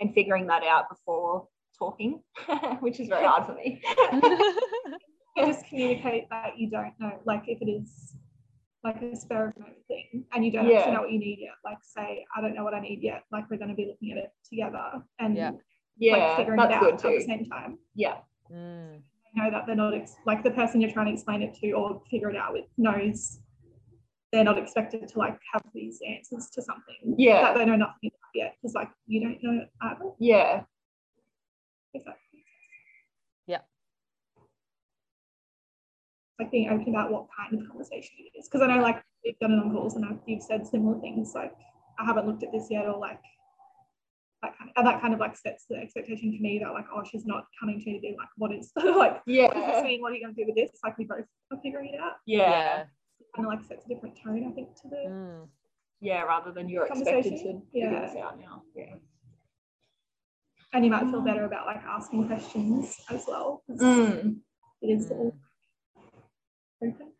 And 0.01 0.12
figuring 0.14 0.49
that 0.49 0.64
out 0.64 0.88
before 0.88 1.46
talking, 1.78 2.22
which 2.80 2.99
is 2.99 3.09
very 3.09 3.24
hard 3.24 3.46
for 3.46 3.55
me. 3.55 3.80
Just 5.46 5.66
communicate 5.66 6.28
that 6.30 6.59
you 6.59 6.68
don't 6.68 6.92
know, 6.99 7.20
like 7.24 7.44
if 7.46 7.62
it 7.62 7.70
is 7.70 8.16
like 8.85 9.03
a 9.03 9.16
spur 9.16 9.49
of 9.49 9.59
moment 9.59 9.76
thing 9.89 10.24
and 10.33 10.45
you 10.45 10.53
don't 10.53 10.66
Yeah. 10.68 10.79
actually 10.79 10.93
know 10.95 11.01
what 11.03 11.11
you 11.12 11.18
need 11.18 11.39
yet. 11.41 11.55
Like 11.64 11.79
say, 11.83 12.24
I 12.37 12.41
don't 12.41 12.55
know 12.55 12.64
what 12.64 12.74
I 12.74 12.81
need 12.81 13.03
yet. 13.03 13.24
Like 13.33 13.51
we're 13.51 13.57
going 13.57 13.70
to 13.70 13.74
be 13.74 13.87
looking 13.87 14.12
at 14.12 14.18
it 14.18 14.33
together 14.49 15.03
and 15.18 15.37
Yeah. 15.37 15.51
like 15.51 15.61
yeah, 15.99 16.37
figuring 16.37 16.61
it 16.61 16.70
out 16.72 16.81
good 16.81 16.95
at 16.95 17.03
the 17.03 17.20
same 17.24 17.45
time. 17.47 17.79
Yeah, 17.95 18.18
Mm. 18.53 19.03
You 19.35 19.43
know 19.43 19.51
that 19.51 19.66
they're 19.66 19.74
not 19.76 19.93
ex- 19.95 20.16
like 20.24 20.43
the 20.43 20.51
person 20.51 20.81
you're 20.81 20.91
trying 20.93 21.07
to 21.07 21.12
explain 21.12 21.43
it 21.43 21.55
to 21.57 21.72
or 21.72 22.01
figure 22.11 22.31
it 22.31 22.37
out 22.37 22.53
with 22.55 22.64
knows 22.79 23.41
they're 24.33 24.45
not 24.45 24.57
expected 24.59 25.07
to 25.09 25.18
like 25.18 25.39
have 25.53 25.62
these 25.74 26.01
answers 26.09 26.49
to 26.51 26.62
something 26.62 27.14
Yeah. 27.18 27.43
that 27.43 27.55
they 27.57 27.64
know 27.66 27.76
nothing 27.76 28.11
about 28.11 28.31
yet 28.35 28.55
because 28.57 28.74
like 28.74 28.89
you 29.07 29.20
don't 29.20 29.43
know 29.43 29.66
either. 29.83 30.12
yeah, 30.18 30.64
If 31.93 32.05
that 32.05 32.16
makes 32.33 32.33
sense. 32.33 32.45
Yeah. 33.47 33.61
Like 36.39 36.51
being 36.53 36.68
open 36.70 36.89
about 36.91 37.11
what 37.11 37.26
kind 37.36 37.61
of 37.61 37.68
conversation 37.68 38.14
it 38.18 38.39
is. 38.39 38.49
Because 38.49 38.62
I 38.62 38.72
know 38.72 38.80
like 38.82 39.03
we've 39.24 39.39
done 39.41 39.53
it 39.53 39.57
on 39.59 39.72
calls 39.72 39.97
and 39.97 40.05
I've, 40.05 40.18
you've 40.26 40.43
said 40.43 40.66
similar 40.66 41.01
things 41.01 41.32
like 41.34 41.53
I 41.99 42.05
haven't 42.05 42.26
looked 42.28 42.45
at 42.45 42.53
this 42.53 42.68
yet 42.70 42.86
or 42.86 42.97
like 42.99 43.20
that 44.43 44.57
kind 44.57 44.70
of, 44.76 44.84
that 44.84 45.01
kind 45.01 45.14
of 45.14 45.18
like 45.18 45.36
sets 45.36 45.64
the 45.68 45.74
expectation 45.76 46.30
for 46.36 46.41
me 46.41 46.61
that 46.62 46.70
like 46.72 46.84
oh 46.95 47.03
she's 47.11 47.26
not 47.26 47.47
coming 47.59 47.80
to 47.80 47.86
me 47.86 47.95
to 47.97 48.01
be 48.01 48.14
like 48.16 48.28
what 48.36 48.53
is 48.53 48.70
like 48.76 48.86
what 48.86 49.26
does 49.26 49.26
this 49.26 49.55
yeah, 49.57 49.82
mean 49.82 50.01
what 50.01 50.12
are 50.12 50.14
you 50.14 50.22
going 50.22 50.32
to 50.32 50.41
do 50.41 50.47
with 50.47 50.55
this 50.55 50.78
like 50.84 50.97
we 50.97 51.05
both 51.05 51.24
are 51.51 51.59
figuring 51.61 51.93
it 51.93 52.01
out 52.01 52.12
yeah, 52.24 52.84
kind 53.34 53.45
of 53.45 53.53
like 53.53 53.64
sets 53.66 53.84
a 53.84 53.89
different 53.89 54.16
tone 54.22 54.47
I 54.49 54.53
think 54.55 54.76
to 54.82 54.89
the 54.89 54.97
Mm. 55.09 55.49
yeah. 56.01 56.22
Rather 56.22 56.53
than 56.53 56.68
you're 56.68 56.86
expected 56.86 57.05
to 57.07 57.12
Conversation? 57.30 57.62
figure 57.72 57.91
Yeah. 57.91 58.07
this 58.07 58.16
out 58.16 58.39
now. 58.39 58.62
Yeah. 58.76 58.95
and 60.72 60.84
you 60.84 60.91
might 60.93 61.11
feel 61.11 61.22
better 61.22 61.45
about 61.45 61.66
like 61.66 61.82
asking 61.82 62.28
questions 62.28 62.97
as 63.11 63.24
well 63.26 63.64
Mm, 63.68 64.36
it 64.82 64.86
is 64.86 65.07
Mm. 65.11 65.12
open 65.16 65.41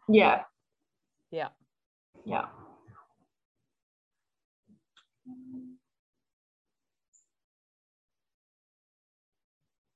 yeah. 0.09 0.43
Yeah. 1.31 1.49
Yeah. 2.25 2.47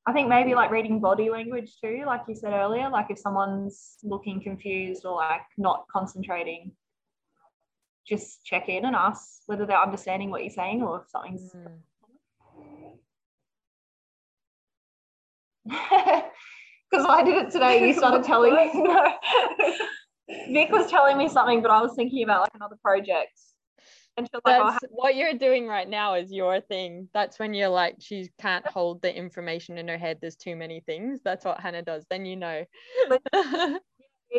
I 0.05 0.13
think 0.13 0.29
maybe 0.29 0.55
like 0.55 0.71
reading 0.71 1.01
body 1.01 1.31
language 1.31 1.77
too, 1.81 2.03
like 2.07 2.23
you 2.27 2.35
said 2.35 2.53
earlier, 2.53 2.89
like 2.91 3.07
if 3.11 3.19
someone's 3.19 3.99
looking 4.03 4.43
confused 4.43 5.05
or 5.05 5.15
like 5.15 5.43
not 5.57 5.85
concentrating, 5.93 6.73
just 8.07 8.45
check 8.45 8.69
in 8.69 8.85
and 8.85 8.97
ask 8.97 9.43
whether 9.47 9.65
they're 9.65 9.81
understanding 9.81 10.31
what 10.31 10.43
you're 10.43 10.51
saying 10.51 10.83
or 10.83 11.03
if 11.03 11.09
something's 11.09 11.55
Mm. 11.55 11.79
because 16.93 17.07
I 17.09 17.23
did 17.23 17.47
it 17.47 17.51
today. 17.51 17.87
You 17.87 17.95
started 17.95 18.25
telling 18.25 18.55
me. 18.55 18.71
No. 20.29 20.53
Vic 20.53 20.71
was 20.71 20.89
telling 20.89 21.19
me 21.19 21.29
something, 21.29 21.61
but 21.61 21.71
I 21.71 21.83
was 21.83 21.95
thinking 21.95 22.23
about 22.23 22.43
like 22.43 22.55
another 22.55 22.77
project. 22.81 23.39
And 24.17 24.27
she 24.27 24.31
was 24.33 24.43
like, 24.47 24.63
oh, 24.63 24.71
That's 24.71 24.85
what 24.89 25.17
you're 25.17 25.35
doing 25.35 25.67
right 25.67 25.89
now 25.89 26.15
is 26.15 26.33
your 26.33 26.61
thing. 26.61 27.09
That's 27.13 27.39
when 27.39 27.53
you're 27.53 27.69
like, 27.69 27.97
she 27.99 28.31
can't 28.41 28.67
hold 28.67 29.03
the 29.03 29.15
information 29.15 29.79
in 29.79 29.89
her 29.89 29.99
head. 29.99 30.19
There's 30.21 30.37
too 30.37 30.55
many 30.55 30.81
things. 30.87 31.21
That's 31.25 31.45
what 31.45 31.61
Hannah 31.61 31.83
does. 31.83 32.07
Then 32.09 32.25
you 32.25 32.37
know. 32.37 32.65
it 33.11 33.81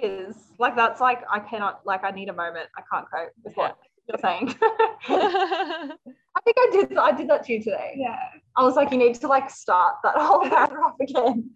is 0.04 0.36
like 0.58 0.76
that's 0.76 1.02
like 1.02 1.22
I 1.30 1.40
cannot 1.40 1.82
like 1.86 2.04
I 2.04 2.12
need 2.12 2.30
a 2.30 2.34
moment. 2.34 2.70
I 2.78 2.82
can't 2.92 3.06
cope 3.14 3.34
with 3.44 3.56
what 3.56 3.78
you're 4.08 4.18
saying. 4.20 4.56
I 4.64 6.42
think 6.44 6.58
I 6.58 6.70
did 6.72 6.98
I 6.98 7.12
did 7.12 7.30
that 7.30 7.46
to 7.46 7.54
you 7.54 7.64
today. 7.64 7.94
yeah 7.98 8.18
I 8.56 8.64
was 8.64 8.76
like, 8.76 8.92
you 8.92 8.98
need 8.98 9.16
to 9.16 9.28
like 9.28 9.50
start 9.50 9.96
that 10.04 10.16
whole 10.16 10.42
paragraph 10.50 10.96
again. 11.02 11.52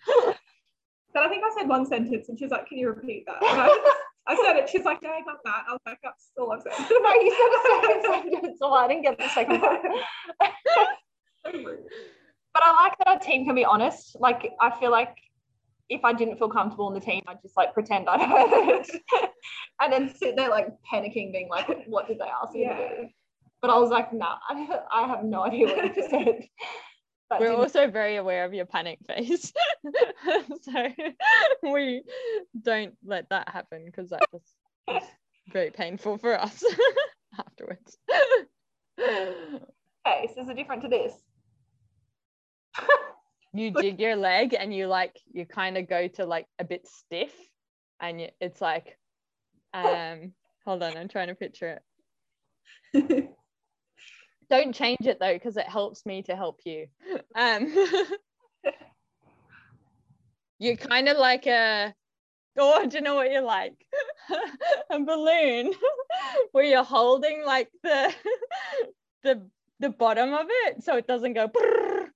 But 1.18 1.26
I 1.26 1.30
think 1.30 1.43
I 1.43 1.49
said 1.57 1.68
one 1.68 1.84
sentence 1.88 2.30
and 2.30 2.38
she's 2.38 2.51
like 2.51 2.68
can 2.68 2.78
you 2.78 2.89
repeat 2.89 3.26
that 3.26 3.38
I, 3.41 3.95
I 4.28 4.36
said 4.36 4.55
it 4.57 4.70
she's 4.70 4.86
like 4.86 4.99
yeah 5.01 5.09
I 5.20 5.22
got 5.24 5.38
that 5.45 5.63
I 5.68 5.72
was 5.72 5.82
like 5.88 5.97
that's 6.03 6.30
all 6.38 6.51
I've 6.51 6.61
said 6.61 6.74
no, 6.78 7.11
you 7.26 7.32
said 7.39 7.51
a 7.57 7.61
second 7.74 8.32
sentence, 8.32 8.59
so 8.59 8.72
I 8.72 8.88
didn't 8.88 9.01
get 9.01 9.18
the 9.18 9.30
second 9.30 9.59
part. 9.59 9.82
But 12.53 12.63
I 12.65 12.72
like 12.84 12.97
that 12.97 13.07
our 13.07 13.20
team 13.20 13.45
can 13.45 13.53
be 13.53 13.63
honest. 13.65 14.15
Like 14.20 14.51
I 14.59 14.72
feel 14.80 14.89
like 14.91 15.15
if 15.89 16.03
I 16.03 16.11
didn't 16.11 16.38
feel 16.38 16.49
comfortable 16.49 16.88
in 16.88 16.95
the 16.95 16.99
team, 16.99 17.22
I'd 17.28 17.41
just 17.43 17.55
like 17.55 17.72
pretend 17.74 18.09
I'd 18.09 18.20
heard 18.20 18.80
it. 18.82 19.01
and 19.82 19.93
then 19.93 20.13
sit 20.13 20.36
there 20.36 20.49
like 20.49 20.68
panicking, 20.91 21.32
being 21.32 21.49
like, 21.49 21.68
what 21.88 22.07
did 22.07 22.18
they 22.18 22.26
ask 22.26 22.53
me 22.53 22.61
Yeah. 22.63 22.78
to 22.78 22.95
do? 23.03 23.07
But 23.61 23.70
I 23.70 23.78
was 23.78 23.91
like, 23.91 24.11
nah, 24.11 24.38
I, 24.49 24.80
I 24.91 25.07
have 25.07 25.24
no 25.24 25.43
idea 25.45 25.68
what 25.68 25.84
you 25.86 25.93
just 25.93 26.09
said. 26.09 26.47
That 27.30 27.41
We're 27.41 27.53
also 27.53 27.89
very 27.89 28.15
aware 28.15 28.45
of 28.45 28.53
your 28.53 28.65
panic 28.65 28.99
phase. 29.05 29.51
so 30.61 30.88
we 31.63 32.03
don't 32.61 32.93
let 33.05 33.30
that 33.30 33.49
happen 33.49 33.84
because 33.86 34.09
that 34.11 34.21
was, 34.32 34.41
very 35.51 35.71
painful 35.71 36.17
for 36.17 36.39
us 36.39 36.63
afterwards. 37.39 37.97
okay, 38.99 40.30
so 40.34 40.41
is 40.41 40.49
it 40.49 40.55
different 40.55 40.82
to 40.84 40.89
this? 40.89 41.13
you 43.53 43.71
jig 43.71 43.99
your 43.99 44.15
leg 44.15 44.53
and 44.53 44.73
you 44.73 44.88
like 44.88 45.19
you 45.34 45.45
kind 45.45 45.78
of 45.78 45.89
go 45.89 46.07
to 46.07 46.25
like 46.25 46.45
a 46.59 46.63
bit 46.63 46.86
stiff 46.86 47.34
and 47.99 48.21
you, 48.21 48.28
it's 48.39 48.61
like 48.61 48.97
um 49.73 50.32
hold 50.63 50.84
on 50.84 50.95
i'm 50.95 51.07
trying 51.07 51.28
to 51.30 51.34
picture 51.34 51.80
it 52.93 53.30
don't 54.49 54.73
change 54.73 55.05
it 55.05 55.19
though 55.19 55.33
because 55.33 55.57
it 55.57 55.67
helps 55.67 56.05
me 56.05 56.21
to 56.23 56.35
help 56.35 56.59
you 56.65 56.87
um 57.35 57.73
you're 60.59 60.75
kind 60.75 61.07
of 61.09 61.17
like 61.17 61.45
a 61.47 61.93
oh 62.57 62.85
do 62.85 62.97
you 62.97 63.03
know 63.03 63.15
what 63.15 63.31
you're 63.31 63.41
like 63.41 63.85
a 64.89 64.99
balloon 64.99 65.73
where 66.51 66.63
you're 66.63 66.83
holding 66.83 67.43
like 67.45 67.69
the 67.83 68.13
the 69.23 69.47
the 69.79 69.89
bottom 69.89 70.33
of 70.33 70.47
it 70.49 70.83
so 70.83 70.97
it 70.97 71.07
doesn't 71.07 71.33
go 71.33 71.47
brrr. 71.47 72.07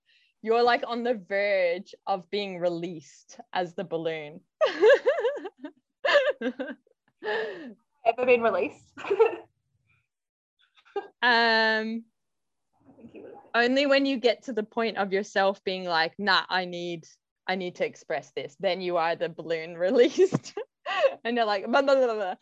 you're 0.42 0.64
like 0.64 0.84
on 0.88 1.04
the 1.04 1.14
verge 1.30 1.94
of 2.08 2.30
being 2.32 2.60
released 2.60 3.40
as 3.54 3.74
the 3.76 3.84
balloon 3.84 4.40
Ever 8.04 8.26
been 8.26 8.42
released? 8.42 8.92
um 11.22 12.04
only 13.56 13.86
when 13.86 14.06
you 14.06 14.18
get 14.18 14.44
to 14.44 14.54
the 14.54 14.64
point 14.64 14.98
of 14.98 15.12
yourself 15.14 15.64
being 15.64 15.86
like 15.86 16.14
nah 16.18 16.42
i 16.50 16.66
need 16.66 17.06
i 17.48 17.56
need 17.56 17.76
to 17.76 17.86
express 17.86 18.32
this 18.36 18.56
then 18.60 18.82
you 18.82 18.98
are 18.98 19.16
the 19.16 19.30
balloon 19.30 19.78
released 19.78 20.54
and 21.24 21.38
you're 21.38 21.46
like 21.46 21.66
blah, 21.68 21.82
blah, 21.82 21.96
blah, 21.96 22.36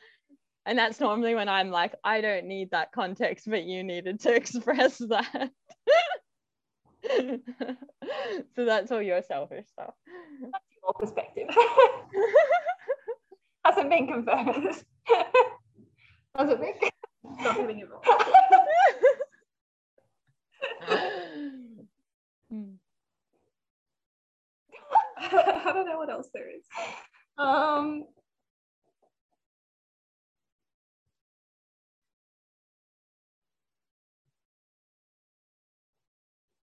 and 0.65 0.77
that's 0.77 0.99
normally 0.99 1.35
when 1.35 1.49
i'm 1.49 1.69
like 1.69 1.93
i 2.03 2.21
don't 2.21 2.45
need 2.45 2.71
that 2.71 2.91
context 2.91 3.47
but 3.49 3.63
you 3.63 3.83
needed 3.83 4.19
to 4.19 4.33
express 4.35 4.97
that 4.97 5.51
so 8.55 8.65
that's 8.65 8.91
all 8.91 9.01
your 9.01 9.21
selfish 9.21 9.65
stuff 9.67 9.93
That's 10.41 10.63
your 10.83 10.93
perspective. 10.93 11.47
Hasn't 13.65 13.89
been 13.89 14.07
confirmed. 14.07 14.53
Does 16.37 16.49
it 16.49 16.59
think? 16.59 16.91
Not 17.41 17.57
giving 17.57 17.79
it 17.79 17.89
wrong. 17.89 18.01
Hmm. 18.05 19.08
I 25.21 25.71
don't 25.73 25.85
know 25.87 25.97
what 25.97 26.09
else 26.09 26.29
there 26.33 26.49
is. 26.49 26.63
Um, 27.37 28.05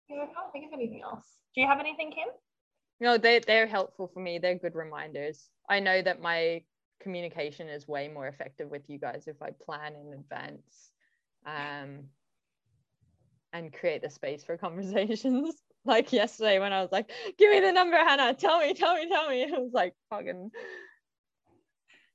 yeah, 0.10 0.24
I 0.24 0.26
can't 0.26 0.52
think 0.52 0.66
of 0.66 0.74
anything 0.74 1.02
else. 1.04 1.26
Do 1.56 1.62
you 1.62 1.68
have 1.68 1.80
anything, 1.80 2.12
Kim? 2.12 2.28
no 3.00 3.18
they, 3.18 3.40
they're 3.40 3.68
helpful 3.68 4.10
for 4.14 4.20
me 4.20 4.38
they're 4.38 4.56
good 4.56 4.76
reminders 4.76 5.50
i 5.70 5.80
know 5.80 6.02
that 6.02 6.22
my 6.22 6.62
communication 7.00 7.70
is 7.70 7.88
way 7.88 8.08
more 8.08 8.28
effective 8.28 8.70
with 8.70 8.84
you 8.88 9.00
guys 9.00 9.28
if 9.28 9.42
i 9.42 9.50
plan 9.66 9.94
in 9.96 10.14
advance 10.14 10.92
um, 11.46 12.04
and 13.54 13.74
create 13.74 14.02
the 14.02 14.10
space 14.10 14.44
for 14.44 14.58
conversations 14.58 15.56
like 15.86 16.12
yesterday 16.12 16.60
when 16.60 16.74
i 16.74 16.82
was 16.82 16.92
like 16.92 17.10
give 17.38 17.52
me 17.52 17.60
the 17.60 17.72
number 17.72 17.98
hannah 17.98 18.34
tell 18.34 18.60
me 18.60 18.74
tell 18.74 18.96
me 18.96 19.08
tell 19.08 19.30
me 19.30 19.42
it 19.44 19.52
was 19.52 19.72
like 19.74 19.94
fucking 20.10 20.52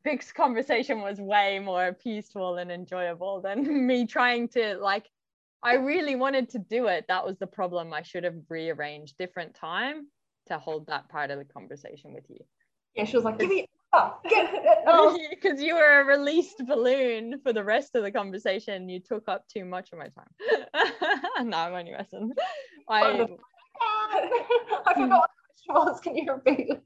Vic's 0.04 0.32
conversation 0.32 1.00
was 1.00 1.18
way 1.18 1.58
more 1.58 1.94
peaceful 1.94 2.56
and 2.56 2.70
enjoyable 2.70 3.40
than 3.40 3.86
me 3.86 4.06
trying 4.06 4.48
to 4.48 4.76
like 4.76 5.08
I 5.62 5.76
really 5.76 6.14
wanted 6.14 6.50
to 6.50 6.58
do 6.58 6.88
it. 6.88 7.06
That 7.08 7.24
was 7.24 7.38
the 7.38 7.46
problem. 7.46 7.94
I 7.94 8.02
should 8.02 8.24
have 8.24 8.36
rearranged 8.50 9.16
different 9.16 9.54
time 9.54 10.08
to 10.48 10.58
hold 10.58 10.86
that 10.88 11.08
part 11.08 11.30
of 11.30 11.38
the 11.38 11.44
conversation 11.46 12.12
with 12.12 12.24
you. 12.28 12.40
Yeah, 12.94 13.06
she 13.06 13.16
was 13.16 13.24
like, 13.24 13.38
give 13.38 13.48
me 13.48 13.66
oh. 13.94 14.20
Oh. 14.86 15.18
Because 15.30 15.62
you 15.62 15.74
were 15.74 16.02
a 16.02 16.04
released 16.04 16.62
balloon 16.66 17.40
for 17.42 17.54
the 17.54 17.64
rest 17.64 17.94
of 17.94 18.02
the 18.02 18.12
conversation. 18.12 18.90
You 18.90 19.00
took 19.00 19.26
up 19.26 19.48
too 19.48 19.64
much 19.64 19.88
of 19.92 19.98
my 19.98 20.08
time. 20.08 21.22
no, 21.42 21.56
I'm 21.56 21.74
only 21.74 21.92
messing. 21.92 22.32
I, 22.88 23.26
I 24.86 24.94
forgot 24.94 25.08
what 25.08 25.30
the 25.30 25.42
question 25.44 25.68
was. 25.68 26.00
Can 26.00 26.16
you 26.16 26.32
repeat 26.32 26.70
it? 26.70 26.82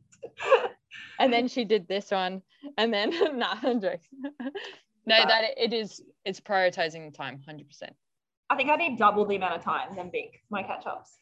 and 1.18 1.32
then 1.32 1.48
she 1.48 1.64
did 1.64 1.88
this 1.88 2.10
one. 2.10 2.42
And 2.76 2.92
then, 2.92 3.10
nah, 3.38 3.56
I'm 3.62 3.80
joking. 3.80 4.00
No, 5.06 5.16
that 5.26 5.44
it 5.56 5.72
is, 5.72 6.02
it's 6.24 6.40
prioritizing 6.40 7.10
the 7.10 7.16
time, 7.16 7.40
100%. 7.48 7.64
I 8.50 8.56
think 8.56 8.70
I 8.70 8.76
need 8.76 8.98
double 8.98 9.26
the 9.26 9.36
amount 9.36 9.54
of 9.54 9.64
time 9.64 9.94
than 9.96 10.10
Vic, 10.10 10.42
my 10.50 10.62
catch 10.62 10.86
ups. 10.86 11.12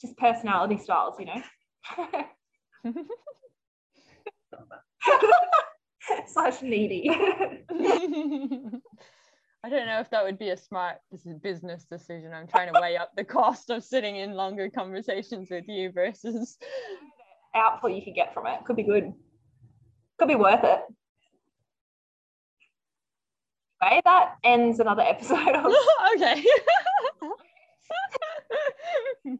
Just 0.00 0.16
personality 0.18 0.78
styles, 0.78 1.14
you 1.18 1.26
know? 1.26 1.42
Slash 6.28 6.62
needy. 6.62 7.10
I 9.66 9.68
don't 9.68 9.86
know 9.86 9.98
if 9.98 10.08
that 10.10 10.22
would 10.22 10.38
be 10.38 10.50
a 10.50 10.56
smart 10.56 10.98
business 11.42 11.86
decision. 11.90 12.32
I'm 12.32 12.46
trying 12.46 12.72
to 12.72 12.80
weigh 12.80 12.96
up 12.96 13.10
the 13.16 13.24
cost 13.24 13.68
of 13.68 13.82
sitting 13.82 14.14
in 14.14 14.34
longer 14.34 14.70
conversations 14.70 15.50
with 15.50 15.64
you 15.66 15.90
versus 15.90 16.56
Output 17.52 17.90
you 17.90 18.02
could 18.02 18.14
get 18.14 18.32
from 18.32 18.46
it 18.46 18.60
could 18.64 18.76
be 18.76 18.84
good. 18.84 19.12
Could 20.20 20.28
be 20.28 20.36
worth 20.36 20.62
it. 20.62 20.80
Okay, 23.84 24.00
that 24.04 24.36
ends 24.44 24.78
another 24.78 25.02
episode 25.02 25.48
of 25.48 25.74
okay. 26.14 26.44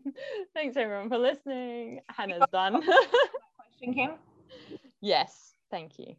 Thanks 0.54 0.76
everyone 0.76 1.08
for 1.08 1.18
listening. 1.18 2.00
Hannah's 2.08 2.42
done. 2.50 2.82
question, 2.82 3.94
Kim. 3.94 4.10
yes, 5.00 5.52
thank 5.70 6.00
you. 6.00 6.16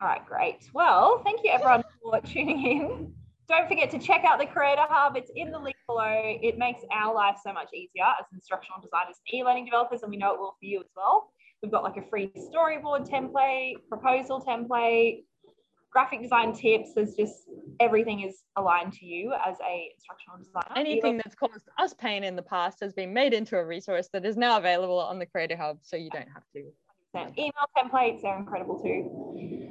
All 0.00 0.06
right, 0.06 0.24
great. 0.24 0.70
Well, 0.72 1.20
thank 1.24 1.40
you 1.42 1.50
everyone 1.50 1.82
for 2.00 2.20
tuning 2.20 2.64
in. 2.64 3.12
Don't 3.50 3.66
forget 3.66 3.90
to 3.90 3.98
check 3.98 4.22
out 4.24 4.38
the 4.38 4.46
Creator 4.46 4.84
Hub. 4.88 5.16
It's 5.16 5.32
in 5.34 5.50
the 5.50 5.58
link 5.58 5.74
below. 5.88 6.06
It 6.06 6.56
makes 6.56 6.82
our 6.92 7.12
life 7.12 7.36
so 7.44 7.52
much 7.52 7.66
easier 7.74 8.04
as 8.04 8.26
instructional 8.32 8.80
designers 8.80 9.16
and 9.26 9.40
e-learning 9.40 9.64
developers, 9.64 10.02
and 10.02 10.10
we 10.10 10.18
know 10.18 10.32
it 10.34 10.38
will 10.38 10.56
for 10.60 10.66
you 10.66 10.78
as 10.78 10.86
well. 10.96 11.32
We've 11.60 11.72
got 11.72 11.82
like 11.82 11.96
a 11.96 12.08
free 12.08 12.30
storyboard 12.36 13.10
template, 13.10 13.74
proposal 13.88 14.40
template, 14.40 15.24
graphic 15.90 16.22
design 16.22 16.52
tips. 16.52 16.94
There's 16.94 17.16
just 17.16 17.50
everything 17.80 18.20
is 18.20 18.44
aligned 18.54 18.92
to 18.94 19.04
you 19.04 19.32
as 19.44 19.56
a 19.68 19.90
instructional 19.96 20.38
designer. 20.38 20.72
Anything 20.76 21.16
that's 21.16 21.34
caused 21.34 21.68
us 21.76 21.92
pain 21.92 22.22
in 22.22 22.36
the 22.36 22.42
past 22.42 22.78
has 22.80 22.92
been 22.92 23.12
made 23.12 23.34
into 23.34 23.56
a 23.56 23.64
resource 23.64 24.08
that 24.12 24.24
is 24.24 24.36
now 24.36 24.58
available 24.58 25.00
on 25.00 25.18
the 25.18 25.26
Creator 25.26 25.56
Hub, 25.56 25.78
so 25.82 25.96
you 25.96 26.10
don't 26.10 26.28
have 26.32 26.44
to. 26.54 26.70
email 27.36 27.52
templates 27.76 28.22
they're 28.22 28.38
incredible 28.38 28.80
too 28.80 29.69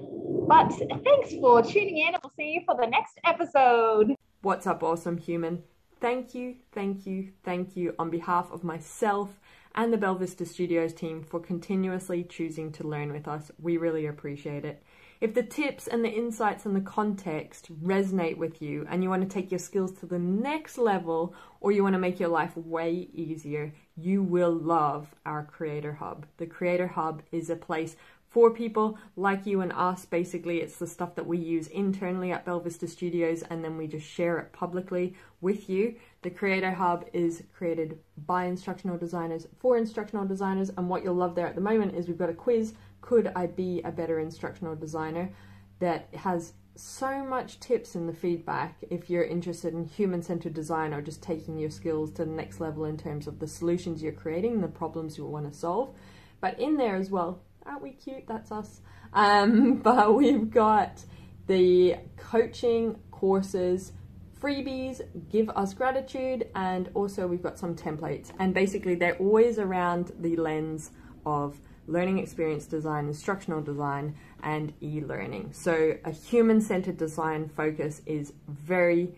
but 0.50 0.74
thanks 1.04 1.32
for 1.36 1.62
tuning 1.62 2.00
in 2.00 2.16
we'll 2.24 2.34
see 2.36 2.54
you 2.54 2.62
for 2.66 2.76
the 2.76 2.88
next 2.88 3.20
episode 3.24 4.16
What's 4.42 4.66
up, 4.68 4.84
awesome 4.84 5.18
human? 5.18 5.64
Thank 6.00 6.34
you, 6.34 6.56
thank 6.72 7.06
you, 7.06 7.34
thank 7.44 7.76
you 7.76 7.94
on 8.00 8.10
behalf 8.10 8.50
of 8.54 8.64
myself 8.64 9.38
and 9.76 9.92
the 9.92 9.98
Belvista 9.98 10.48
Studios 10.48 10.94
team 10.94 11.22
for 11.22 11.42
continuously 11.42 12.24
choosing 12.24 12.72
to 12.72 12.88
learn 12.88 13.12
with 13.12 13.28
us. 13.28 13.52
We 13.60 13.76
really 13.76 14.06
appreciate 14.06 14.64
it. 14.64 14.82
If 15.20 15.34
the 15.34 15.44
tips 15.44 15.88
and 15.88 16.06
the 16.06 16.10
insights 16.10 16.66
and 16.66 16.74
the 16.74 16.80
context 16.80 17.70
resonate 17.84 18.38
with 18.38 18.62
you 18.62 18.88
and 18.90 19.04
you 19.04 19.10
want 19.10 19.24
to 19.24 19.28
take 19.28 19.52
your 19.52 19.60
skills 19.60 19.92
to 20.00 20.06
the 20.06 20.20
next 20.20 20.78
level 20.78 21.36
or 21.60 21.74
you 21.74 21.84
want 21.84 21.96
to 21.96 22.00
make 22.00 22.22
your 22.22 22.30
life 22.30 22.56
way 22.56 23.10
easier, 23.14 23.74
you 23.98 24.24
will 24.24 24.54
love 24.54 25.14
our 25.26 25.44
Creator 25.44 25.96
Hub. 25.96 26.26
The 26.38 26.46
Creator 26.46 26.88
Hub 26.88 27.24
is 27.34 27.50
a 27.50 27.58
place 27.58 27.98
for 28.30 28.52
people 28.52 28.98
like 29.16 29.46
you 29.46 29.62
and 29.62 29.74
us. 29.74 30.06
Basically, 30.06 30.62
it's 30.62 30.78
the 30.78 30.88
stuff 30.88 31.16
that 31.16 31.26
we 31.26 31.38
use 31.38 31.68
internally 31.68 32.32
at 32.32 32.46
Belvista 32.46 32.88
Studios 32.88 33.44
and 33.44 33.64
then 33.64 33.78
we 33.78 33.88
just 33.88 34.08
share 34.08 34.38
it 34.40 34.54
publicly 34.54 35.16
with 35.42 35.70
you. 35.70 35.96
The 36.22 36.30
Creator 36.30 36.72
Hub 36.72 37.06
is 37.14 37.44
created 37.54 38.00
by 38.26 38.46
instructional 38.46 38.98
designers 38.98 39.48
for 39.60 39.78
instructional 39.78 40.26
designers, 40.26 40.70
and 40.78 40.90
what 40.90 41.04
you'll 41.04 41.16
love 41.16 41.36
there 41.36 41.48
at 41.48 41.56
the 41.56 41.62
moment 41.62 41.96
is 41.96 42.08
we've 42.08 42.18
got 42.18 42.30
a 42.30 42.34
quiz 42.34 42.74
Could 43.02 43.32
I 43.36 43.48
Be 43.48 43.82
a 43.84 43.92
Better 43.92 44.20
Instructional 44.20 44.76
Designer? 44.76 45.32
that 45.80 46.10
has 46.14 46.54
so 46.76 47.26
much 47.26 47.60
tips 47.60 47.96
in 47.96 48.08
the 48.08 48.14
feedback 48.14 48.78
if 48.90 49.10
you're 49.10 49.24
interested 49.24 49.74
in 49.74 49.84
human 49.84 50.22
centered 50.22 50.54
design 50.54 50.94
or 50.94 51.02
just 51.02 51.22
taking 51.22 51.58
your 51.58 51.70
skills 51.70 52.12
to 52.12 52.24
the 52.24 52.32
next 52.32 52.62
level 52.62 52.86
in 52.86 52.98
terms 52.98 53.28
of 53.28 53.40
the 53.40 53.48
solutions 53.48 54.02
you're 54.02 54.14
creating 54.14 54.62
the 54.62 54.68
problems 54.68 55.18
you 55.18 55.26
want 55.26 55.52
to 55.52 55.58
solve. 55.58 55.94
But 56.40 56.58
in 56.60 56.78
there 56.78 56.96
as 56.96 57.10
well, 57.10 57.42
aren't 57.66 57.82
we 57.82 57.92
cute? 57.92 58.26
That's 58.28 58.52
us. 58.52 58.82
Um, 59.14 59.78
but 59.84 60.16
we've 60.16 60.50
got 60.50 61.04
the 61.48 61.98
coaching 62.18 63.00
courses, 63.12 63.94
freebies, 64.40 65.02
give 65.30 65.50
us 65.50 65.74
gratitude, 65.74 66.48
and 66.56 66.90
also 66.94 67.28
we've 67.28 67.44
got 67.44 67.60
some 67.60 67.76
templates. 67.76 68.32
And 68.40 68.54
basically, 68.54 68.96
they're 68.96 69.18
always 69.18 69.60
around 69.60 70.12
the 70.20 70.36
lens 70.36 70.92
of 71.26 71.60
learning 71.88 72.20
experience 72.20 72.66
design, 72.66 73.08
instructional 73.08 73.62
design, 73.62 74.16
and 74.44 74.74
e 74.82 75.02
learning. 75.02 75.52
So, 75.54 75.98
a 76.06 76.12
human 76.12 76.62
centered 76.62 76.98
design 76.98 77.50
focus 77.50 78.02
is 78.06 78.34
very 78.48 79.16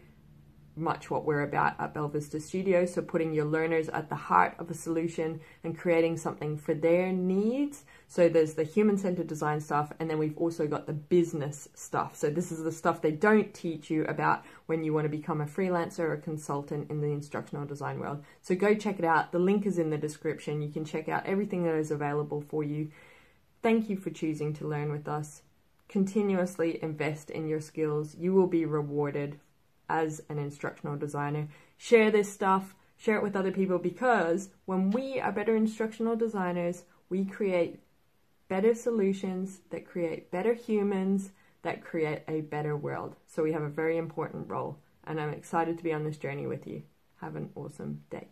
much 0.76 1.12
what 1.12 1.26
we're 1.26 1.42
about 1.42 1.80
at 1.80 1.94
Belvista 1.94 2.42
Studio. 2.42 2.86
So, 2.86 3.02
putting 3.02 3.34
your 3.34 3.46
learners 3.46 3.90
at 3.90 4.10
the 4.10 4.16
heart 4.16 4.56
of 4.58 4.72
a 4.72 4.74
solution 4.74 5.42
and 5.64 5.78
creating 5.78 6.18
something 6.18 6.58
for 6.58 6.74
their 6.74 7.12
needs. 7.12 7.84
So, 8.12 8.28
there's 8.28 8.56
the 8.56 8.66
human 8.66 8.98
centered 8.98 9.28
design 9.28 9.62
stuff, 9.62 9.94
and 9.98 10.10
then 10.10 10.20
we've 10.20 10.38
also 10.38 10.68
got 10.68 10.86
the 10.86 10.92
business 10.92 11.70
stuff. 11.74 12.14
So, 12.14 12.30
this 12.30 12.52
is 12.52 12.62
the 12.62 12.70
stuff 12.70 13.02
they 13.02 13.14
don't 13.14 13.54
teach 13.54 13.90
you 13.90 14.04
about 14.04 14.44
when 14.66 14.84
you 14.84 14.92
want 14.92 15.06
to 15.06 15.18
become 15.18 15.40
a 15.40 15.46
freelancer 15.46 16.00
or 16.00 16.14
a 16.16 16.22
consultant 16.22 16.92
in 16.92 17.00
the 17.00 17.08
instructional 17.08 17.66
design 17.66 18.02
world. 18.02 18.22
So, 18.42 18.54
go 18.54 18.76
check 18.76 19.00
it 19.00 19.06
out. 19.06 19.32
The 19.32 19.40
link 19.40 19.66
is 19.66 19.78
in 19.78 19.92
the 19.92 19.98
description. 19.98 20.62
You 20.62 20.68
can 20.68 20.84
check 20.84 21.08
out 21.08 21.26
everything 21.26 21.64
that 21.64 21.76
is 21.76 21.90
available 21.90 22.42
for 22.42 22.66
you. 22.66 22.92
Thank 23.64 23.90
you 23.90 23.96
for 23.96 24.10
choosing 24.10 24.52
to 24.56 24.68
learn 24.68 24.92
with 24.92 25.08
us. 25.08 25.44
Continuously 25.88 26.84
invest 26.84 27.30
in 27.30 27.48
your 27.48 27.62
skills. 27.62 28.18
You 28.20 28.34
will 28.34 28.48
be 28.48 28.66
rewarded 28.66 29.40
as 29.88 30.22
an 30.28 30.38
instructional 30.38 30.98
designer. 30.98 31.48
Share 31.78 32.12
this 32.12 32.30
stuff, 32.30 32.76
share 32.98 33.16
it 33.16 33.24
with 33.24 33.38
other 33.38 33.54
people 33.54 33.78
because 33.78 34.50
when 34.66 34.92
we 34.92 35.22
are 35.22 35.32
better 35.32 35.56
instructional 35.56 36.18
designers, 36.18 36.84
we 37.08 37.24
create 37.24 37.80
better 38.52 38.76
solutions 38.76 39.62
that 39.70 39.88
create 39.88 40.30
better 40.30 40.54
humans 40.54 41.32
that 41.62 41.82
create 41.82 42.22
a 42.28 42.42
better 42.42 42.76
world. 42.76 43.16
So 43.26 43.44
we 43.44 43.54
have 43.54 43.62
a 43.62 43.70
very 43.70 43.98
important 43.98 44.50
role, 44.50 44.78
and 45.06 45.22
I'm 45.22 45.30
excited 45.30 45.78
to 45.78 45.84
be 45.86 45.94
on 45.94 46.04
this 46.04 46.18
journey 46.18 46.46
with 46.48 46.68
you. 46.68 46.84
Have 47.22 47.38
an 47.38 47.52
awesome 47.56 48.02
day. 48.10 48.28